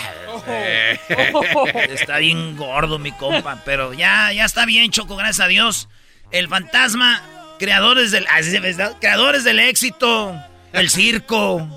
[1.90, 5.90] Está bien gordo, mi compa, pero ya, ya está bien, Choco, gracias a Dios.
[6.32, 7.22] El fantasma,
[7.58, 8.28] creadores del,
[8.62, 8.96] ¿verdad?
[9.00, 10.36] creadores del éxito,
[10.74, 11.68] el circo,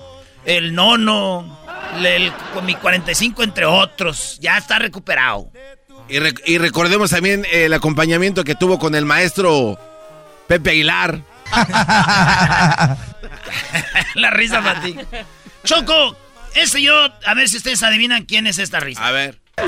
[0.44, 1.58] el nono,
[2.02, 5.50] el, con mi 45 entre otros, ya está recuperado.
[6.08, 9.78] Y, rec- y recordemos también el acompañamiento que tuvo con el maestro
[10.48, 11.20] Pepe Aguilar.
[14.14, 14.96] La risa para ti.
[15.64, 16.16] Choco,
[16.54, 16.94] ese yo,
[17.26, 19.06] a ver si ustedes adivinan quién es esta risa.
[19.06, 19.40] A ver.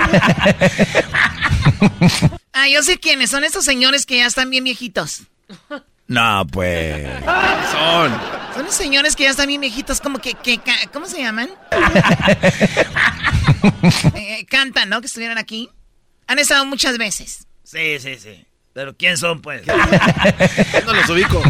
[2.55, 3.31] Ah, yo sé quiénes.
[3.31, 5.23] Son estos señores que ya están bien viejitos.
[6.09, 7.07] No, pues.
[7.73, 8.13] Son.
[8.55, 10.61] Son los señores que ya están bien viejitos, como que, que
[10.93, 11.51] ¿cómo se llaman?
[14.15, 15.01] Eh, cantan, ¿no?
[15.01, 15.71] Que estuvieron aquí.
[16.27, 17.47] Han estado muchas veces.
[17.63, 18.45] Sí, sí, sí.
[18.75, 19.63] Pero ¿quién son, pues?
[20.87, 21.43] No los ubico.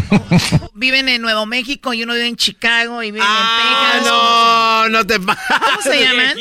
[0.73, 4.11] Viven en Nuevo México y uno vive en Chicago y viven Ah, en Texas.
[4.13, 5.43] no, no te pases.
[5.47, 6.37] ¿Cómo se llaman?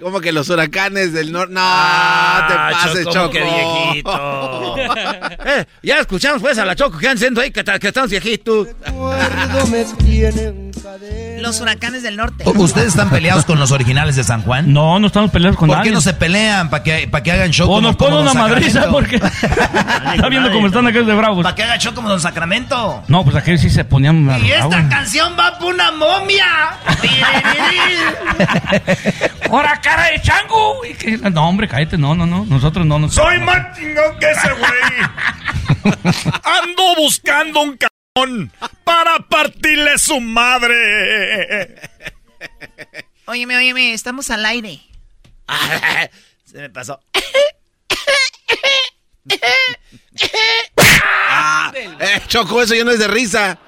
[0.00, 1.54] Como que los huracanes del norte.
[1.54, 4.76] No, Ah, te pases, Choco, viejito.
[5.48, 8.68] Eh, ya escuchamos pues a la Choco que haciendo ahí que, que estamos viejitos.
[11.40, 12.44] Los huracanes del norte.
[12.48, 14.72] ¿Ustedes están peleados con los originales de San Juan?
[14.72, 15.90] No, no estamos peleados con ¿Por nadie.
[15.90, 16.68] qué no se pelean?
[16.70, 19.20] ¿Para que, para que hagan show O nos ponen una madriza porque
[20.26, 21.42] está viendo cómo están aquellos de bravos.
[21.42, 23.04] ¿Para que haga show como Don Sacramento?
[23.08, 24.90] No, pues aquellos sí se ponían Y esta bravos.
[24.90, 26.76] canción va por una momia.
[29.50, 30.80] ¡Hora cara de chango!
[31.32, 32.44] No, hombre, cállate, no, no, no.
[32.44, 33.14] Nosotros no nos.
[33.14, 34.72] Soy más chingón que ese güey.
[36.42, 38.52] Ando buscando un cabrón
[38.84, 41.80] para partirle su madre.
[43.26, 44.80] Óyeme, óyeme, estamos al aire.
[46.44, 47.00] Se me pasó.
[51.28, 53.58] Ah, eh, Choco, eso ya no es de risa.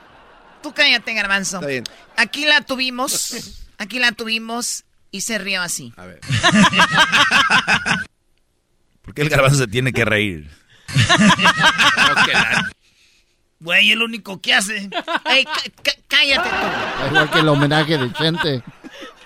[0.63, 1.57] Tú cállate, garbanzo.
[1.59, 1.85] Está bien.
[2.17, 3.35] Aquí la tuvimos.
[3.79, 5.93] Aquí la tuvimos y se rió así.
[5.97, 6.21] A ver.
[9.03, 10.51] ¿Por qué el garbanzo se tiene que reír?
[13.61, 14.89] Güey, el único que hace.
[15.25, 17.07] Ey, cá- cá- cállate tú.
[17.09, 18.63] Igual que el homenaje de Chente.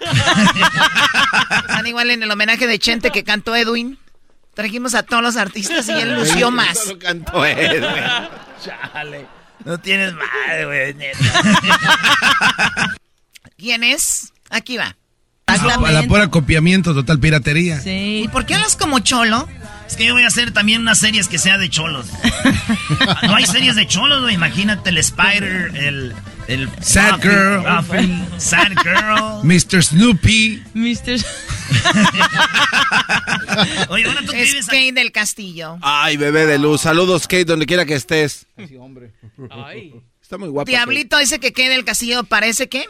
[0.01, 3.99] Están igual en el homenaje de Chente que cantó Edwin.
[4.55, 6.79] Trajimos a todos los artistas y él lució más.
[6.79, 8.03] Solo cantó él, güey.
[8.65, 9.27] Chale.
[9.65, 11.19] No tienes madre, güey, neta.
[13.57, 14.33] ¿Quién es?
[14.51, 14.97] Aquí va.
[15.47, 15.57] A
[15.93, 17.81] la pura copiamiento, total piratería.
[17.85, 19.49] ¿Y por qué hablas como cholo?
[19.87, 22.07] Es que yo voy a hacer también unas series que sea de cholos.
[23.23, 24.35] no hay series de cholos, güey.
[24.35, 26.15] Imagínate el Spider, el.
[26.49, 27.65] El Sad Girl.
[28.39, 29.45] Sad Girl.
[29.45, 29.83] Mr.
[29.83, 30.63] Snoopy.
[30.75, 31.13] Mr.
[33.89, 35.79] Oye, bueno, tú que Es vives Kate del Castillo.
[35.83, 36.83] Ay, bebé de luz.
[36.83, 38.47] Saludos, Kate, donde quiera que estés.
[40.21, 40.71] Está muy guapa.
[40.71, 42.85] Diablito dice que Kate del Castillo parece que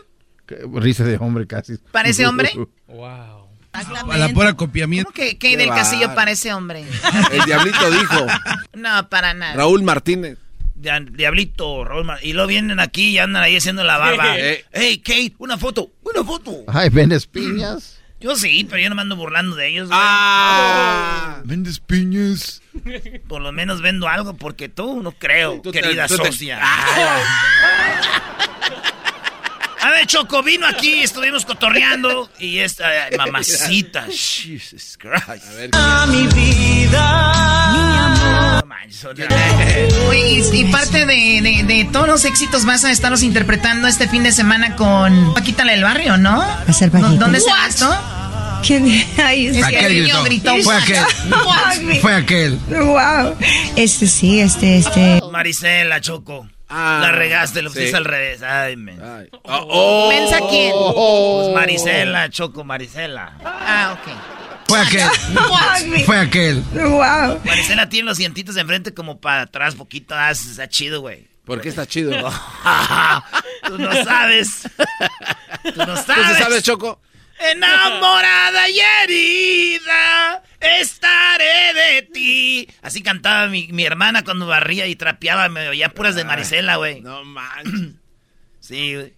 [0.47, 1.77] Qué Risa de hombre casi.
[1.93, 2.51] ¿Parece hombre?
[2.89, 3.43] Wow.
[3.73, 5.11] A la pura copiamiento.
[5.11, 6.85] ¿Cómo que Kate del Castillo parece hombre?
[7.33, 8.27] El Diablito dijo.
[8.75, 9.55] No, para nada.
[9.55, 10.39] Raúl Martínez.
[10.83, 14.35] Dia- Diablito, Raúl Mar- y luego vienen aquí y andan ahí haciendo la barba.
[14.35, 14.41] Sí.
[14.73, 16.65] Hey, Kate, una foto, una foto.
[16.67, 17.99] Ay, ¿vendes piñas?
[18.21, 19.89] Yo sí, pero yo no me ando burlando de ellos.
[19.89, 19.99] güey.
[20.01, 21.41] Ah.
[21.45, 22.63] ¿Vendes piñas?
[23.29, 26.61] Por lo menos vendo algo porque tú no creo, Tú te- querida tú te- socia.
[29.85, 34.07] A ver, Choco, vino aquí, estuvimos cotorreando y esta ay, mamacita.
[34.11, 35.45] Jesus Christ.
[35.75, 37.49] A ver, mi vida.
[40.09, 44.07] Oye, y, y parte de, de- de todos los éxitos vas a estarlos interpretando este
[44.09, 46.39] fin de semana con Paquita la del Barrio, ¿no?
[46.39, 47.11] Va a ser Paquita.
[47.15, 47.91] ¿Dónde será esto?
[48.65, 48.85] ¿Quién?
[49.25, 50.55] Ay, Es que Aquel el niño gritó.
[50.55, 50.65] gritó.
[50.71, 51.05] Fue aquel.
[52.01, 52.59] Fue aquel.
[52.69, 53.35] Wow.
[53.75, 55.21] Este sí, este, este.
[55.33, 56.47] Marisela, Choco.
[56.75, 57.75] Ah, la regaste, lo sí.
[57.77, 58.43] pusiste al revés.
[58.43, 58.99] Ay, men.
[59.43, 60.09] Oh.
[60.09, 60.73] ¿Mensa quién?
[60.73, 63.37] Pues Marisela, Choco, Marisela.
[63.45, 64.69] Ah, ok.
[64.69, 65.09] Fue aquel.
[66.07, 66.63] Fue aquel.
[66.73, 67.41] Wow.
[67.45, 70.15] Marisela tiene los dientitos de enfrente como para atrás poquito.
[70.17, 71.29] Ah, está chido, güey.
[71.45, 72.13] ¿Por qué está chido?
[73.67, 74.63] Tú no sabes.
[75.75, 76.37] Tú no ¿Tú sabes.
[76.37, 77.01] sí sabes, Choco?
[77.51, 82.69] Enamorada y herida, estaré de ti.
[82.83, 87.01] Así cantaba mi, mi hermana cuando barría y trapeaba, me oía puras de Marisela, güey.
[87.01, 87.97] No manches.
[88.61, 89.15] Sí, güey.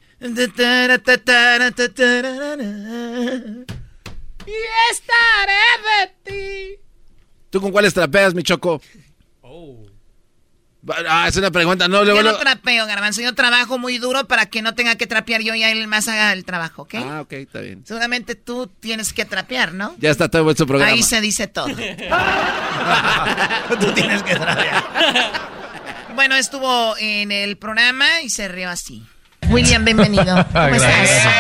[4.46, 4.52] Y
[4.90, 5.54] estaré
[5.86, 6.80] de ti.
[7.50, 8.80] ¿Tú con cuáles trapeas, mi Choco?
[11.08, 11.88] Ah, es una pregunta.
[11.88, 13.22] No, luego, Yo no trapeo, Garbanzo.
[13.22, 16.32] Yo trabajo muy duro para que no tenga que trapear yo y él más haga
[16.32, 16.94] el trabajo, ¿ok?
[16.96, 17.82] Ah, ok, está bien.
[17.86, 19.94] Seguramente tú tienes que trapear, ¿no?
[19.98, 20.92] Ya está todo vuestro programa.
[20.92, 21.66] Ahí se dice todo.
[23.80, 24.84] Tú tienes que trapear.
[26.14, 29.02] Bueno, estuvo en el programa y se rió así.
[29.48, 30.24] William, bienvenido.
[30.52, 31.10] ¿Cómo Gracias.
[31.10, 31.34] estás?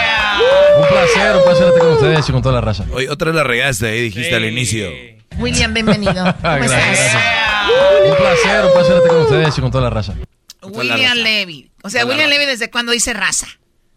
[0.78, 2.84] Un placer, un placer estar con ustedes y con toda la raza.
[2.92, 4.90] Oye, otra vez la regaste ahí, dijiste al inicio.
[5.38, 6.24] William, bienvenido.
[6.24, 7.53] ¿Cómo Gracias, estás?
[7.66, 10.14] Un placer, un placer estar con ustedes y con toda la raza.
[10.62, 11.70] William Levy.
[11.82, 13.46] O sea, William Levy, ¿desde cuándo dice raza?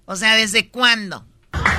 [0.05, 1.25] O sea, ¿desde cuándo?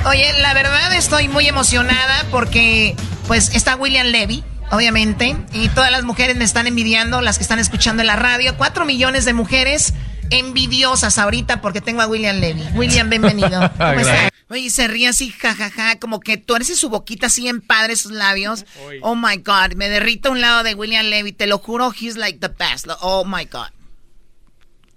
[0.07, 2.95] Oye, la verdad estoy muy emocionada porque,
[3.27, 7.59] pues, está William Levy, obviamente, y todas las mujeres me están envidiando, las que están
[7.59, 8.57] escuchando en la radio.
[8.57, 9.95] Cuatro millones de mujeres
[10.31, 12.63] envidiosas ahorita porque tengo a William Levy.
[12.75, 13.49] William, bienvenido.
[13.61, 14.17] ¿Cómo Gracias.
[14.17, 14.31] estás?
[14.51, 18.65] Oye, se ríe así, jajaja, como que tuerce su boquita así en padre sus labios.
[19.03, 22.17] Oh my God, me derrito a un lado de William Levy, te lo juro, he's
[22.17, 22.87] like the best.
[23.01, 23.69] Oh my God.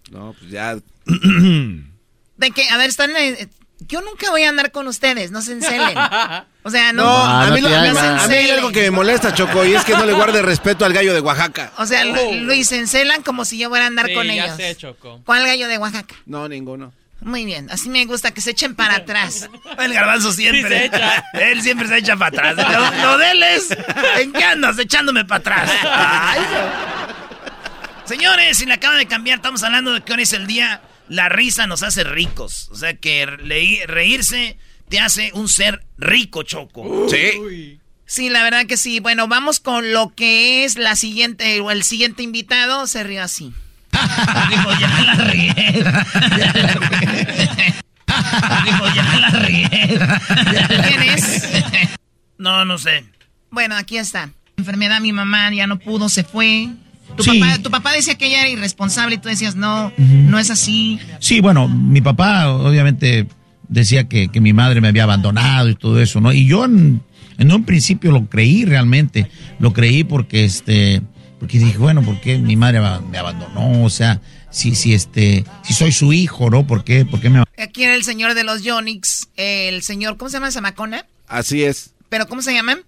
[0.10, 0.76] No, pues ya.
[0.76, 3.12] De que, a ver, están.
[3.88, 5.98] Yo nunca voy a andar con ustedes, no se encelen.
[6.64, 7.02] O sea, no.
[7.04, 9.74] No, a, mí, no lo- te a mí- hay algo que me molesta, Choco, y
[9.74, 11.72] es que no le guarde respeto al gallo de Oaxaca.
[11.80, 14.34] O sea, Lu- Luis, se encelan como si yo fuera a andar Sí, con ya
[14.46, 14.58] ellos.
[14.58, 15.22] sé, Choco.
[15.26, 16.14] ¿Cuál gallo de Oaxaca?
[16.28, 16.94] No, ninguno.
[17.20, 19.50] Muy bien, así me gusta que se echen para atrás.
[19.80, 20.62] El garbanzo siempre.
[20.62, 21.24] Sí se echa.
[21.34, 22.56] Él siempre se echa para atrás.
[23.02, 23.68] Lo, lo de él es.
[24.20, 25.72] ¿En qué andas echándome para atrás?
[25.84, 26.42] Ay.
[28.06, 30.82] Señores, si le acaba de cambiar, estamos hablando de que hoy es el día.
[31.12, 32.70] La risa nos hace ricos.
[32.72, 34.58] O sea que reírse
[34.88, 37.10] te hace un ser rico, Choco.
[37.10, 37.80] Sí.
[38.06, 39.02] Sí, la verdad que sí.
[39.02, 43.54] Bueno, vamos con lo que es la siguiente, o el siguiente invitado, se rió así.
[44.50, 45.54] Dijo, ya la regué.
[48.64, 49.70] Dijo, ya la regué.
[50.88, 51.44] ¿Quién es?
[52.38, 53.04] No, no sé.
[53.50, 54.30] Bueno, aquí está.
[54.56, 56.70] Enfermedad, mi mamá ya no pudo, se fue.
[57.18, 57.40] Tu, Sí.
[57.40, 61.00] papá, tu papá decía que ella era irresponsable y tú decías, no, no es así.
[61.20, 63.28] Sí, bueno, mi papá obviamente
[63.68, 66.32] decía que, que mi madre me había abandonado y todo eso, ¿no?
[66.34, 67.02] Y yo en,
[67.38, 69.30] en un principio lo creí realmente,
[69.60, 71.02] lo creí porque este,
[71.40, 73.84] porque dije, bueno, ¿por qué mi madre me abandonó?
[73.84, 76.68] O sea, si, si este, si soy su hijo, ¿no?
[76.68, 80.30] ¿Por qué, por qué me Aquí era el señor de los Yonix, el señor, ¿cómo
[80.30, 80.52] se llama?
[80.52, 81.06] Zamacona.
[81.28, 81.94] Así es.
[82.10, 82.80] ¿Pero cómo se llaman?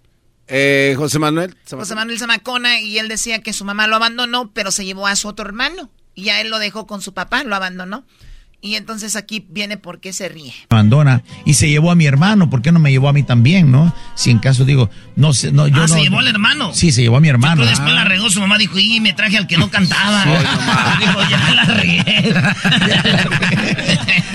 [0.47, 1.55] Eh, José Manuel.
[1.69, 5.15] José Manuel Zamacona y él decía que su mamá lo abandonó, pero se llevó a
[5.15, 5.89] su otro hermano.
[6.15, 8.03] Y a él lo dejó con su papá, lo abandonó.
[8.61, 10.53] Y entonces aquí viene por qué se ríe.
[10.69, 13.69] abandona y se llevó a mi hermano, ¿por qué no me llevó a mí también,
[13.71, 13.93] no?
[14.15, 15.87] Si en caso digo, no sé, no, yo ah, no.
[15.89, 16.73] se llevó al hermano.
[16.73, 17.57] Sí, se llevó a mi hermano.
[17.57, 17.95] Pero después Ah.
[17.95, 20.23] la regó su mamá, dijo, y me traje al que no cantaba.
[20.99, 22.33] dijo, ya la regué.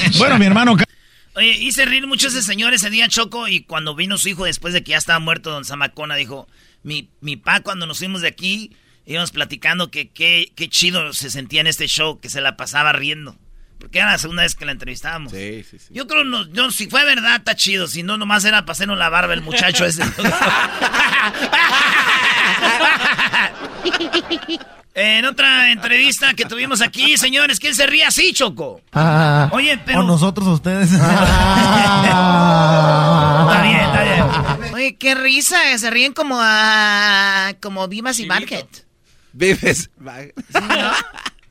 [0.19, 0.77] Bueno, mi hermano.
[1.39, 4.45] Oye, hice reír mucho a ese señor ese día, Choco, y cuando vino su hijo
[4.45, 6.49] después de que ya estaba muerto don Zamacona, dijo,
[6.83, 8.73] mi, mi pa cuando nos fuimos de aquí,
[9.07, 12.93] íbamos platicando que qué qué chido se sentía en este show, que se la pasaba
[12.93, 13.39] riendo.
[13.79, 15.33] Porque era la segunda vez que la entrevistábamos.
[15.33, 15.87] Sí, sí, sí.
[15.91, 17.87] Yo creo, no, yo, si fue verdad, está chido.
[17.87, 20.03] Si no, nomás era para hacernos la barba el muchacho ese.
[24.95, 28.81] en otra entrevista que tuvimos aquí, señores, ¿quién se ríe así, Choco?
[28.93, 30.01] Ah, Oye, pero...
[30.01, 30.91] O nosotros ustedes.
[33.49, 34.75] Está bien, está bien.
[34.75, 37.55] Oye, qué risa, se ríen como a...
[37.61, 38.67] como Vivas y Market.
[39.33, 39.91] Vives.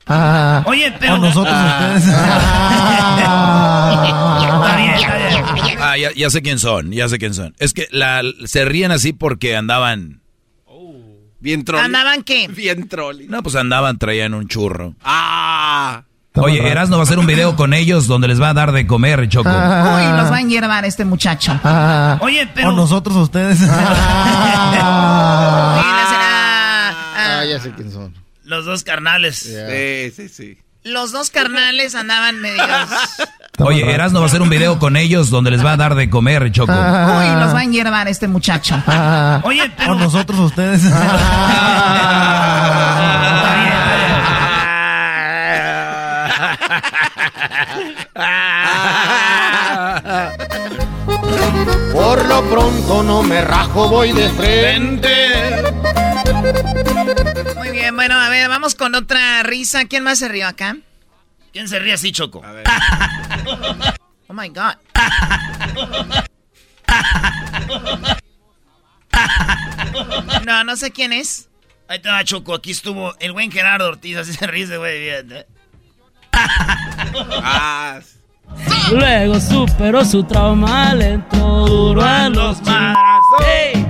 [0.08, 1.14] Ah, Oye, pero...
[1.14, 2.06] O nosotros a ustedes.
[2.06, 2.18] Bien.
[5.80, 7.54] Ah, ya, ya sé quién son, ya sé quién son.
[7.58, 10.20] Es que la, se ríen así porque andaban...
[11.40, 11.80] Bien troll.
[11.80, 12.48] ¿Andaban qué?
[12.54, 13.28] Bien troll.
[13.28, 14.94] No, pues andaban, traían un churro.
[15.04, 16.02] Ah.
[16.34, 18.86] Oye, Erasmo va a hacer un video con ellos donde les va a dar de
[18.86, 19.48] comer, Choco.
[19.48, 21.58] Uy, los va a enhiervar este muchacho.
[21.64, 22.68] Ah, Oye, pero...
[22.70, 23.58] O nosotros ustedes.
[23.68, 23.74] Será-
[27.20, 28.14] Ah, ya sé quién son.
[28.48, 29.36] Los dos carnales.
[29.36, 30.58] Sí, sí, sí.
[30.82, 32.66] Los dos carnales andaban medios...
[33.58, 36.08] Oye, Erasmo va a hacer un video con ellos donde les va a dar de
[36.08, 36.72] comer, Choco.
[36.72, 38.82] Uy, los va a enhiervar este muchacho.
[38.86, 39.92] Ah, Oye, pero...
[39.92, 40.82] O nosotros ustedes.
[51.92, 55.27] Por lo pronto no me rajo, voy de frente.
[58.08, 59.84] Bueno, a ver, vamos con otra risa.
[59.84, 60.78] ¿Quién más se rió acá?
[61.52, 62.40] ¿Quién se ríe así, Choco?
[64.28, 64.76] Oh my God.
[70.46, 71.50] No, no sé quién es.
[71.86, 72.54] Ahí te va, Choco.
[72.54, 74.16] Aquí estuvo el buen Gerardo Ortiz.
[74.16, 75.32] Así se ríe ese güey bien.
[75.32, 75.46] ¿eh?
[77.42, 78.00] Ah.
[78.90, 83.87] Luego superó su trauma, le entró duro a los Marazos.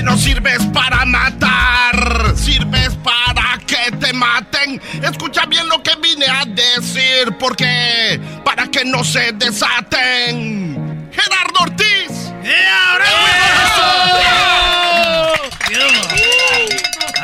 [0.00, 4.80] Si no sirves para matar, sirves para que te maten.
[5.02, 11.10] Escucha bien lo que vine a decir, porque para que no se desaten.
[11.12, 12.32] Gerardo Ortiz.
[12.42, 13.04] ¡Eh, ahora,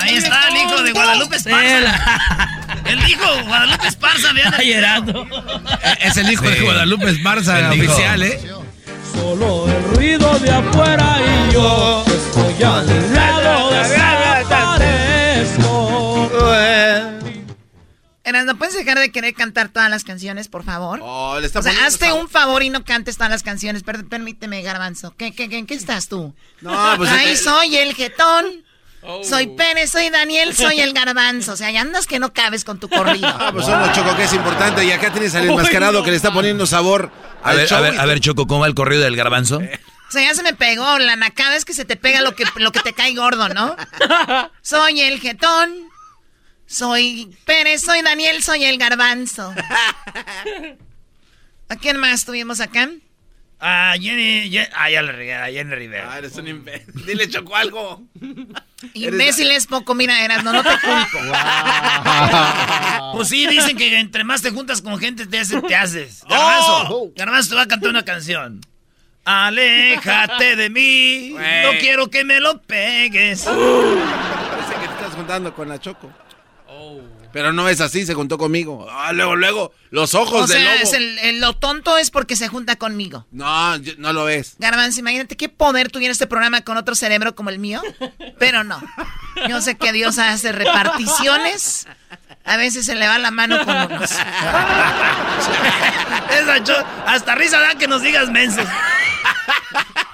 [0.01, 1.95] Ahí está el hijo de Guadalupe Esparza.
[2.85, 4.55] El hijo de Guadalupe Esparza, vean.
[4.59, 5.27] Ay, Gerardo.
[5.83, 7.91] Eh, Es el hijo de Guadalupe Esparza, El hijo.
[7.91, 8.39] oficial, ¿eh?
[9.17, 11.19] Solo el ruido de afuera
[11.49, 16.31] y yo estoy al lado desaparezco.
[18.25, 20.99] Eras, ¿no puedes dejar de querer cantar todas las canciones, por favor?
[21.01, 23.85] Oh, le está o sea, hazte un favor y no cantes todas las canciones.
[23.85, 25.15] Per- permíteme, Garbanzo.
[25.17, 26.35] ¿Qué, qué, qué, en qué estás tú?
[26.61, 28.65] No, pues, Ay, eh, soy el jetón.
[29.09, 29.23] Oh.
[29.23, 31.53] Soy Pérez, soy Daniel, soy el Garbanzo.
[31.53, 33.29] O sea, ya andas que no cabes con tu corrido.
[33.29, 34.85] Ah, pues los choco que es importante.
[34.85, 37.11] Y acá tienes al enmascarado que le está poniendo sabor
[37.43, 37.79] A al ver, show.
[37.79, 39.59] a ver, a ver, Choco, ¿cómo va el corrido del garbanzo?
[39.59, 40.99] O sea, ya se me pegó.
[40.99, 43.77] La nacada es que se te pega lo que, lo que te cae gordo, ¿no?
[44.63, 45.73] Soy el jetón.
[46.67, 49.55] Soy Pérez, soy Daniel, soy el Garbanzo.
[51.69, 52.89] ¿A quién más tuvimos acá?
[53.59, 56.13] Ah, Jenny, Jenny- ah, ya le regué, a Jenny Rivera.
[56.13, 56.93] Ah, eres un imbécil.
[57.07, 58.03] Dile, Choco, algo.
[58.95, 61.19] Imbécil es poco, mira, eras, no, no te culpo.
[63.15, 66.23] Pues sí, dicen que entre más te juntas con gente te, hace- te haces.
[66.29, 68.61] Garbanzo, Garbanzo te va a cantar una canción.
[69.25, 73.43] Aléjate de mí, no quiero que me lo pegues.
[73.45, 76.13] Parece que te estás juntando con la Choco.
[77.37, 78.87] Pero no es así, se juntó conmigo.
[78.91, 80.85] Ah, luego, luego, los ojos O del sea, lobo.
[80.85, 83.27] es el, el- lo tonto es porque se junta conmigo.
[83.31, 84.55] No, yo- no lo ves.
[84.59, 87.83] Garbanzo, imagínate qué poder tuviera este programa con otro cerebro como el mío.
[88.39, 88.81] Pero no.
[89.51, 91.87] Yo sé que Dios hace reparticiones.
[92.47, 94.11] A veces se le va la mano con unos.
[97.07, 98.67] Hasta risa da que nos digas mensos.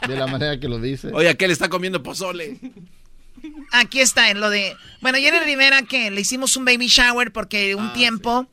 [0.08, 1.10] De la manera que lo dice.
[1.12, 2.58] Oye, aquel está comiendo pozole.
[3.72, 4.76] Aquí está en lo de.
[5.00, 8.46] Bueno, Jenny Rivera, que le hicimos un baby shower porque un tiempo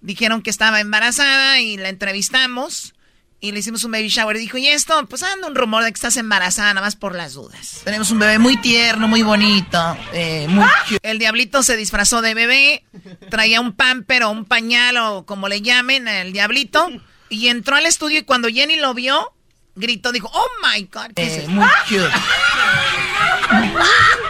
[0.00, 2.94] dijeron que estaba embarazada y la entrevistamos
[3.40, 4.36] y le hicimos un baby shower.
[4.38, 5.06] Dijo, ¿y esto?
[5.06, 7.82] Pues anda un rumor de que estás embarazada, nada más por las dudas.
[7.84, 10.98] Tenemos un bebé muy tierno, muy bonito, eh, muy cute.
[11.02, 12.84] El diablito se disfrazó de bebé,
[13.30, 16.88] traía un pamper o un pañal o como le llamen, el diablito,
[17.28, 19.34] y entró al estudio y cuando Jenny lo vio,
[19.74, 21.50] gritó, dijo, oh my God, ¿qué es eso?
[21.50, 22.08] muy cute.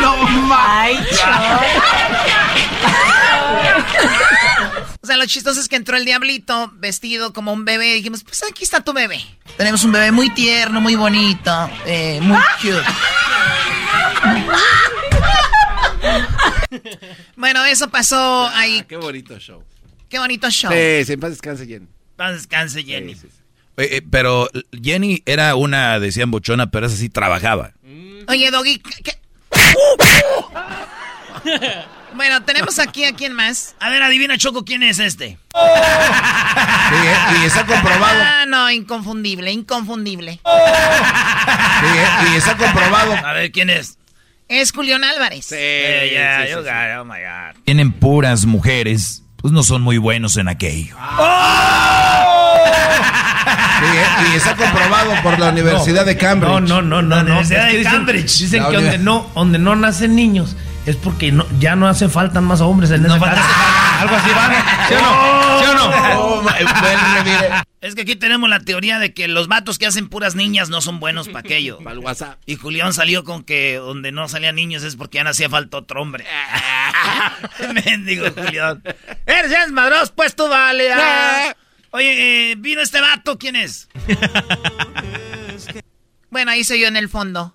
[0.00, 1.20] No manches.
[5.00, 7.90] O sea, lo chistoso es que entró el diablito vestido como un bebé.
[7.90, 9.20] Y dijimos, pues aquí está tu bebé.
[9.56, 12.82] Tenemos un bebé muy tierno, muy bonito, eh, muy cute.
[17.36, 18.80] bueno, eso pasó ahí.
[18.80, 19.62] Ah, Qué bonito show.
[20.08, 20.72] Qué bonito show.
[20.72, 21.88] Sí, sí, en paz descanse, Jen.
[22.16, 23.12] Paz descanse, Jenny.
[23.76, 27.72] Eh, eh, pero Jenny era una, decían bochona, pero esa sí trabajaba.
[28.28, 29.18] Oye, Doggy, ¿qué-?
[32.14, 33.74] Bueno, tenemos aquí a quién más.
[33.80, 35.36] A ver, adivina, Choco, ¿quién es este?
[35.52, 36.96] Sí,
[37.42, 38.22] y está comprobado.
[38.22, 40.34] Ah, no, inconfundible, inconfundible.
[40.34, 43.14] Sí, y está comprobado.
[43.14, 43.98] A ver, ¿quién es?
[44.46, 45.46] Es Julián Álvarez.
[45.46, 45.56] Sí,
[46.12, 47.60] ya, you got it, oh my God.
[47.64, 50.96] Tienen puras mujeres, pues no son muy buenos en aquello.
[53.76, 56.50] Sí, y está comprobado por la Universidad de Cambridge.
[56.50, 57.16] No, no, no, no.
[57.16, 57.32] La no.
[57.32, 58.38] Universidad que de dicen- Cambridge.
[58.38, 62.08] Dicen La que donde no, donde no nacen niños es porque no, ya no hace
[62.08, 63.42] falta más hombres en esa casa.
[64.00, 64.88] Algo así va.
[64.88, 65.58] ¿Sí o no?
[65.60, 66.20] ¿Sí o no?
[66.20, 67.64] Oh, bueno.
[67.80, 70.80] Es que aquí tenemos la teoría de que los vatos que hacen puras niñas no
[70.80, 71.78] son buenos para aquello.
[71.86, 72.38] Al WhatsApp.
[72.46, 75.78] Y Julián salió con que donde no salían niños es porque ya no hacía falta
[75.78, 76.24] otro hombre.
[77.86, 78.82] Mendigo Julián.
[79.26, 80.92] Eres ya desmadroso, pues tú vale.
[80.92, 81.54] ah.
[81.90, 83.88] Oye, eh, vino este vato, ¿quién es?
[86.28, 87.54] Bueno, ahí soy yo en el fondo.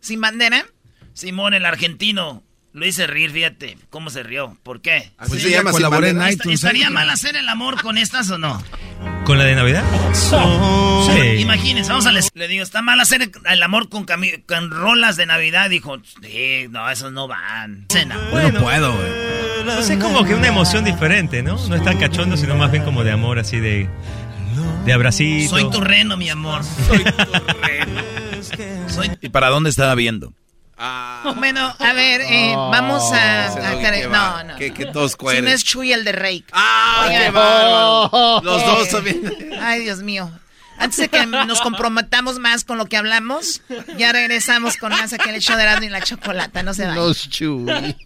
[0.00, 0.66] ¿Sin bandera?
[1.14, 2.42] Simón, el argentino.
[2.72, 3.78] Lo hice reír, fíjate.
[3.88, 4.58] ¿Cómo se rió?
[4.64, 5.12] ¿Por qué?
[5.16, 6.56] Así se llama, colaboré en iTunes.
[6.56, 8.60] ¿Estaría mal hacer el amor con estas o no?
[9.24, 9.84] ¿Con la de Navidad?
[10.12, 11.40] Sí.
[11.40, 12.28] Imagínense, vamos a les...
[12.34, 15.70] Le digo, ¿está mal hacer el amor con, cami- con rolas de Navidad?
[15.70, 17.86] Dijo, sí, no, esos no van.
[17.90, 18.16] Cena.
[18.32, 19.08] Yo no puedo, güey.
[19.76, 21.56] Pues es como que una emoción diferente, ¿no?
[21.68, 23.88] No es tan cachondo, sino más bien como de amor, así de...
[24.84, 25.50] De abracito.
[25.50, 26.62] Soy tu reno, mi amor.
[26.88, 27.12] Soy tu
[27.62, 28.88] reno.
[28.88, 29.10] Soy...
[29.20, 30.32] ¿Y para dónde estaba viendo?
[31.36, 33.46] Bueno, a ver, eh, vamos a...
[33.46, 34.56] A qué no, va- no.
[34.56, 36.44] qué- qué tosco Si no es Chuy el de Rake.
[36.52, 37.22] ¡Ah, Oigan.
[37.22, 38.40] qué bárbaro!
[38.42, 39.50] Los Eh, dos son bien.
[39.60, 40.30] Ay, Dios mío.
[40.76, 43.62] Antes de que nos comprometamos más con lo que hablamos,
[43.96, 46.64] ya regresamos con más aquí en el show de Erasmo y la Chocolata.
[46.64, 46.96] No se vayan.
[46.96, 47.96] Los chuy.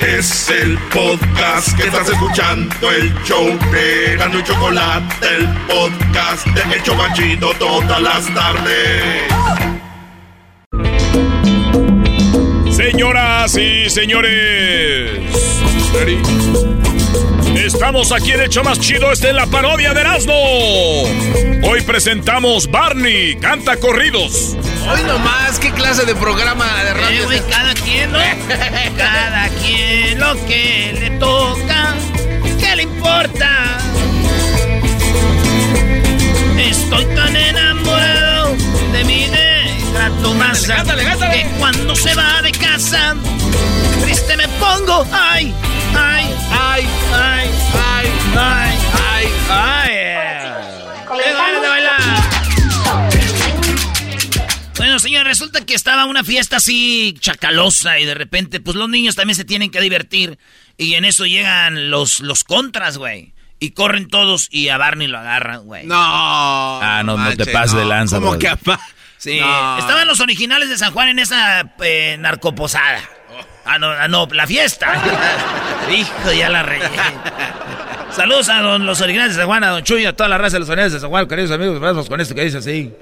[0.00, 6.74] Es el podcast que estás escuchando, el show de Erasmo y Chocolate, el podcast de
[6.74, 9.75] El Chobachito todas las tardes.
[12.90, 15.18] Señoras y señores,
[17.56, 21.02] estamos aquí en el show más chido, esta es la parodia de Erasmo.
[21.64, 24.56] Hoy presentamos Barney, canta corridos.
[24.88, 27.50] Hoy nomás, ¿qué clase de programa de Eh, radio es este?
[27.50, 28.18] cada quien, ¿no?
[28.96, 31.92] cada quien lo que le toca.
[32.60, 33.78] ¿Qué le importa?
[36.56, 38.54] Estoy tan enamorado
[38.92, 39.24] de mi
[40.22, 40.84] Tomasa
[41.32, 43.14] que cuando se va de casa
[44.02, 45.06] triste me pongo.
[45.12, 45.54] Ay,
[45.96, 47.50] ay, ay, ay,
[47.84, 49.76] ay, ay, ay, ay.
[54.76, 59.16] Bueno, señor, resulta que estaba una fiesta así chacalosa y de repente, pues los niños
[59.16, 60.38] también se tienen que divertir.
[60.76, 63.32] Y en eso llegan los, los contras, güey.
[63.58, 65.86] Y corren todos y a Barney lo agarran, güey.
[65.86, 65.94] No.
[65.96, 68.38] Ah, no, no te pases de lanza, ¿Cómo bro.
[68.38, 68.78] que apa?
[69.26, 69.78] Sí, No.
[69.78, 73.00] estaban los originales de San Juan en esa eh, narcoposada.
[73.64, 74.86] Ah, no, ah, no, la fiesta.
[75.92, 76.84] Hijo, ya la regué.
[78.14, 80.54] Saludos a don- los originales de San Juan, a don Chuy, a toda la raza
[80.54, 82.92] de los originales de San Juan, queridos amigos, abrazos con esto que dice así.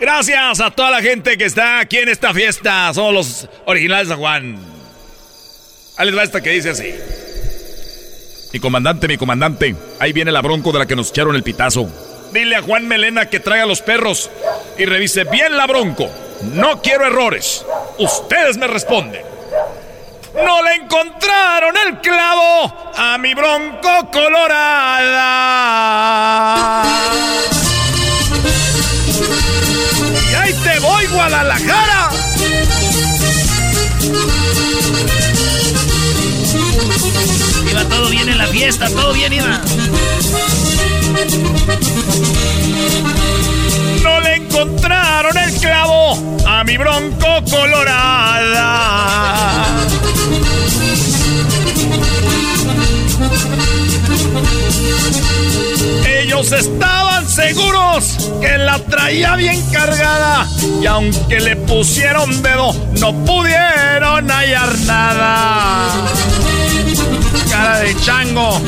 [0.00, 2.94] Gracias a toda la gente que está aquí en esta fiesta.
[2.94, 4.56] Somos los originales de San Juan.
[5.98, 6.94] Ahí les va esta que dice así.
[8.54, 11.90] Mi comandante, mi comandante, ahí viene la bronco de la que nos echaron el pitazo.
[12.32, 14.30] Dile a Juan Melena que traiga los perros
[14.78, 16.08] y revise bien la bronco.
[16.54, 17.64] No quiero errores.
[17.98, 19.22] Ustedes me responden.
[20.34, 25.22] No le encontraron el clavo a mi bronco colorada.
[30.30, 32.08] Y ahí te voy, Guadalajara.
[37.70, 39.60] Iba todo bien en la fiesta, todo bien iba.
[44.62, 48.84] Encontraron el clavo a mi bronco colorada.
[56.06, 60.46] Ellos estaban seguros que la traía bien cargada
[60.80, 65.90] y aunque le pusieron dedo no pudieron hallar nada.
[67.50, 68.60] Cara de chango.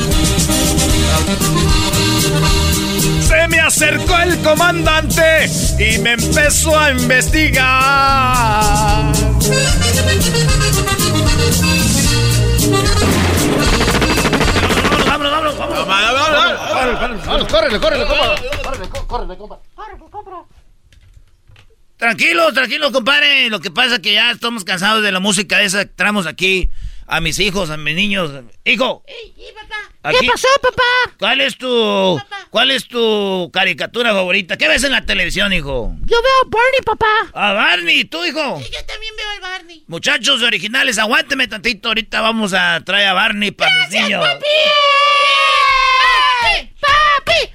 [3.25, 5.49] Se me acercó el comandante
[5.79, 7.65] y me empezó a investigar.
[15.07, 17.25] Vámonos, vámonos, vámonos.
[17.25, 18.35] Vamos, córrele, córrele, compa.
[19.35, 19.59] Compa.
[22.91, 23.49] Compadre.
[23.49, 26.69] Lo que pasa es que ya estamos cansados de la música esa que traemos aquí.
[27.07, 28.31] A mis hijos, a mis niños.
[28.63, 29.03] Hijo.
[29.05, 30.83] ¿Qué pasó, papá?
[31.17, 32.21] ¿Cuál es tu
[32.51, 34.57] cuál es tu caricatura favorita?
[34.57, 35.95] ¿Qué ves en la televisión, hijo?
[36.01, 37.31] Yo veo a Barney, papá.
[37.33, 38.61] A Barney, ¿tú, hijo?
[38.61, 39.83] Sí, yo también veo al Barney.
[39.87, 41.89] Muchachos originales, aguánteme tantito.
[41.89, 44.23] Ahorita vamos a traer a Barney para mis niños.
[44.23, 44.45] ¡Papi!
[46.41, 46.75] ¡Papi!
[46.79, 47.54] ¡Papi!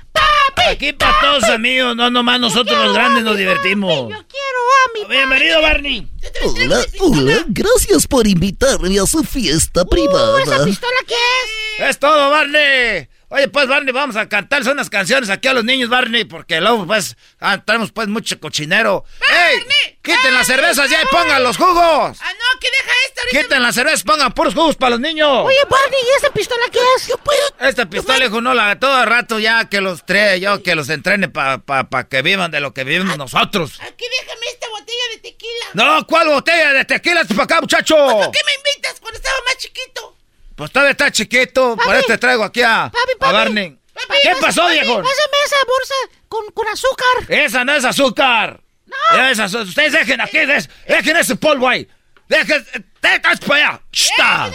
[0.69, 4.11] Aquí para todos amigos, no nomás nosotros los grandes nos divertimos.
[4.11, 6.09] Yo quiero a mi Bienvenido, Barney.
[6.45, 10.43] Hola, hola, gracias por invitarme a su fiesta privada.
[10.43, 11.91] ¿Esa pistola qué es?
[11.91, 13.09] Es todo, Barney.
[13.33, 16.85] Oye, pues, Barney, vamos a cantar unas canciones aquí a los niños, Barney, porque luego,
[16.85, 19.05] pues, ah, traemos, pues, mucho cochinero.
[19.21, 19.61] ¡Ey!
[20.03, 22.19] ¡Quiten las cervezas ya y pongan los jugos!
[22.21, 23.41] Ah, no, que deja esto ahorita.
[23.43, 25.45] ¡Quiten las cervezas, pongan puros jugos para los niños!
[25.45, 27.07] Oye, Barney, ¿y esa pistola qué es?
[27.07, 27.41] Yo puedo.
[27.61, 30.89] Esta pistola, hijo, no la todo el rato ya que los trae yo, que los
[30.89, 33.79] entrene para pa, pa que vivan de lo que vivimos nosotros.
[33.81, 35.67] Aquí déjame esta botella de tequila.
[35.75, 37.25] No, ¿cuál botella de tequila?
[37.25, 37.95] para acá, muchacho!
[37.95, 40.17] ¿Por qué me invitas cuando estaba más chiquito?
[40.61, 43.33] Pues todavía está chiquito, por eso te traigo aquí a, Papi, a papi.
[43.33, 43.79] Barney.
[43.95, 44.97] Papi, ¿Qué pasó, papi, viejo?
[44.97, 45.95] Pásame esa bolsa
[46.29, 47.07] con, con azúcar.
[47.29, 48.61] Esa no es azúcar.
[48.85, 49.27] No.
[49.27, 51.89] Es azu- Ustedes dejen aquí, des- dejen ese polvo ahí.
[52.29, 52.63] Dejen,
[53.01, 53.81] te estás para allá.
[53.91, 54.53] Eh, no, no,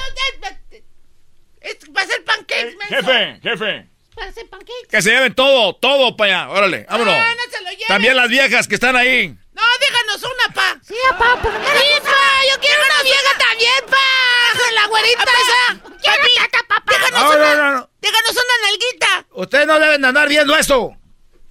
[1.61, 2.95] Es para hacer pancakes, menso.
[3.11, 3.89] Jefe, jefe.
[4.15, 4.87] Para hacer pancakes.
[4.89, 6.49] Que se lleven todo, todo para allá.
[6.51, 7.13] Órale, vámonos.
[7.13, 7.87] No, no se lo lleven.
[7.87, 9.27] También las viejas que están ahí.
[9.53, 10.79] No, déjanos una, pa.
[10.85, 14.71] Sí, pa, pero Sí, pa, yo quiero una vieja también, pa.
[14.73, 15.83] La güerita esa.
[15.83, 16.83] Papi, papá.
[16.91, 17.37] Déjanos No, una.
[17.37, 17.89] no, no, no.
[18.01, 19.25] Déjanos una nalguita.
[19.31, 20.95] Ustedes no deben de andar viendo eso.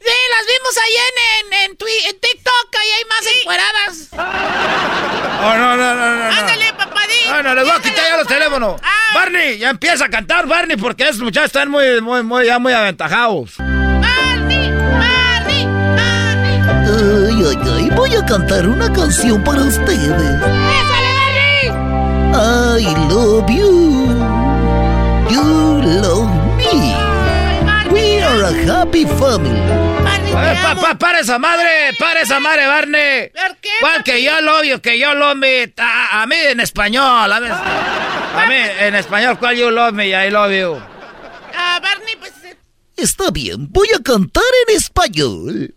[0.04, 1.16] Sí, las vimos ahí en,
[1.54, 4.08] en, en, Twi- en TikTok, ahí hay más encueradas.
[4.12, 6.16] Oh, no, no, no, no.
[6.16, 6.36] no.
[6.36, 7.26] Ándale, papadín.
[7.30, 8.80] No, no, les voy a quitar ya los teléfonos.
[9.14, 12.72] Barney, ya empieza a cantar, Barney, porque esos muchachos están muy, muy, muy, ya muy
[12.72, 13.52] aventajados.
[16.86, 20.00] Ay, ay, ay, voy a cantar una canción para ustedes.
[20.00, 21.12] ¡Ésale,
[22.30, 22.82] Barney!
[22.82, 24.08] I love you.
[25.30, 26.94] You love me.
[27.92, 29.83] We are a happy family.
[30.36, 33.28] Eh, pa, pa, para esa madre, para esa madre, Barney.
[33.30, 33.68] ¿Por qué?
[33.80, 37.40] ¿Cuál que yo lo obvio, que yo lo me, a, a mí en español, a
[37.40, 40.80] mí, a mí en español, ¿cuál you love me y I love you?
[41.56, 42.32] Ah, Barney, pues.
[42.44, 42.56] eh,
[42.96, 45.74] Está bien, voy a cantar en español.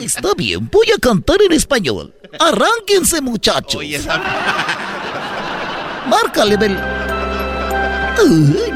[0.00, 2.14] Está bien, voy a cantar en español.
[2.40, 3.82] Arránquense, muchachos.
[6.06, 6.76] Márcale, Bel.
[8.18, 8.67] Ay.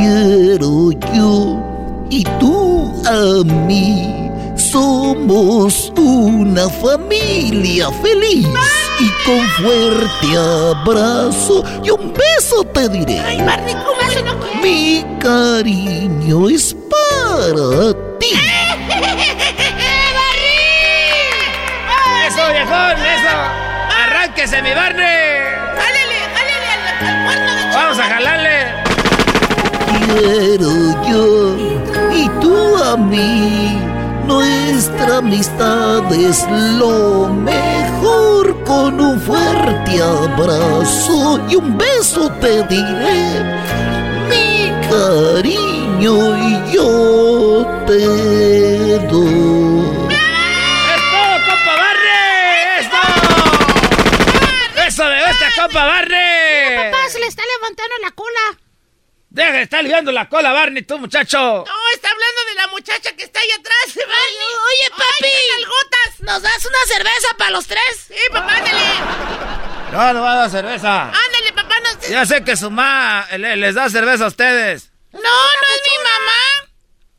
[0.00, 1.58] Quiero yo
[2.10, 4.16] y tú a mí.
[4.56, 8.46] Somos una familia feliz
[9.00, 13.18] y con fuerte abrazo y un beso te diré.
[13.20, 14.60] Ay, Barney, ¿cómo eso no quiere?
[14.62, 18.32] Mi cariño es para ti.
[22.28, 23.36] ¡Eso, viejón, eso!
[24.04, 25.40] ¡Arránquese, mi Barney!
[25.80, 28.39] ¡Jálele, jálele al, al cuerno de ¡Vamos a jalarle!
[30.20, 30.70] Quiero
[31.08, 31.56] yo
[32.12, 33.80] y tú a mí.
[34.26, 36.46] Nuestra amistad es
[36.78, 38.62] lo mejor.
[38.64, 43.42] Con un fuerte abrazo y un beso te diré.
[44.28, 49.80] Mi cariño y yo te doy.
[50.92, 52.78] ¡Es todo, compa Barney!
[52.78, 54.86] ¡Es todo!
[54.86, 56.90] ¡Eso me gusta, compa Barney!
[56.90, 57.42] Papá, se le está.
[59.30, 61.38] Deja de estar liando la cola, Barney, tú, muchacho.
[61.38, 64.48] No, está hablando de la muchacha que está ahí atrás, Barney.
[64.66, 65.26] oye, papi.
[65.56, 65.64] Ay,
[66.20, 68.06] ¿Nos das una cerveza para los tres?
[68.08, 68.80] Sí, papá, ándale.
[69.92, 71.02] No, no va a dar cerveza.
[71.04, 74.90] Ándale, papá, no Ya sé que su mamá le- les da cerveza a ustedes.
[75.12, 76.42] No, no es mi mamá.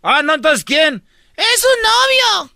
[0.03, 1.05] Ah, no, entonces, ¿quién?
[1.35, 2.51] Es su novio.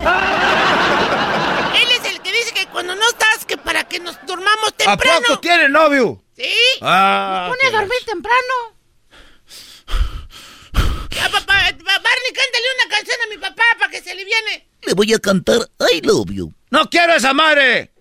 [1.80, 4.72] Él es el que dice que cuando no estás, que para que nos durmamos ¿A
[4.72, 5.20] temprano.
[5.26, 6.22] poco tiene novio?
[6.36, 6.54] Sí.
[6.82, 8.77] Ah, Nos pone a dormir temprano.
[11.08, 14.68] Papá, Barney, cántale una canción a mi papá para que se aliviane.
[14.82, 15.58] Le voy a cantar
[15.92, 16.52] I love you.
[16.70, 17.92] ¡No quiero esa madre!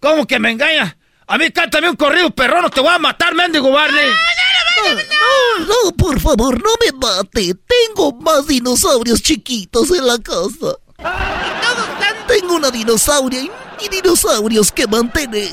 [0.00, 0.96] ¿Cómo que me engaña?
[1.26, 4.10] A mí cántame un corrido perrón, no te voy a matar, mendigo Barney.
[4.86, 7.54] No, no, por favor, no me mate.
[7.66, 10.76] Tengo más dinosaurios chiquitos en la casa.
[12.28, 15.50] Tengo una dinosauria y, y dinosaurios que mantener.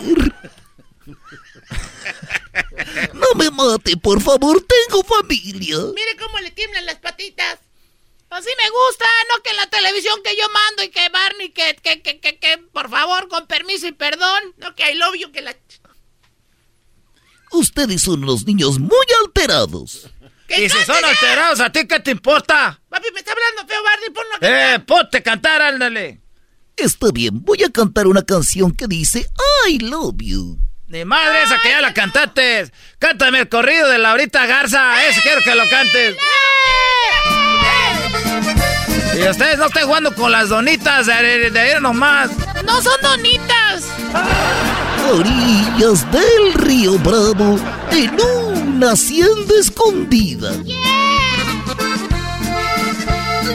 [3.14, 5.77] No me mate, por favor, tengo familia.
[5.95, 7.60] Mire cómo le tiemblan las patitas.
[8.30, 11.76] Así me gusta, no que en la televisión que yo mando y que Barney, que,
[11.84, 14.41] que, que, que, que, por favor, con permiso y perdón.
[14.57, 15.55] No que I love you, que la...
[17.51, 20.10] Ustedes son unos niños muy alterados.
[20.49, 22.81] Y si son alterados, ¿a ti qué te importa?
[22.89, 24.73] Papi, me está hablando feo, Barney, ponlo a.
[24.73, 26.22] Eh, ponte a cantar, ándale.
[26.76, 29.30] Está bien, voy a cantar una canción que dice
[29.68, 30.57] I love you.
[30.94, 32.72] Ni madre esa que ya la cantaste.
[32.99, 35.03] Cántame el corrido de Laurita Garza.
[35.07, 36.15] Ese quiero que lo cantes.
[39.18, 42.30] Y ustedes no estén jugando con las donitas de, de ir nomás.
[42.64, 43.86] No son donitas.
[45.11, 47.60] Orillas del río Bravo,
[47.90, 50.52] en una hacienda escondida.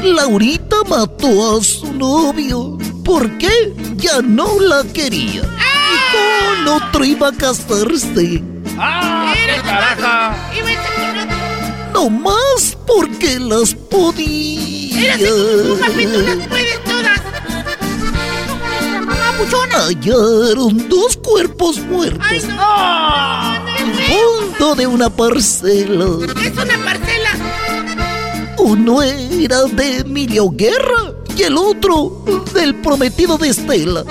[0.02, 5.44] Laurita mató a su novio porque ya no la quería.
[5.44, 5.77] Y
[6.12, 8.42] con otro iba a casarse.
[8.78, 10.36] ¡Ah, qué caraja!
[11.92, 15.16] No más porque las podía.
[15.18, 17.18] Tú, papi, tú las puedes todas.
[19.78, 22.26] Hallaron dos cuerpos muertos.
[22.28, 23.68] Ay, no.
[23.78, 26.04] En fondo de una parcela.
[26.44, 27.30] Es una parcela.
[28.58, 34.04] Uno era de Emilio Guerra y el otro del prometido de Estela.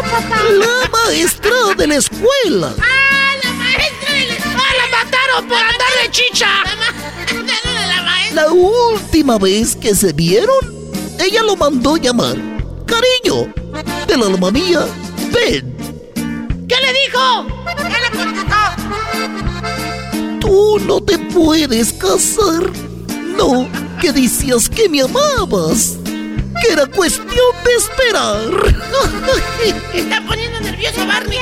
[0.03, 0.43] papá.
[0.51, 2.75] La maestra de la escuela.
[2.79, 4.73] ¡Ah, la maestra de la escuela!
[4.79, 6.49] ¡La mataron por andar de chicha!
[8.33, 10.59] La última vez que se vieron,
[11.19, 12.37] ella lo mandó llamar.
[12.87, 13.53] Cariño,
[14.07, 14.87] de la alma mía,
[15.33, 15.75] ven.
[16.69, 17.47] ¿Qué le dijo?
[17.77, 18.57] ¿Qué le contestó?
[20.41, 22.71] Tú no te puedes casar.
[23.37, 23.69] No,
[24.07, 25.97] que decías que me amabas.
[26.63, 28.51] Que era cuestión de esperar.
[29.95, 31.39] Está poniendo nervioso Barney.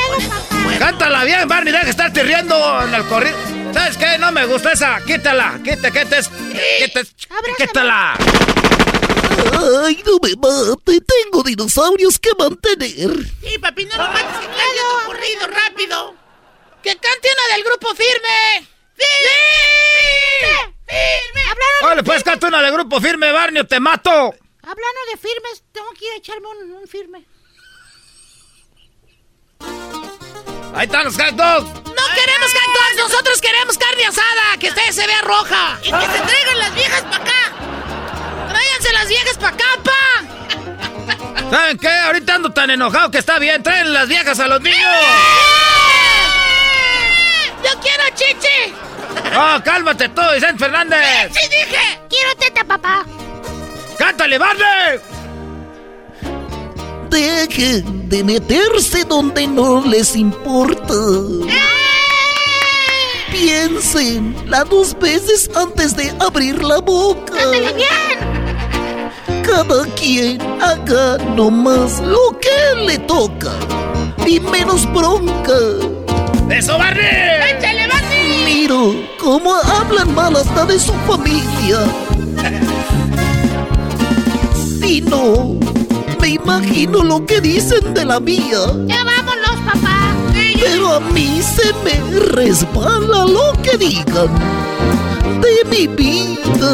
[0.79, 3.37] Cántala bien, Barney, deja de estarte riendo en el corrido.
[3.75, 4.17] ¿Sabes qué?
[4.19, 4.99] No me gusta esa.
[5.05, 7.01] Quítala, quita, quita, quita,
[7.59, 8.17] quítala.
[9.85, 11.01] Ay, no me mate.
[11.01, 13.11] Tengo dinosaurios que mantener.
[13.43, 16.15] Sí, papi, no lo mates, que cante tu corrido rápido.
[16.83, 18.69] ¡Que cante una del grupo firme!
[18.97, 20.75] ¡Firme!
[20.87, 21.43] ¡Firme!
[21.51, 24.11] Hablaron Oye, pues canta una de grupo firme, Barney, o te mato.
[24.11, 27.25] Hablando de firmes, tengo que ir a echarme un, un firme.
[30.75, 31.69] Ahí están los hot dogs.
[31.85, 32.97] ¡No queremos hot dogs!
[32.97, 34.59] ¡Nosotros queremos carne asada!
[34.59, 35.79] ¡Que usted se vea roja!
[35.83, 37.53] ¡Y que se traigan las viejas para acá!
[38.49, 41.51] ¡Tráiganse las viejas para acá, pa!
[41.51, 41.89] ¿Saben qué?
[41.89, 43.63] Ahorita ando tan enojado que está bien.
[43.63, 44.91] Traen las viejas a los niños.
[47.63, 48.75] ¡Yo quiero chichi!
[49.37, 51.31] ¡Oh, cálmate tú, Vicente Fernández!
[51.33, 52.04] ¡Sí dije!
[52.15, 53.05] ¡Quiero teta, papá!
[53.99, 55.01] ¡Cántale, Barney!
[57.11, 60.95] Dejen de meterse donde no les importa.
[63.33, 67.35] Piensen las dos veces antes de abrir la boca.
[67.75, 69.43] bien!
[69.43, 73.51] Cada quien haga nomás lo que le toca.
[74.25, 75.59] Y menos bronca.
[76.49, 77.57] ¡Eso, Barney!
[77.57, 77.84] ¡Échale,
[78.69, 78.95] Barney!
[78.95, 81.81] Miro cómo hablan mal hasta de su familia.
[84.83, 85.59] Y no,
[86.21, 88.59] me imagino lo que dicen de la mía.
[88.87, 90.13] ¡Ya vámonos, papá!
[90.61, 94.29] Pero a mí se me resbala lo que digan
[95.41, 96.73] de mi vida.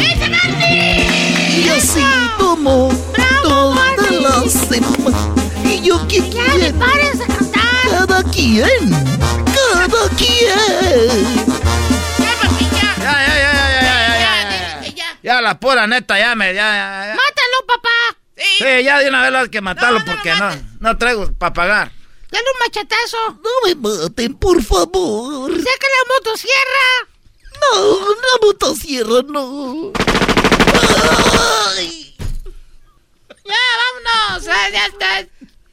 [0.00, 1.64] ¡Ese Barney!
[1.64, 2.00] Y así
[2.38, 2.90] tomo
[3.42, 3.74] toda
[4.20, 5.16] la semana.
[5.64, 6.58] Y yo que ¡Ya quiero.
[6.58, 7.62] le pares de cantar!
[7.90, 8.90] Cada quien,
[9.90, 11.46] cada quien.
[12.18, 12.88] ¡Ya, ya!
[12.98, 14.90] Ya, ya, ya, ya, ya, ya, ya, ya.
[14.90, 15.18] ya.
[15.22, 17.14] Ya, la pura neta, ya me, ya, ya, ya.
[17.14, 18.18] ¡Mátalo, papá!
[18.36, 18.44] Sí.
[18.58, 20.50] Sí, ya de una vez hay que matarlo No, no lo porque no,
[20.80, 21.92] no traigo para pagar.
[22.30, 23.40] ¡Dale un machetazo!
[23.42, 25.50] No me maten, por favor.
[25.50, 26.88] ¡Saca la motosierra!
[27.60, 29.92] No, una motosierra no.
[31.76, 32.16] Ay.
[33.44, 34.48] ¡Ya, vámonos!
[34.48, 35.26] Ah, ya está.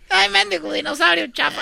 [0.10, 1.62] ¡Ay, mendigo dinosaurio, chapa!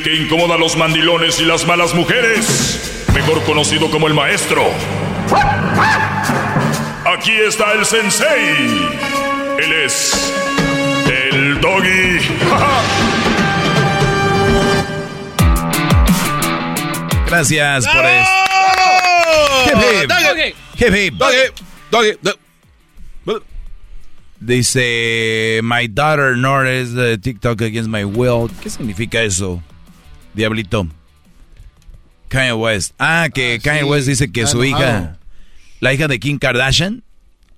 [0.00, 3.04] El que incomoda a los mandilones y las malas mujeres.
[3.12, 4.62] Mejor conocido como el maestro.
[7.04, 8.88] Aquí está el sensei.
[9.58, 10.32] Él es.
[11.06, 12.18] El doggy.
[17.26, 18.06] Gracias por
[22.22, 22.38] do-
[24.40, 28.48] Dice, my daughter Nora is the TikTok against my will.
[28.62, 29.62] ¿Qué significa eso,
[30.34, 30.86] Diablito?
[32.28, 32.94] Kanye West.
[32.98, 34.84] Ah, que Kanye sí, West dice que su enojado.
[34.84, 35.18] hija,
[35.80, 37.02] la hija de Kim Kardashian,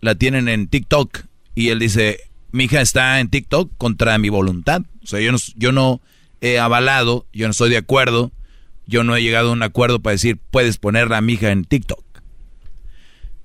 [0.01, 1.25] la tienen en TikTok.
[1.55, 2.21] Y él dice,
[2.51, 4.83] mi hija está en TikTok contra mi voluntad.
[5.03, 6.01] O sea, yo no, yo no
[6.41, 8.33] he avalado, yo no estoy de acuerdo,
[8.87, 11.65] yo no he llegado a un acuerdo para decir, puedes poner a mi hija en
[11.65, 12.03] TikTok.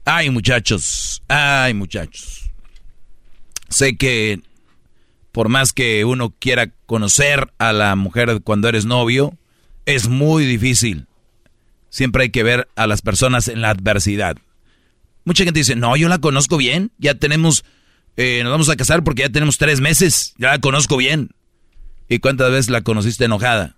[0.06, 2.50] Ay, muchachos, ay, muchachos.
[3.70, 4.40] Sé que
[5.38, 9.38] por más que uno quiera conocer a la mujer cuando eres novio,
[9.86, 11.06] es muy difícil.
[11.92, 14.38] Siempre hay que ver a las personas en la adversidad.
[15.26, 17.66] Mucha gente dice, no, yo la conozco bien, ya tenemos,
[18.16, 21.30] eh, nos vamos a casar porque ya tenemos tres meses, ya la conozco bien.
[22.10, 23.76] ¿Y cuántas veces la conociste enojada?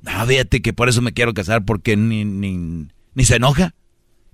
[0.00, 3.74] No, fíjate que por eso me quiero casar porque ni, ni, ni se enoja.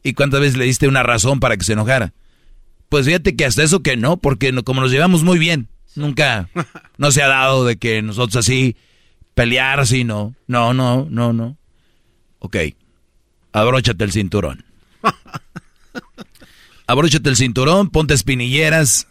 [0.02, 2.12] ¿Y cuántas veces le diste una razón para que se enojara?
[2.90, 6.48] Pues fíjate que hasta eso que no, porque como nos llevamos muy bien, nunca,
[6.98, 8.76] no se ha dado de que nosotros así
[9.34, 11.56] pelear así, no, no, no, no, no.
[12.38, 12.56] Ok,
[13.52, 14.64] abróchate el cinturón.
[16.86, 19.06] Abróchate el cinturón, ponte espinilleras.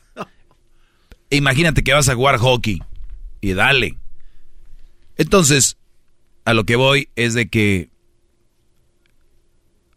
[1.30, 2.81] Imagínate que vas a jugar hockey
[3.39, 3.97] y dale.
[5.15, 5.77] Entonces,
[6.43, 7.89] a lo que voy es de que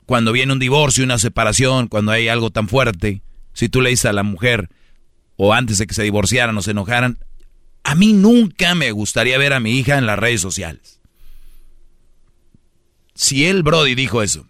[0.06, 3.22] cuando viene un divorcio, una separación, cuando hay algo tan fuerte,
[3.52, 4.68] si tú le dices a la mujer,
[5.44, 7.18] o antes de que se divorciaran o se enojaran,
[7.82, 11.00] a mí nunca me gustaría ver a mi hija en las redes sociales.
[13.16, 14.46] Si él, Brody, dijo eso,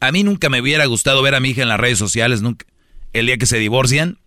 [0.00, 2.66] a mí nunca me hubiera gustado ver a mi hija en las redes sociales, nunca.
[3.12, 4.18] El día que se divorcian,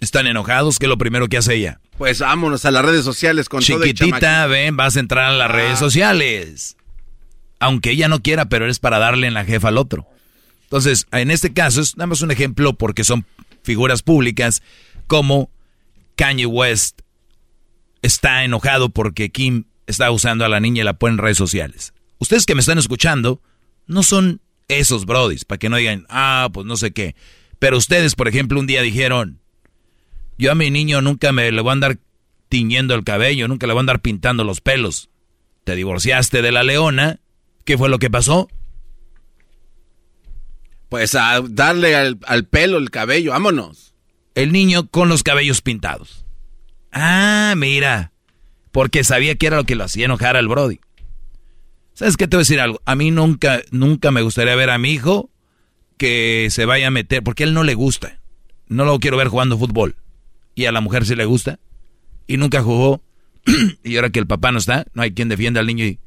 [0.00, 1.80] están enojados, ¿qué es lo primero que hace ella?
[1.96, 5.50] Pues vámonos a las redes sociales con todo Chiquitita, ven, vas a entrar a las
[5.50, 6.76] redes sociales.
[7.58, 10.06] Aunque ella no quiera, pero es para darle en la jefa al otro.
[10.64, 13.24] Entonces, en este caso es nada más un ejemplo porque son
[13.68, 14.62] figuras públicas
[15.06, 15.50] como
[16.16, 17.02] Kanye West
[18.00, 21.92] está enojado porque Kim está usando a la niña y la pone en redes sociales.
[22.16, 23.42] Ustedes que me están escuchando
[23.86, 27.14] no son esos brodis, para que no digan, ah, pues no sé qué.
[27.58, 29.38] Pero ustedes, por ejemplo, un día dijeron,
[30.38, 31.98] yo a mi niño nunca me le voy a andar
[32.48, 35.10] tiñendo el cabello, nunca le voy a andar pintando los pelos.
[35.64, 37.20] Te divorciaste de la leona,
[37.66, 38.48] ¿qué fue lo que pasó?
[40.88, 43.94] Pues a darle al, al pelo, el cabello, vámonos.
[44.34, 46.24] El niño con los cabellos pintados.
[46.92, 48.12] Ah, mira,
[48.72, 50.80] porque sabía que era lo que lo hacía enojar al Brody.
[51.94, 52.80] ¿Sabes qué te voy a decir algo?
[52.84, 55.30] A mí nunca, nunca me gustaría ver a mi hijo
[55.96, 58.20] que se vaya a meter, porque a él no le gusta.
[58.68, 59.96] No lo quiero ver jugando fútbol.
[60.54, 61.58] Y a la mujer sí le gusta.
[62.26, 63.02] Y nunca jugó.
[63.82, 65.84] y ahora que el papá no está, no hay quien defienda al niño.
[65.84, 65.98] Y,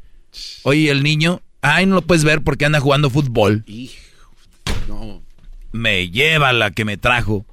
[0.64, 3.64] Oye, el niño, ay, no lo puedes ver porque anda jugando fútbol.
[4.92, 5.22] No.
[5.72, 7.46] Me lleva la que me trajo.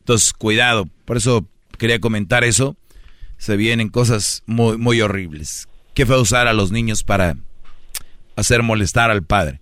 [0.00, 0.86] Entonces, cuidado.
[1.04, 1.46] Por eso
[1.78, 2.76] quería comentar eso.
[3.36, 5.68] Se vienen cosas muy, muy horribles.
[5.94, 7.36] Qué fue usar a los niños para
[8.34, 9.60] hacer molestar al padre.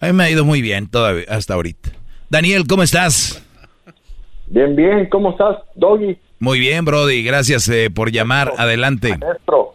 [0.00, 1.90] A mí me ha ido muy bien todavía, hasta ahorita.
[2.28, 3.42] Daniel, ¿cómo estás?
[4.46, 6.18] Bien, bien, ¿cómo estás, Doggy?
[6.38, 7.22] Muy bien, Brody.
[7.22, 8.52] Gracias eh, por llamar.
[8.58, 9.16] Adelante.
[9.18, 9.67] Maestro,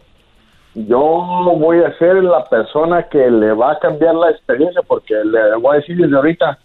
[0.74, 0.98] yo
[1.56, 5.76] voy a ser la persona que le va a cambiar la experiencia porque le voy
[5.76, 6.58] a decir desde ahorita,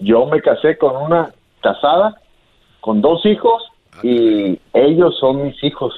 [0.00, 1.30] yo me casé con una
[1.62, 2.20] casada,
[2.80, 3.62] con dos hijos
[4.02, 5.92] y ellos son mis hijos.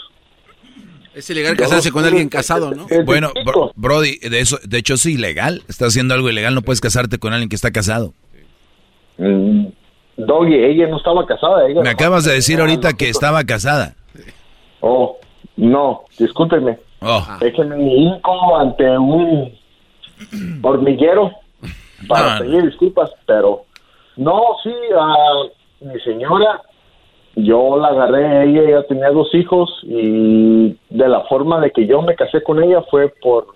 [1.14, 2.86] Es ilegal casarse con alguien casado, ¿no?
[3.04, 5.62] Bueno, Bro- Brody, de eso, de hecho es ilegal.
[5.68, 6.54] Estás haciendo algo ilegal.
[6.54, 8.14] No puedes casarte con alguien que está casado.
[9.18, 9.66] Mm,
[10.16, 11.68] Doggy, ella no estaba casada.
[11.68, 13.94] Ella Me acabas de decir ahorita que estaba casada.
[14.80, 15.18] Oh,
[15.56, 16.78] no, discúlpeme.
[17.02, 17.26] Oh.
[17.40, 19.52] Déjeme mi hinco ante un
[20.62, 21.32] hormiguero
[22.08, 23.64] para No, pedir disculpas, pero
[24.16, 26.60] no, sí, a mi señora,
[27.36, 32.02] yo la agarré, ella ya tenía dos hijos y de la forma de que yo
[32.02, 33.46] me casé con ella fue por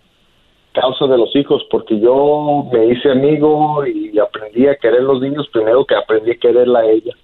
[0.72, 5.48] causa de los hijos, porque yo me hice amigo y aprendí a querer los niños
[5.52, 7.14] primero que aprendí a quererla a ella.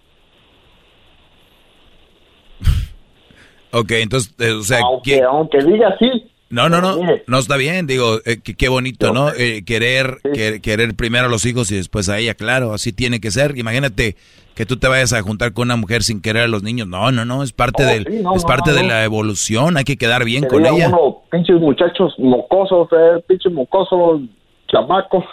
[3.73, 6.99] Ok, entonces, eh, o sea, Aunque, ¿quién- aunque diga así, No, no, no,
[7.29, 9.31] no está bien, digo, eh, qué bonito, ¿no?
[9.33, 13.21] Eh, querer, que- querer primero a los hijos y después a ella, claro, así tiene
[13.21, 13.57] que ser.
[13.57, 14.17] Imagínate
[14.57, 16.89] que tú te vayas a juntar con una mujer sin querer a los niños.
[16.89, 19.05] No, no, no, es parte Oh, del, sí, no, es no, parte no, de la
[19.05, 20.89] evolución, hay que quedar bien con ella.
[20.89, 24.21] uno, pinches muchachos mocosos, eh, pinche mocoso,
[24.67, 25.25] chamaco.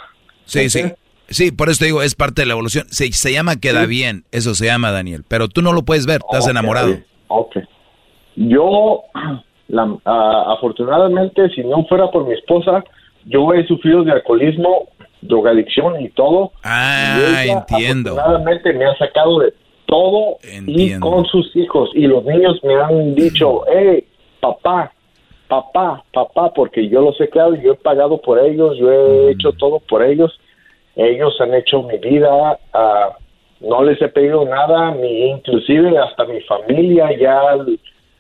[0.46, 0.84] Sí, sí.
[1.30, 2.86] Sí, por eso te digo, es parte de la evolución.
[2.92, 3.88] Se, se llama queda Sí.
[3.88, 6.96] bien, eso se llama Daniel, pero tú no lo puedes ver, estás enamorado.
[7.28, 7.58] Ok.
[8.38, 9.04] Yo,
[9.68, 9.98] la-
[10.54, 12.84] afortunadamente, si no fuera por mi esposa,
[13.26, 14.88] yo he sufrido de alcoholismo,
[15.22, 16.52] drogadicción y todo.
[16.64, 18.12] Ah, Y ella, entiendo.
[18.12, 19.54] Afortunadamente me ha sacado de
[19.88, 20.38] todo
[20.68, 21.90] y con sus hijos.
[21.94, 24.06] Y los niños me han dicho, hey,
[24.40, 24.92] papá,
[25.48, 29.52] papá, papá, porque yo los he creado, yo he pagado por ellos, yo he hecho
[29.54, 30.38] todo por ellos.
[30.96, 33.10] Ellos han hecho mi vida, ah,
[33.62, 37.42] no les he pedido nada, ni inclusive hasta mi familia ya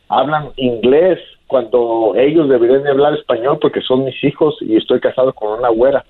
[0.09, 5.33] hablan inglés cuando ellos deberían de hablar español porque son mis hijos y estoy casado
[5.33, 6.05] con una güera.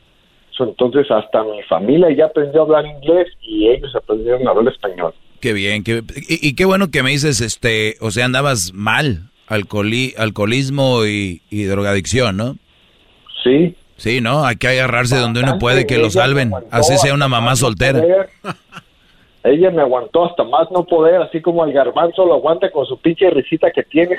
[0.59, 5.13] Entonces hasta mi familia ya aprendió a hablar inglés y ellos aprendieron a hablar español.
[5.39, 9.29] Qué bien, qué, y, y qué bueno que me dices, este, o sea, andabas mal,
[9.47, 12.55] alcoholi, alcoholismo y, y drogadicción, ¿no?
[13.43, 13.75] Sí.
[13.97, 14.45] Sí, ¿no?
[14.45, 18.01] Hay que agarrarse donde uno puede que lo salven, así sea una mamá soltera.
[19.49, 22.97] Ella me aguantó hasta más no poder, así como el garbanzo lo aguanta con su
[22.99, 24.17] pinche risita que tiene.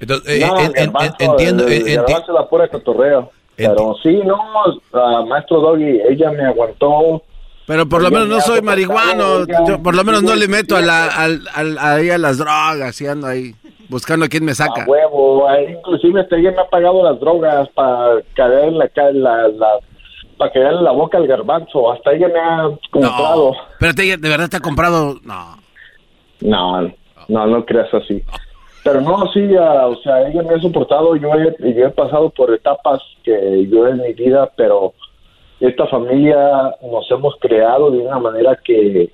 [0.00, 2.68] Entonces, eh, No, en- el en- garbanzo, entiendo, el- eh, el enti- garbanzo la pura
[2.68, 3.30] cotorreo.
[3.56, 4.38] Pero sí, no,
[4.92, 7.22] ah, maestro Doggy, ella me aguantó.
[7.66, 9.42] Pero por lo menos me no soy marihuano.
[9.42, 12.38] ella- Yo por lo menos no le meto a, la, al, al- ahí a las
[12.38, 13.52] drogas y ando ahí
[13.88, 14.84] buscando a quién me saca.
[14.84, 18.88] A huevo, eh, inclusive hasta ella me ha pagado las drogas para caer en la,
[19.12, 19.68] la, la
[20.38, 23.52] para caer en la boca al garbanzo, hasta ella me ha comprado.
[23.72, 25.16] Espérate, ella ¿de verdad te ha comprado?
[25.24, 25.58] No.
[26.40, 26.92] No,
[27.28, 28.22] no, no creas así.
[28.84, 32.54] Pero no, sí, o sea, ella me ha soportado, yo he, yo he pasado por
[32.54, 34.94] etapas que yo en mi vida, pero
[35.60, 39.10] esta familia nos hemos creado de una manera que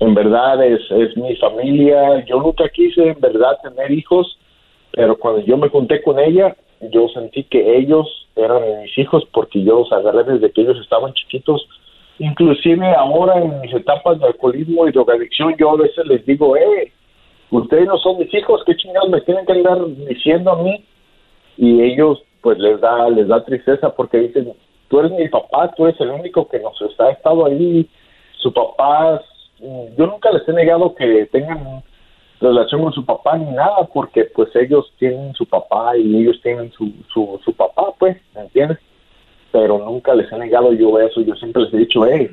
[0.00, 2.24] en verdad es, es mi familia.
[2.26, 4.38] Yo nunca quise en verdad tener hijos,
[4.92, 9.62] pero cuando yo me junté con ella, yo sentí que ellos eran mis hijos porque
[9.62, 11.66] yo los agarré desde que ellos estaban chiquitos.
[12.18, 16.92] Inclusive ahora en mis etapas de alcoholismo y drogadicción, yo a veces les digo, eh,
[17.50, 19.78] ustedes no son mis hijos, ¿qué chingados me tienen que andar
[20.08, 20.84] diciendo a mí?
[21.56, 24.52] Y ellos, pues les da, les da tristeza porque dicen,
[24.88, 27.88] tú eres mi papá, tú eres el único que nos ha estado ahí,
[28.38, 29.20] su papá,
[29.60, 31.82] yo nunca les he negado que tengan
[32.40, 36.70] relación con su papá ni nada, porque pues ellos tienen su papá y ellos tienen
[36.72, 38.78] su, su, su papá, pues, ¿me entiendes?
[39.50, 42.30] Pero nunca les he negado yo eso, yo siempre les he dicho, hey,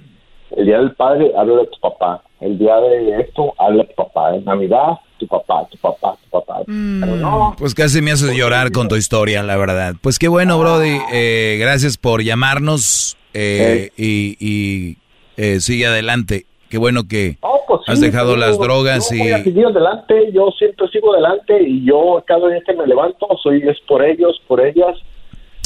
[0.55, 3.95] el día del padre, habla de tu papá, el día de esto, habla de tu
[3.95, 6.61] papá, en Navidad, tu papá, tu papá, tu papá.
[6.65, 9.95] Pero no, Pues casi me haces llorar con tu historia, la verdad.
[10.01, 10.97] Pues qué bueno, Brody.
[11.11, 14.97] Eh, gracias por llamarnos eh, y, y,
[15.37, 16.45] eh, sigue adelante.
[16.69, 17.37] Qué bueno que
[17.67, 19.19] pues sí, has dejado yo- las drogas yo y...
[19.19, 23.27] voy a seguir adelante, yo siempre sigo adelante y yo cada día que me levanto
[23.41, 24.97] soy es por ellos, por ellas.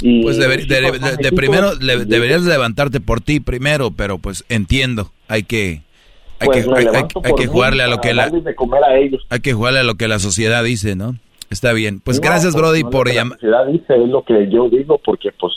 [0.02, 4.18] Y Pues deber- de, de- de hijos, primero le- deberías levantarte por ti primero, pero
[4.18, 5.82] pues entiendo, hay que
[6.42, 8.40] hay Pues que hay, hay- hay que jugarle a lo que la de
[8.88, 9.26] a ellos.
[9.30, 11.16] hay que jugarle a lo que la sociedad dice, ¿no?
[11.50, 12.00] Está bien.
[12.00, 13.40] Pues No, gracias, pues, Brody, no, por que la llamar.
[13.40, 15.52] sociedad dice es lo que yo digo porque pues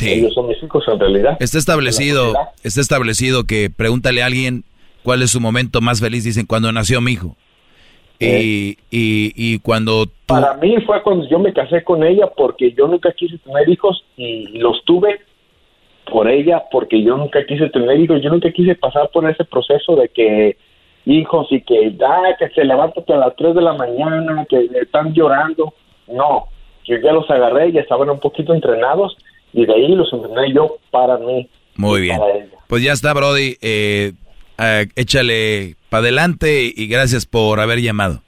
[0.00, 1.36] ellos son mis hijos en realidad.
[1.40, 2.32] Está establecido,
[2.62, 4.64] está establecido que pregúntale a alguien
[5.02, 7.36] cuál es su momento más feliz, dicen cuando nació mi hijo.
[8.18, 12.72] Y, y, y cuando tú Para mí fue cuando yo me casé con ella porque
[12.72, 15.20] yo nunca quise tener hijos y los tuve
[16.10, 19.96] por ella porque yo nunca quise tener hijos, yo nunca quise pasar por ese proceso
[19.96, 20.56] de que
[21.04, 25.12] hijos y que, ah, que se levantan a las 3 de la mañana, que están
[25.12, 25.74] llorando.
[26.06, 26.46] No,
[26.84, 29.16] yo ya los agarré, ya estaban un poquito entrenados
[29.52, 31.48] y de ahí los entrené yo para mí.
[31.76, 32.20] Muy bien.
[32.68, 33.56] Pues ya está, Brody.
[33.60, 34.12] Eh,
[34.62, 38.22] eh, échale para adelante y gracias por haber llamado.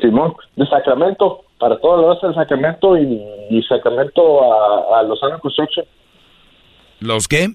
[0.00, 3.20] Simón, de Sacramento, para todos los de Sacramento y,
[3.50, 5.84] y Sacramento a, a Lozano Construction.
[7.00, 7.48] ¿Los qué?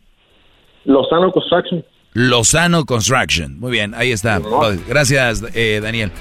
[0.85, 1.85] Lozano Construction.
[2.13, 3.59] Lozano Construction.
[3.59, 4.39] Muy bien, ahí está.
[4.39, 4.79] Brody.
[4.87, 6.11] Gracias, eh, Daniel.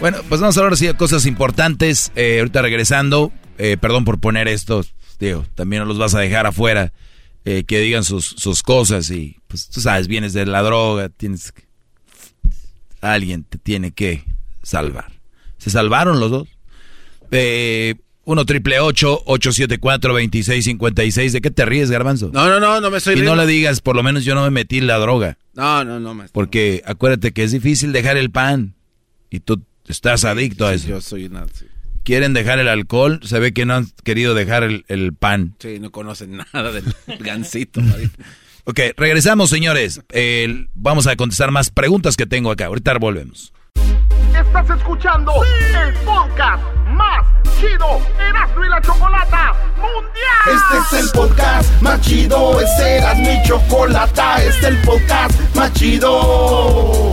[0.00, 2.12] Bueno, pues vamos a hablar así de cosas importantes.
[2.16, 4.82] Eh, ahorita regresando, eh, perdón por poner esto,
[5.20, 6.92] digo, también no los vas a dejar afuera,
[7.44, 11.52] eh, que digan sus, sus cosas y, pues tú sabes, vienes de la droga, tienes
[11.52, 11.64] que-
[13.00, 14.24] alguien te tiene que
[14.62, 15.12] salvar.
[15.58, 16.48] ¿Se salvaron los dos?
[17.30, 17.94] Eh,
[18.26, 22.30] 1 triple 874 2656 ¿De qué te ríes, Garbanzo?
[22.32, 24.42] No, no, no, no me estoy Y no le digas, por lo menos yo no
[24.42, 25.36] me metí en la droga.
[25.54, 26.32] No, no, no, maestro.
[26.32, 28.74] Porque acuérdate que es difícil dejar el pan.
[29.30, 30.88] Y tú estás adicto a eso.
[30.88, 31.46] Yo soy una...
[31.52, 31.66] Sí.
[32.04, 35.56] Quieren dejar el alcohol, se ve que no han querido dejar el, el pan.
[35.58, 36.84] Sí, no conocen nada del
[37.20, 37.80] gancito.
[37.80, 38.10] María.
[38.66, 40.00] Ok, regresamos, señores.
[40.72, 42.64] Vamos a contestar más preguntas que tengo acá.
[42.66, 43.52] Ahorita volvemos.
[44.34, 47.26] Estás escuchando el podcast más
[47.60, 50.56] chido Erasmo y la Chocolata Mundial.
[50.56, 55.54] Este es el podcast más chido, este es Erasmo y Chocolata, este es el podcast
[55.54, 57.12] más chido.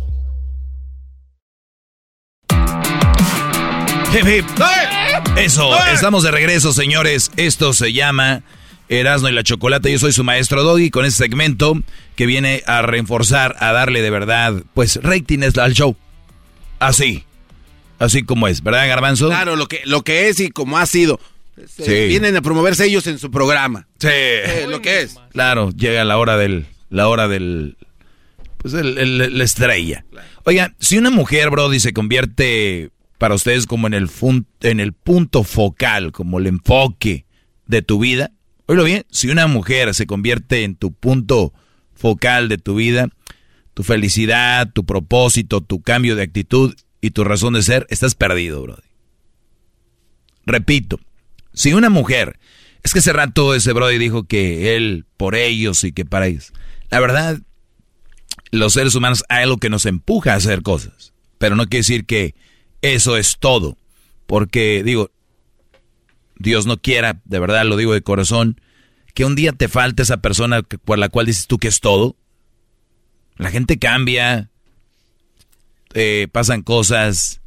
[4.13, 4.45] Hip, hip.
[5.37, 7.31] Eso, estamos de regreso, señores.
[7.37, 8.43] Esto se llama
[8.89, 9.89] Erasmo y la Chocolata.
[9.89, 11.81] Yo soy su maestro Doggy con este segmento
[12.15, 15.95] que viene a reforzar, a darle de verdad, pues, ratings al show.
[16.79, 17.23] Así.
[17.99, 19.27] Así como es, ¿verdad, Garbanzo?
[19.29, 21.19] Claro, lo que, lo que es y como ha sido.
[21.77, 21.83] Sí.
[21.85, 23.87] Eh, Vienen a promoverse ellos en su programa.
[23.99, 24.07] Sí.
[24.11, 25.15] Eh, lo que es.
[25.31, 26.65] Claro, llega la hora del.
[26.89, 27.77] La hora del.
[28.57, 30.03] Pues el, el- la estrella.
[30.43, 32.89] Oiga, si una mujer, Brody, se convierte
[33.21, 34.09] para ustedes como en el,
[34.61, 37.27] en el punto focal, como el enfoque
[37.67, 38.31] de tu vida.
[38.65, 41.53] Oílo bien, si una mujer se convierte en tu punto
[41.93, 43.09] focal de tu vida,
[43.75, 48.63] tu felicidad, tu propósito, tu cambio de actitud y tu razón de ser, estás perdido,
[48.63, 48.89] Brody.
[50.47, 50.99] Repito,
[51.53, 52.39] si una mujer,
[52.81, 56.53] es que hace rato ese Brody dijo que él por ellos y que para ellos.
[56.89, 57.39] La verdad,
[58.49, 62.07] los seres humanos hay algo que nos empuja a hacer cosas, pero no quiere decir
[62.07, 62.33] que
[62.81, 63.77] eso es todo,
[64.25, 65.11] porque digo,
[66.37, 68.59] Dios no quiera, de verdad lo digo de corazón,
[69.13, 72.15] que un día te falte esa persona por la cual dices tú que es todo.
[73.37, 74.49] La gente cambia,
[75.93, 77.41] eh, pasan cosas.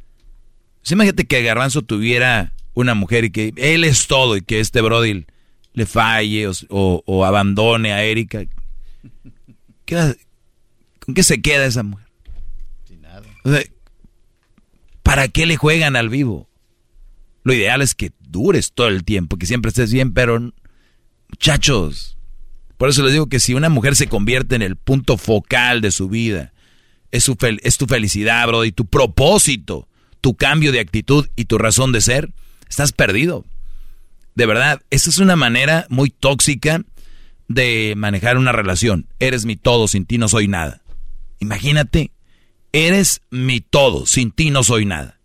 [0.83, 4.81] Sí, imagínate que Garbanzo tuviera una mujer y que él es todo y que este
[4.81, 5.25] Brody
[5.73, 8.45] le falle o, o- o abandone a Erika.
[9.85, 10.15] ¿Qué-
[10.99, 12.07] ¿Con qué se queda esa mujer?
[12.87, 13.23] Sin nada.
[15.05, 16.49] ¿Para qué le juegan al vivo?
[17.43, 20.51] Lo ideal es que dures todo el tiempo, que siempre estés bien, pero
[21.29, 22.17] muchachos,
[22.77, 25.91] por eso les digo que si una mujer se convierte en el punto focal de
[25.91, 26.53] su vida,
[27.11, 29.87] es, su es tu felicidad, bro, y tu propósito,
[30.21, 32.33] tu cambio de actitud y tu razón de ser,
[32.67, 33.45] estás perdido.
[34.33, 36.81] De verdad, esa es una manera muy tóxica
[37.47, 39.05] de manejar una relación.
[39.19, 40.81] Eres mi todo, sin ti no soy nada.
[41.39, 42.11] Imagínate,
[42.75, 45.17] eres mi todo, sin ti no soy nada.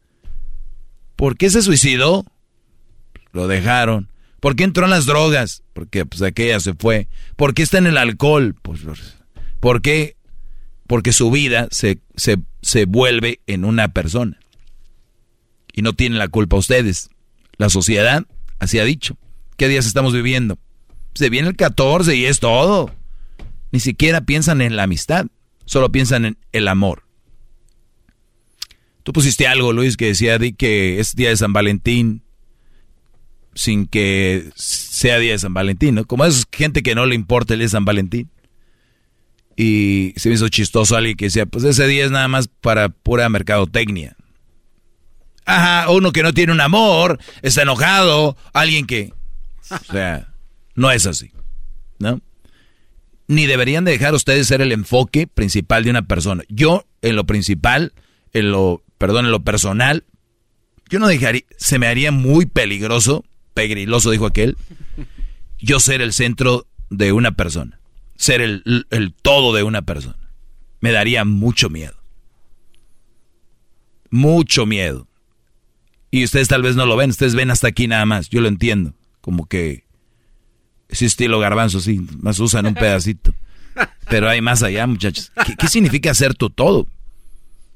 [1.16, 2.24] ¿Por qué se suicidó?
[3.32, 4.08] Lo dejaron.
[4.38, 5.64] ¿Por qué entró en las drogas?
[5.72, 7.08] Porque pues aquella se fue.
[7.34, 8.54] ¿Por qué está en el alcohol?
[8.62, 8.82] Pues,
[9.58, 10.16] ¿Por qué?
[10.86, 14.38] Porque su vida se, se, se vuelve en una persona.
[15.72, 17.10] Y no tienen la culpa ustedes.
[17.58, 18.24] La sociedad
[18.60, 19.16] así ha dicho.
[19.56, 20.56] ¿Qué días estamos viviendo?
[21.14, 22.94] Se viene el 14 y es todo.
[23.72, 25.26] Ni siquiera piensan en la amistad.
[25.64, 27.09] Solo piensan en el amor.
[29.02, 32.22] Tú pusiste algo, Luis, que decía di que es día de San Valentín
[33.54, 36.06] sin que sea día de San Valentín, ¿no?
[36.06, 38.30] Como es gente que no le importa el día de San Valentín.
[39.56, 42.88] Y se me hizo chistoso alguien que decía, pues ese día es nada más para
[42.88, 44.16] pura mercadotecnia.
[45.44, 49.12] Ajá, uno que no tiene un amor, está enojado, alguien que...
[49.70, 50.32] O sea,
[50.74, 51.32] no es así,
[51.98, 52.20] ¿no?
[53.26, 56.42] Ni deberían de dejar ustedes ser el enfoque principal de una persona.
[56.48, 57.92] Yo, en lo principal,
[58.32, 60.04] en lo, perdón, en lo personal,
[60.90, 63.24] yo no dejaría, se me haría muy peligroso,
[63.54, 64.58] pegriloso dijo aquel,
[65.58, 67.80] yo ser el centro de una persona,
[68.16, 70.18] ser el, el todo de una persona.
[70.80, 71.96] Me daría mucho miedo.
[74.10, 75.08] Mucho miedo.
[76.10, 78.48] Y ustedes tal vez no lo ven, ustedes ven hasta aquí nada más, yo lo
[78.48, 78.92] entiendo.
[79.22, 79.84] Como que
[80.90, 83.32] ese estilo garbanzo, sí, más usan un pedacito.
[84.10, 85.32] Pero hay más allá, muchachos.
[85.46, 86.86] ¿Qué, qué significa ser tu todo?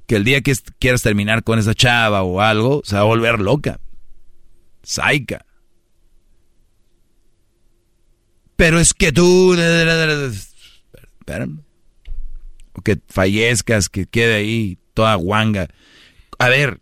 [0.07, 3.41] Que el día que quieras terminar con esa chava o algo, se va a volver
[3.41, 3.81] loca.
[4.83, 5.47] Saica.
[8.57, 9.55] Pero es que tú...
[9.55, 11.61] Espérame.
[12.75, 15.69] O que fallezcas, que quede ahí toda guanga.
[16.39, 16.81] A ver,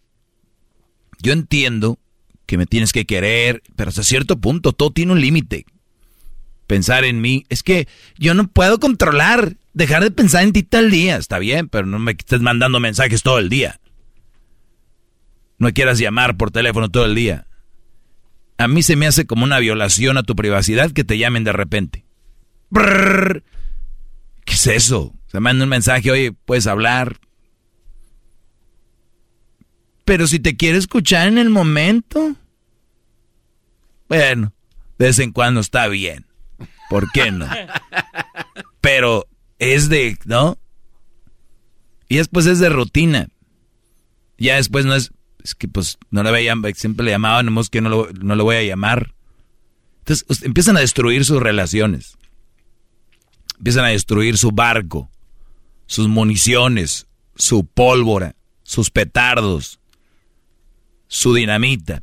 [1.23, 1.99] yo entiendo
[2.47, 5.67] que me tienes que querer, pero hasta cierto punto todo tiene un límite.
[6.73, 7.87] Pensar en mí, es que
[8.17, 11.19] yo no puedo controlar, dejar de pensar en ti tal día.
[11.19, 13.79] Está bien, pero no me estés mandando mensajes todo el día.
[15.59, 17.47] No me quieras llamar por teléfono todo el día.
[18.57, 21.53] A mí se me hace como una violación a tu privacidad que te llamen de
[21.53, 22.07] repente.
[22.73, 23.43] ¿Qué
[24.55, 25.13] es eso?
[25.27, 27.21] Se manda un mensaje, oye, puedes hablar.
[30.07, 32.35] Pero si te quiere escuchar en el momento.
[34.09, 34.55] Bueno,
[34.97, 36.32] de vez en cuando está bien.
[36.93, 37.49] ¿Por qué no?
[38.83, 39.27] Pero
[39.59, 40.59] es de, ¿no?
[42.07, 43.29] Y después es de rutina.
[44.37, 45.11] Ya después no es,
[45.43, 48.09] es que pues no le voy a llamar, siempre le llamaba, nomás que no lo,
[48.21, 49.15] no lo voy a llamar.
[50.01, 52.19] Entonces empiezan a destruir sus relaciones.
[53.57, 55.11] Empiezan a destruir su barco,
[55.87, 57.07] sus municiones,
[57.37, 59.81] su pólvora, sus petardos,
[61.09, 62.03] su dinamita.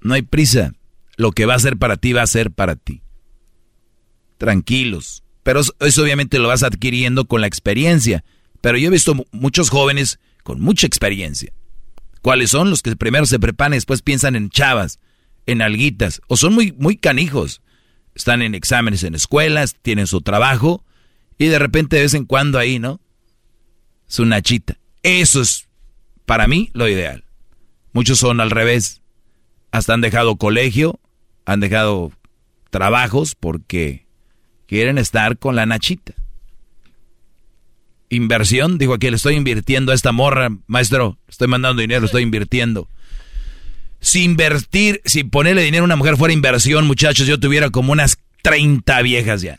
[0.00, 0.72] No hay prisa.
[1.16, 3.02] Lo que va a ser para ti va a ser para ti.
[4.38, 5.22] Tranquilos.
[5.42, 8.24] Pero eso, obviamente lo vas adquiriendo con la experiencia.
[8.60, 11.52] Pero yo he visto mu- muchos jóvenes con mucha experiencia.
[12.22, 14.98] ¿Cuáles son los que primero se preparan y después piensan en chavas,
[15.46, 16.20] en alguitas?
[16.26, 17.62] O son muy, muy canijos.
[18.14, 20.84] Están en exámenes en escuelas, tienen su trabajo
[21.38, 23.00] y de repente de vez en cuando ahí, ¿no?
[24.08, 24.78] Su nachita.
[25.02, 25.68] Eso es
[26.24, 27.24] para mí lo ideal.
[27.92, 29.02] Muchos son al revés.
[29.70, 30.98] Hasta han dejado colegio,
[31.44, 32.10] han dejado
[32.70, 34.05] trabajos porque
[34.66, 36.14] quieren estar con la nachita.
[38.08, 42.88] Inversión, dijo aquí, le estoy invirtiendo a esta morra, maestro, estoy mandando dinero, estoy invirtiendo.
[44.00, 48.18] Si invertir, si ponerle dinero a una mujer fuera inversión, muchachos, yo tuviera como unas
[48.42, 49.58] 30 viejas ya.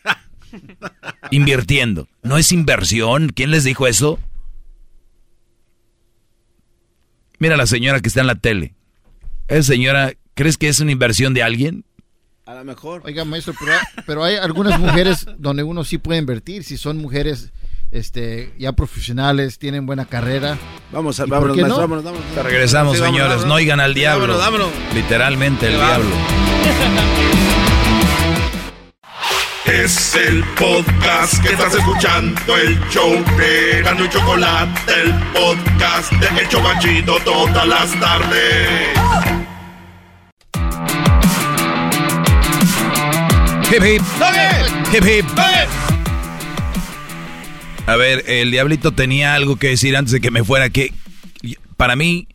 [1.32, 2.08] Invirtiendo.
[2.24, 3.30] ¿No es inversión?
[3.30, 4.20] ¿Quién les dijo eso?
[7.40, 8.74] Mira la señora que está en la tele.
[9.48, 11.84] Esa señora, ¿crees que es una inversión de alguien?
[12.48, 13.02] A lo mejor.
[13.06, 13.74] Oiga, maestro, pero,
[14.06, 16.64] pero hay algunas mujeres donde uno sí puede invertir.
[16.64, 17.52] Si son mujeres
[17.92, 20.58] este, ya profesionales, tienen buena carrera.
[20.94, 21.82] Vamos, a, ¿Y vámonos, maestro, no?
[21.82, 22.26] vámonos, vámonos.
[22.34, 23.30] Te regresamos, Sí, vámonos, señores.
[23.38, 23.48] vámonos.
[23.50, 24.38] No oigan al diablo.
[24.38, 24.94] Vámonos, vámonos.
[24.96, 26.10] Literalmente el diablo.
[29.66, 36.42] Es el podcast que estás escuchando, el show de Gano y Chocolate, el podcast de
[36.42, 38.98] El Chobachito todas las tardes.
[43.70, 44.02] Hip hip.
[44.94, 45.26] Hip hip.
[47.86, 50.70] A ver, el diablito tenía algo que decir antes de que me fuera.
[50.70, 50.94] Que
[51.76, 52.30] para mí,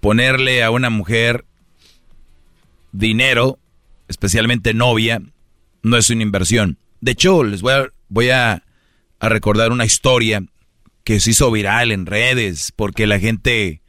[0.00, 1.44] ponerle a una mujer
[2.92, 3.58] dinero,
[4.08, 5.20] especialmente novia,
[5.82, 6.78] no es una inversión.
[7.02, 8.62] De hecho, les voy a, voy a,
[9.20, 10.42] a recordar una historia
[11.04, 13.82] que se hizo viral en redes, porque la gente,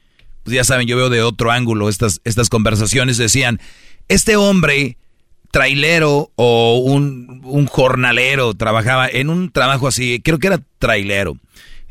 [0.44, 3.18] pues ya saben, yo veo de otro ángulo estas, estas conversaciones.
[3.18, 3.62] Decían,
[4.10, 4.98] este hombre
[5.56, 11.38] trailero o un, un jornalero trabajaba en un trabajo así, creo que era trailero.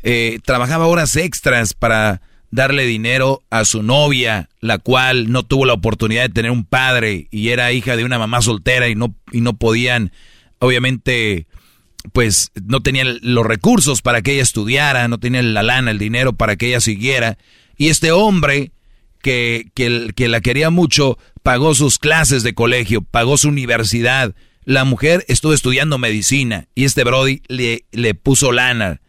[0.03, 2.21] Eh, trabajaba horas extras para
[2.51, 7.27] darle dinero a su novia, la cual no tuvo la oportunidad de tener un padre
[7.31, 10.11] y era hija de una mamá soltera y no, y no podían,
[10.59, 11.47] obviamente,
[12.13, 16.33] pues no tenían los recursos para que ella estudiara, no tenían la lana, el dinero
[16.33, 17.39] para que ella siguiera.
[17.77, 18.73] Y este hombre
[19.23, 24.33] que, que, que la quería mucho, pagó sus clases de colegio, pagó su universidad.
[24.63, 28.99] La mujer estuvo estudiando medicina y este Brody le, le puso lana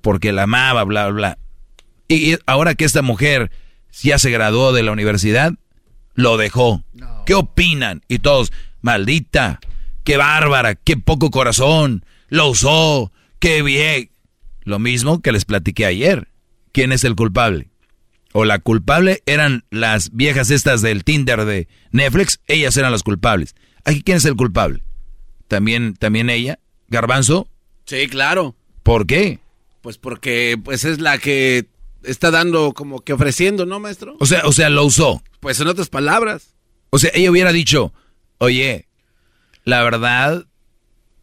[0.00, 1.38] porque la amaba, bla, bla,
[2.08, 3.52] y ahora que esta mujer
[4.02, 5.52] ya se graduó de la universidad,
[6.14, 6.82] lo dejó.
[7.26, 8.02] ¿Qué opinan?
[8.08, 9.60] Y todos, maldita,
[10.02, 14.10] qué bárbara, qué poco corazón, lo usó, qué bien.
[14.62, 16.26] Lo mismo que les platiqué ayer.
[16.72, 17.71] ¿Quién es el culpable?
[18.32, 23.54] O la culpable eran las viejas estas del Tinder de Netflix, ellas eran las culpables.
[23.84, 24.82] Aquí quién es el culpable?
[25.48, 27.48] También también ella, Garbanzo,
[27.84, 28.54] Sí, claro.
[28.82, 29.38] ¿por qué?
[29.82, 31.66] Pues porque pues es la que
[32.04, 34.16] está dando como que ofreciendo, ¿no, maestro?
[34.20, 35.22] O sea, o sea, lo usó.
[35.40, 36.54] Pues en otras palabras.
[36.90, 37.92] O sea, ella hubiera dicho,
[38.38, 38.86] "Oye,
[39.64, 40.46] la verdad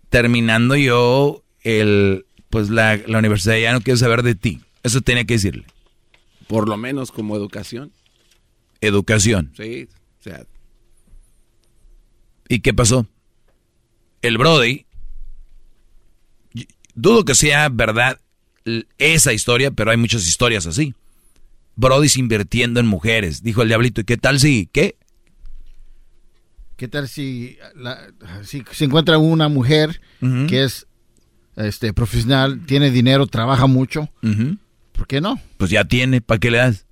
[0.10, 5.26] terminando yo el pues la, la universidad ya no quiero saber de ti." Eso tenía
[5.26, 5.66] que decirle.
[6.50, 7.92] Por lo menos como educación.
[8.82, 9.54] Educación.
[9.56, 9.88] Sí,
[10.20, 10.46] o sea,
[12.48, 13.06] ¿Y qué pasó?
[14.24, 14.88] El Brody,
[16.96, 18.20] dudo que sea verdad
[18.98, 20.96] esa historia, pero hay muchas historias así.
[21.76, 24.96] Brody invirtiendo en mujeres, dijo el diablito, ¿y qué tal si, qué?
[26.78, 28.08] ¿Qué tal si, la-
[28.44, 30.02] si se encuentra una mujer
[30.48, 30.88] que es
[31.56, 34.10] este profesional, tiene dinero, trabaja mucho?
[35.00, 35.40] ¿Por qué no?
[35.58, 36.86] Pues ya tiene, ¿para qué le das?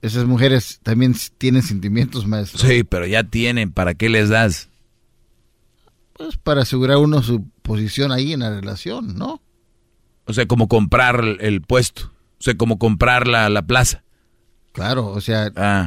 [0.00, 2.66] Esas mujeres también tienen sentimientos, maestro.
[2.66, 4.70] Sí, pero ya tienen, ¿para qué les das?
[6.14, 9.42] Pues para asegurar uno su posición ahí en la relación, ¿no?
[10.24, 12.06] O sea, como comprar el, puesto,
[12.38, 14.02] o sea, como comprar la, la plaza.
[14.72, 15.86] Claro, o sea, Ah.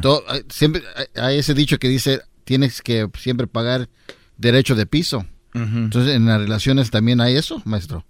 [0.50, 3.88] siempre hay- hay ese dicho que dice tienes que siempre pagar
[4.36, 5.26] derecho de piso.
[5.54, 8.06] Entonces, en las relaciones también hay eso, maestro.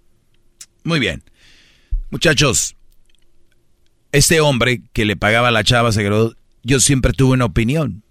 [0.83, 1.23] Muy bien.
[2.09, 2.75] Muchachos,
[4.11, 8.03] este hombre que le pagaba a la chava se graduó, yo siempre tuve una opinión.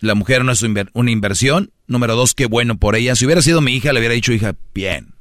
[0.00, 1.72] La mujer no es una inversión.
[1.86, 3.16] Número dos, qué bueno por ella.
[3.16, 5.14] Si hubiera sido mi hija, le hubiera dicho, hija, bien.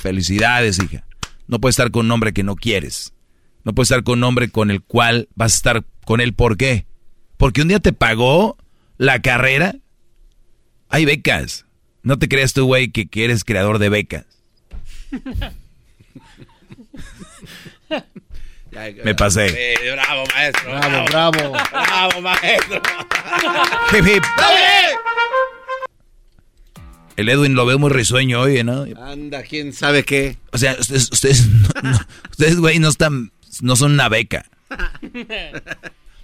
[0.00, 1.06] Felicidades, hija.
[1.46, 3.14] No puedes estar con un hombre que no quieres.
[3.64, 6.34] No puedes estar con un hombre con el cual vas a estar con él.
[6.34, 6.86] ¿Por qué?
[7.36, 8.56] Porque un día te pagó
[8.96, 9.76] la carrera.
[10.88, 11.66] Hay becas.
[12.02, 14.26] No te creas tú, güey, que, que eres creador de becas.
[19.04, 19.48] Me pasé.
[19.50, 20.70] Sí, bravo, maestro.
[20.70, 21.52] Bravo, bravo.
[21.70, 22.80] Bravo, maestro.
[23.92, 24.22] Hip, hip.
[27.16, 28.86] El Edwin lo veo muy risueño hoy, ¿no?
[28.98, 30.38] Anda, quién sabe qué.
[30.52, 31.46] O sea, ustedes, ustedes,
[31.82, 34.46] no- no- ustedes, güey, no están, no son una beca.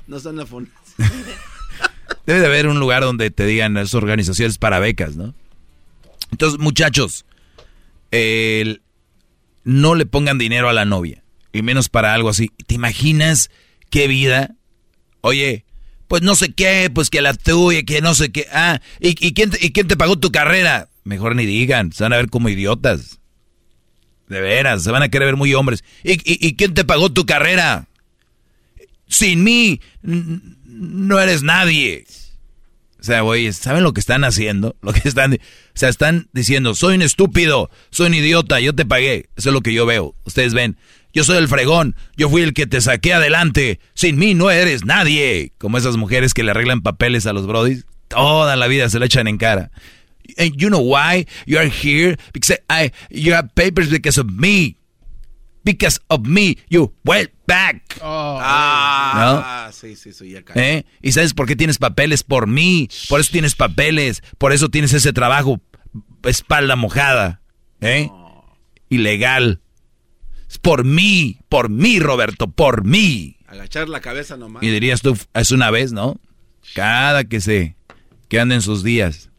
[0.07, 0.47] no son la
[2.27, 5.35] Debe de haber un lugar donde te digan esas organizaciones para becas, ¿no?
[6.31, 7.27] Entonces, muchachos,
[8.11, 8.81] el-
[9.69, 11.23] no le pongan dinero a la novia,
[11.53, 12.51] y menos para algo así.
[12.67, 13.51] ¿Te imaginas
[13.91, 14.55] qué vida?
[15.21, 15.67] Oye,
[16.07, 18.47] pues no sé qué, pues que la tuya, que no sé qué.
[18.51, 20.89] Ah, ¿y, y quién, te- y quién te pagó tu carrera?
[21.05, 23.19] Mejor ni digan, se van a ver como idiotas.
[24.29, 25.85] De veras, se van a querer ver muy hombres.
[26.03, 27.89] ¿Y, y, y quién te pagó tu carrera?
[29.07, 32.07] Sin mí, no eres nadie.
[33.09, 33.25] Sea,
[33.55, 34.77] ¿saben lo que están haciendo?
[34.83, 35.39] Lo que están, o
[35.73, 39.31] sea, están diciendo, soy un estúpido, soy un idiota, yo te pagué.
[39.35, 40.15] Eso es lo que yo veo.
[40.27, 40.77] Ustedes ven,
[41.15, 43.81] yo soy el fregón, yo fui el que te saqué adelante.
[43.95, 45.55] Sin mí no eres nadie.
[45.57, 49.07] Como esas mujeres que le arreglan papeles a los brodis, toda la vida se le
[49.07, 49.71] echan en cara.
[50.37, 52.19] And you know why you are here?
[52.35, 54.77] Because I, you have papers because of me.
[55.65, 57.99] Because of me, you went back.
[58.01, 60.43] Ah, sí, sí, sí, ya.
[60.55, 60.85] ¿Eh?
[61.03, 62.23] ¿Y sabes por qué tienes papeles?
[62.23, 62.89] Por mí.
[63.09, 64.23] Por eso tienes papeles.
[64.37, 65.61] Por eso tienes ese trabajo.
[66.23, 67.41] Espalda mojada.
[67.81, 68.09] ¿Eh?
[68.89, 69.61] Ilegal.
[70.49, 71.41] Es por mí.
[71.49, 72.49] Por mí, Roberto.
[72.49, 73.37] Por mí.
[73.49, 74.63] Agachar la cabeza nomás.
[74.63, 76.21] Y dirías tú, es una vez, ¿no?
[76.75, 77.75] Cada que se...
[78.29, 79.31] Que ande en sus días.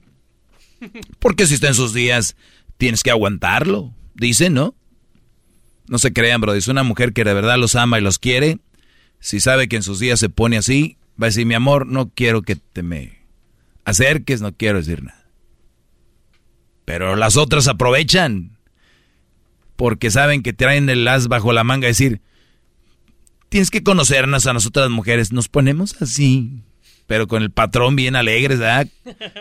[1.20, 2.36] Porque si está en sus días,
[2.78, 3.94] tienes que aguantarlo.
[4.16, 4.76] Dicen, ¿no?
[5.90, 6.54] No se crean, bro.
[6.54, 8.60] Es una mujer que de verdad los ama y los quiere.
[9.20, 12.10] Si sabe que en sus días se pone así, va a decir, mi amor, no
[12.10, 13.20] quiero que te me
[13.84, 15.26] acerques, no quiero decir nada.
[16.86, 18.58] Pero las otras aprovechan.
[19.76, 21.88] Porque saben que traen el as bajo la manga.
[21.88, 22.22] Decir,
[23.50, 25.32] tienes que conocernos a nosotras mujeres.
[25.32, 26.64] Nos ponemos así.
[27.08, 28.88] Pero con el patrón bien alegres, ¿verdad?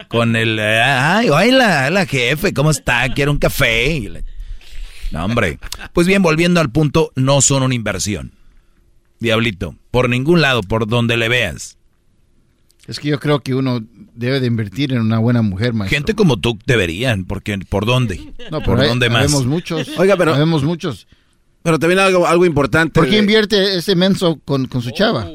[0.09, 3.13] Con el, eh, ay, hola, hola jefe, ¿cómo está?
[3.13, 4.25] Quiero un café.
[5.11, 5.59] No, hombre.
[5.93, 8.33] Pues bien, volviendo al punto, no son una inversión.
[9.21, 11.77] Diablito, por ningún lado, por donde le veas.
[12.87, 13.81] Es que yo creo que uno
[14.15, 15.97] debe de invertir en una buena mujer, maestro.
[15.97, 18.33] Gente como tú deberían, porque ¿por dónde?
[18.51, 19.25] No, ¿Por por ahí dónde más?
[19.25, 19.89] Habemos muchos.
[19.99, 21.07] Oiga, pero- Habemos muchos.
[21.63, 22.95] Pero también algo, algo importante.
[22.99, 25.29] ¿Por qué invierte ese menso con, con su chava?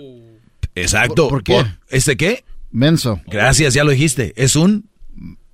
[0.74, 1.28] Exacto.
[1.28, 1.64] ¿Por qué?
[1.90, 2.44] ¿Este qué?
[2.72, 3.22] Menso.
[3.28, 4.34] Gracias, ya lo dijiste.
[4.36, 4.90] Es un...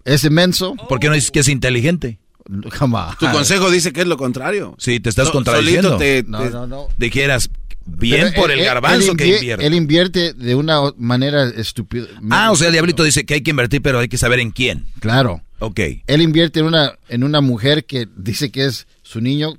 [0.05, 0.75] Ese menso.
[0.87, 2.19] ¿Por qué no dices que es inteligente?
[2.71, 3.17] Jamás.
[3.17, 4.76] Tu consejo dice que es lo contrario.
[4.80, 5.97] Sí, te estás So- contradiciendo.
[5.97, 6.88] solito te- No, te- no, no.
[6.97, 7.49] Dijeras,
[7.85, 9.65] bien Pero por él- el él- garbanzo él que invie- invierte.
[9.67, 12.07] Él invierte de una manera estúpida.
[12.30, 14.51] Ah, o sea, el diablito dice que hay que invertir, pero hay que saber en
[14.51, 14.85] quién.
[14.99, 15.41] Claro.
[15.59, 15.80] Ok.
[16.07, 19.57] Él invierte en una, en una mujer que dice que es su niño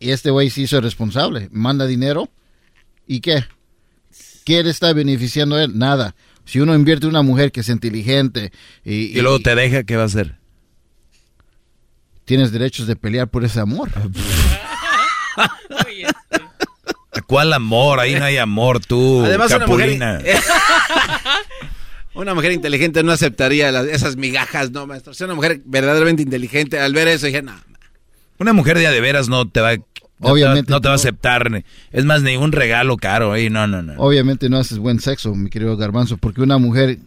[0.00, 1.48] y este güey se hizo responsable.
[1.52, 2.28] Manda dinero
[3.06, 3.44] y ¿qué?
[4.44, 5.78] ¿Qué le está beneficiando a él?
[5.78, 6.14] Nada.
[6.44, 8.50] Si uno invierte en una mujer que es inteligente
[8.84, 10.37] y, Y luego te deja, ¿qué va a hacer?
[12.28, 13.88] Tienes derechos de pelear por ese amor.
[17.26, 18.00] ¿Cuál amor?
[18.00, 20.20] Ahí no hay amor, tú, Además, una mujer, Capulina.
[22.14, 25.14] una mujer inteligente no aceptaría las- esas migajas, no, maestro.
[25.14, 27.54] Si una mujer verdaderamente inteligente, al ver eso, dije, no.
[28.38, 29.82] Una mujer de a de veras no te va, no
[30.20, 31.00] Obviamente te va- no te va a no.
[31.00, 31.64] aceptar.
[31.92, 33.32] Es más, ni un regalo caro.
[33.32, 33.94] ahí, no, no, no.
[33.98, 36.98] Obviamente no haces buen sexo, mi querido Garbanzo, porque una mujer,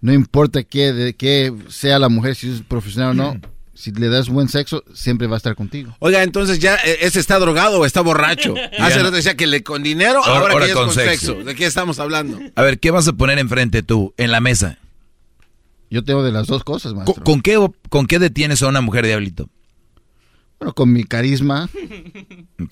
[0.00, 3.40] no importa qué, de qué sea la mujer, si es profesional o no,
[3.76, 5.94] si le das buen sexo, siempre va a estar contigo.
[6.00, 8.54] Oiga, entonces ya eh, ese está drogado o está borracho.
[8.78, 9.02] Hace Ya.
[9.02, 11.26] rato decía que le con dinero, Ahora- ahora, ahora que ya es con con sexo.
[11.34, 11.44] sexo.
[11.44, 12.40] ¿De qué estamos hablando?
[12.56, 14.78] A ver, ¿qué vas a poner enfrente tú en la mesa?
[15.90, 17.22] Yo tengo de las dos cosas, ¿Con, maestro.
[17.24, 19.48] con qué, ¿Con qué detienes a una mujer, diablito?
[20.58, 21.68] Bueno, con mi carisma,
[22.60, 22.70] Ok,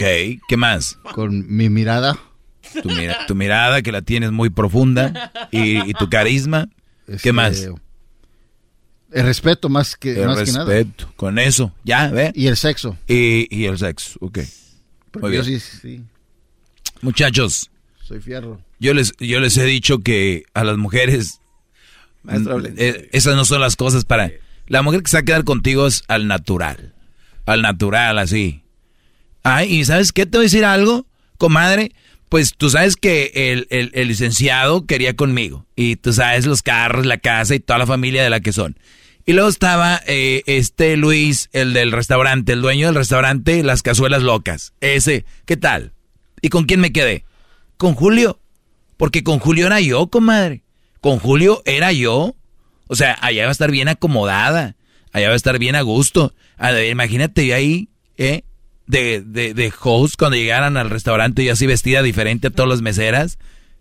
[0.48, 0.98] ¿qué más?
[1.14, 2.18] con mi mirada.
[2.82, 6.68] Tu, mira- tu mirada, que la tienes muy profunda, y, y tu carisma.
[7.06, 7.68] ¿Qué este, más?
[9.14, 10.64] El respeto más que, El más que nada.
[10.66, 11.12] respeto.
[11.16, 12.32] Con eso, ya, ¿ve?
[12.34, 12.98] Y el sexo.
[13.08, 14.40] Y, y el sexo, ok.
[15.10, 15.60] Porque Muy yo bien.
[15.60, 16.00] sí, sí,
[17.00, 17.70] Muchachos,
[18.02, 18.60] soy fierro.
[18.80, 21.40] yo les, yo les he dicho que a las mujeres
[22.22, 24.30] Maestro, mm, eh, esas no son las cosas para...
[24.66, 26.94] La mujer que se va a quedar contigo es al natural.
[27.44, 28.62] Al natural, así.
[29.42, 30.24] Ay, ¿y sabes qué?
[30.24, 31.92] Te voy a decir algo, comadre.
[32.30, 35.66] Pues tú sabes que el, el- el licenciado quería conmigo.
[35.76, 38.78] Y tú sabes los carros, la casa y toda la familia de la que son.
[39.26, 44.22] Y luego estaba eh, este Luis, el del restaurante, el dueño del restaurante, las cazuelas
[44.22, 44.74] locas.
[44.80, 45.92] Ese, ¿qué tal?
[46.42, 47.24] ¿Y con quién me quedé?
[47.78, 48.38] Con Julio.
[48.98, 50.62] Porque con Julio era yo, comadre.
[51.00, 52.36] Con Julio era yo.
[52.86, 54.76] O sea, allá va a estar bien acomodada.
[55.12, 56.34] Allá va a estar bien a gusto.
[56.58, 57.88] A imagínate yo ahí,
[58.18, 58.42] ¿eh?
[58.86, 62.82] De, de, de host cuando llegaran al restaurante y así vestida diferente a todas las
[62.82, 63.38] meseras.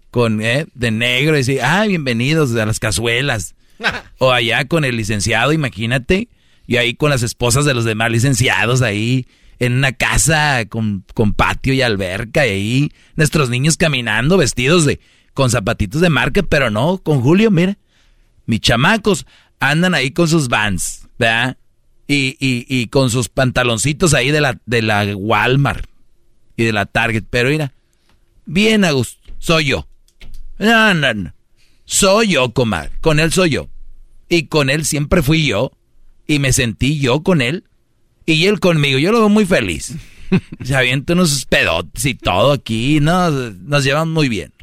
[0.09, 0.67] Con, ¿eh?
[0.73, 3.55] De negro y decir, ah, bienvenidos a las cazuelas.
[4.17, 6.29] o allá con el licenciado, imagínate.
[6.65, 9.27] Y ahí con las esposas de los demás licenciados ahí
[9.59, 14.99] en una casa con, con patio y alberca y ahí nuestros niños caminando vestidos de
[15.33, 17.77] con zapatitos de marca, pero no, con Julio, mira.
[18.45, 19.25] Mis chamacos
[19.59, 21.57] andan ahí con sus vans, ¿verdad?
[22.07, 25.87] Y, y, y con sus pantaloncitos ahí de la, de la Walmart
[26.55, 27.23] y de la Target.
[27.29, 27.73] Pero mira,
[28.45, 29.87] bien a gusto, soy yo.
[31.85, 32.91] Soy yo, comadre.
[33.01, 33.69] Con él soy yo.
[34.29, 35.71] Y con él siempre fui yo.
[36.27, 37.65] Y me sentí yo con él.
[38.25, 38.99] Y él conmigo.
[38.99, 39.95] Yo lo veo muy feliz.
[40.63, 42.99] Se avienta unos pedotes y todo aquí.
[43.01, 44.53] No, nos llevan muy bien.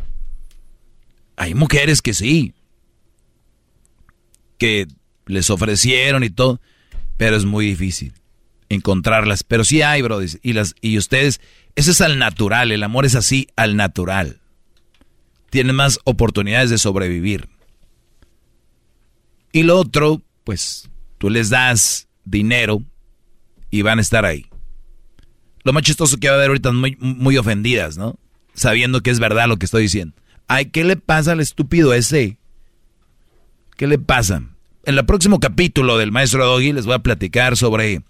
[1.37, 2.55] Hay mujeres que sí.
[4.59, 4.87] Que
[5.27, 6.61] les ofrecieron y todo.
[7.17, 8.15] Pero es muy difícil
[8.71, 9.45] encontrarlas.
[9.45, 10.21] Pero sí hay, bro.
[10.23, 11.41] Y, las, y ustedes,
[11.77, 12.73] eso es al natural.
[12.73, 14.40] El amor es así, al natural.
[15.51, 17.49] Tienen más oportunidades de sobrevivir.
[19.53, 20.89] Y lo otro, pues
[21.19, 22.83] tú les das dinero
[23.71, 24.47] y van a estar ahí.
[25.65, 28.19] Lo más chistoso que va a haber ahorita muy, muy ofendidas, ¿no?
[28.55, 30.15] Sabiendo que es verdad lo que estoy diciendo.
[30.49, 32.39] Ay, ¿qué le pasa al estúpido ese?
[33.77, 34.43] ¿Qué le pasa?
[34.85, 38.03] En el próximo capítulo del maestro Doggy les voy a platicar sobre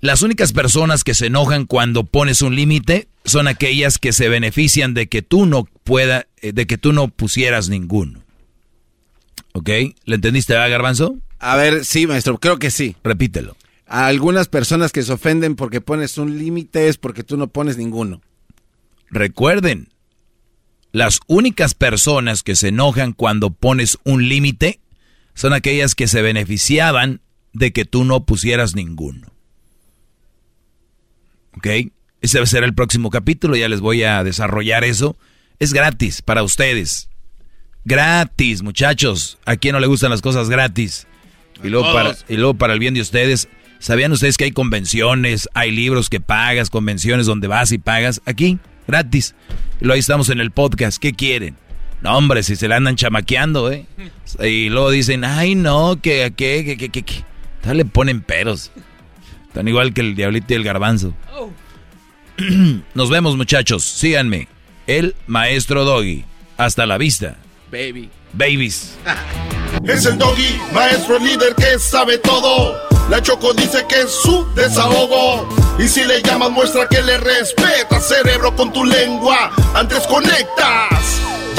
[0.00, 4.94] las únicas personas que se enojan cuando pones un límite son aquellas que se benefician
[4.94, 8.22] de que tú no pueda, eh, de que tú no pusieras ninguno.
[9.52, 9.68] ¿Ok?
[10.04, 11.18] ¿Le entendiste, va, Garbanzo?
[11.38, 12.96] A ver, sí, maestro, creo que sí.
[13.04, 13.56] Repítelo.
[13.86, 17.76] A algunas personas que se ofenden porque pones un límite es porque tú no pones
[17.76, 18.22] ninguno.
[19.10, 19.88] Recuerden,
[20.92, 24.80] las únicas personas que se enojan cuando pones un límite
[25.34, 27.20] son aquellas que se beneficiaban
[27.52, 29.29] de que tú no pusieras ninguno.
[31.56, 31.66] ¿Ok?
[32.20, 35.16] Ese va a ser el próximo capítulo, ya les voy a desarrollar eso.
[35.58, 37.08] Es gratis para ustedes.
[37.84, 39.38] Gratis, muchachos.
[39.46, 41.06] ¿A quién no le gustan las cosas gratis?
[41.62, 43.48] Y luego, para, y luego para el bien de ustedes,
[43.78, 48.20] ¿sabían ustedes que hay convenciones, hay libros que pagas, convenciones donde vas y pagas?
[48.26, 49.34] Aquí, gratis.
[49.80, 50.98] Y luego ahí estamos en el podcast.
[50.98, 51.56] ¿Qué quieren?
[52.02, 53.86] No, hombre, si se le andan chamaqueando, ¿eh?
[54.42, 57.24] Y luego dicen, ay, no, que, que, que, que, que, que.
[57.62, 58.70] Tal le ponen peros.
[59.52, 61.14] Tan igual que el diablito y el garbanzo.
[62.94, 63.84] Nos vemos, muchachos.
[63.84, 64.48] Síganme.
[64.86, 66.24] El maestro Doggy.
[66.56, 67.36] Hasta la vista.
[67.70, 68.10] Baby.
[68.32, 68.96] Babies.
[69.84, 72.76] Es el doggy, maestro líder que sabe todo.
[73.08, 75.48] La Choco dice que es su desahogo.
[75.78, 79.50] Y si le llamas, muestra que le respeta, cerebro, con tu lengua.
[79.74, 81.20] Antes conectas.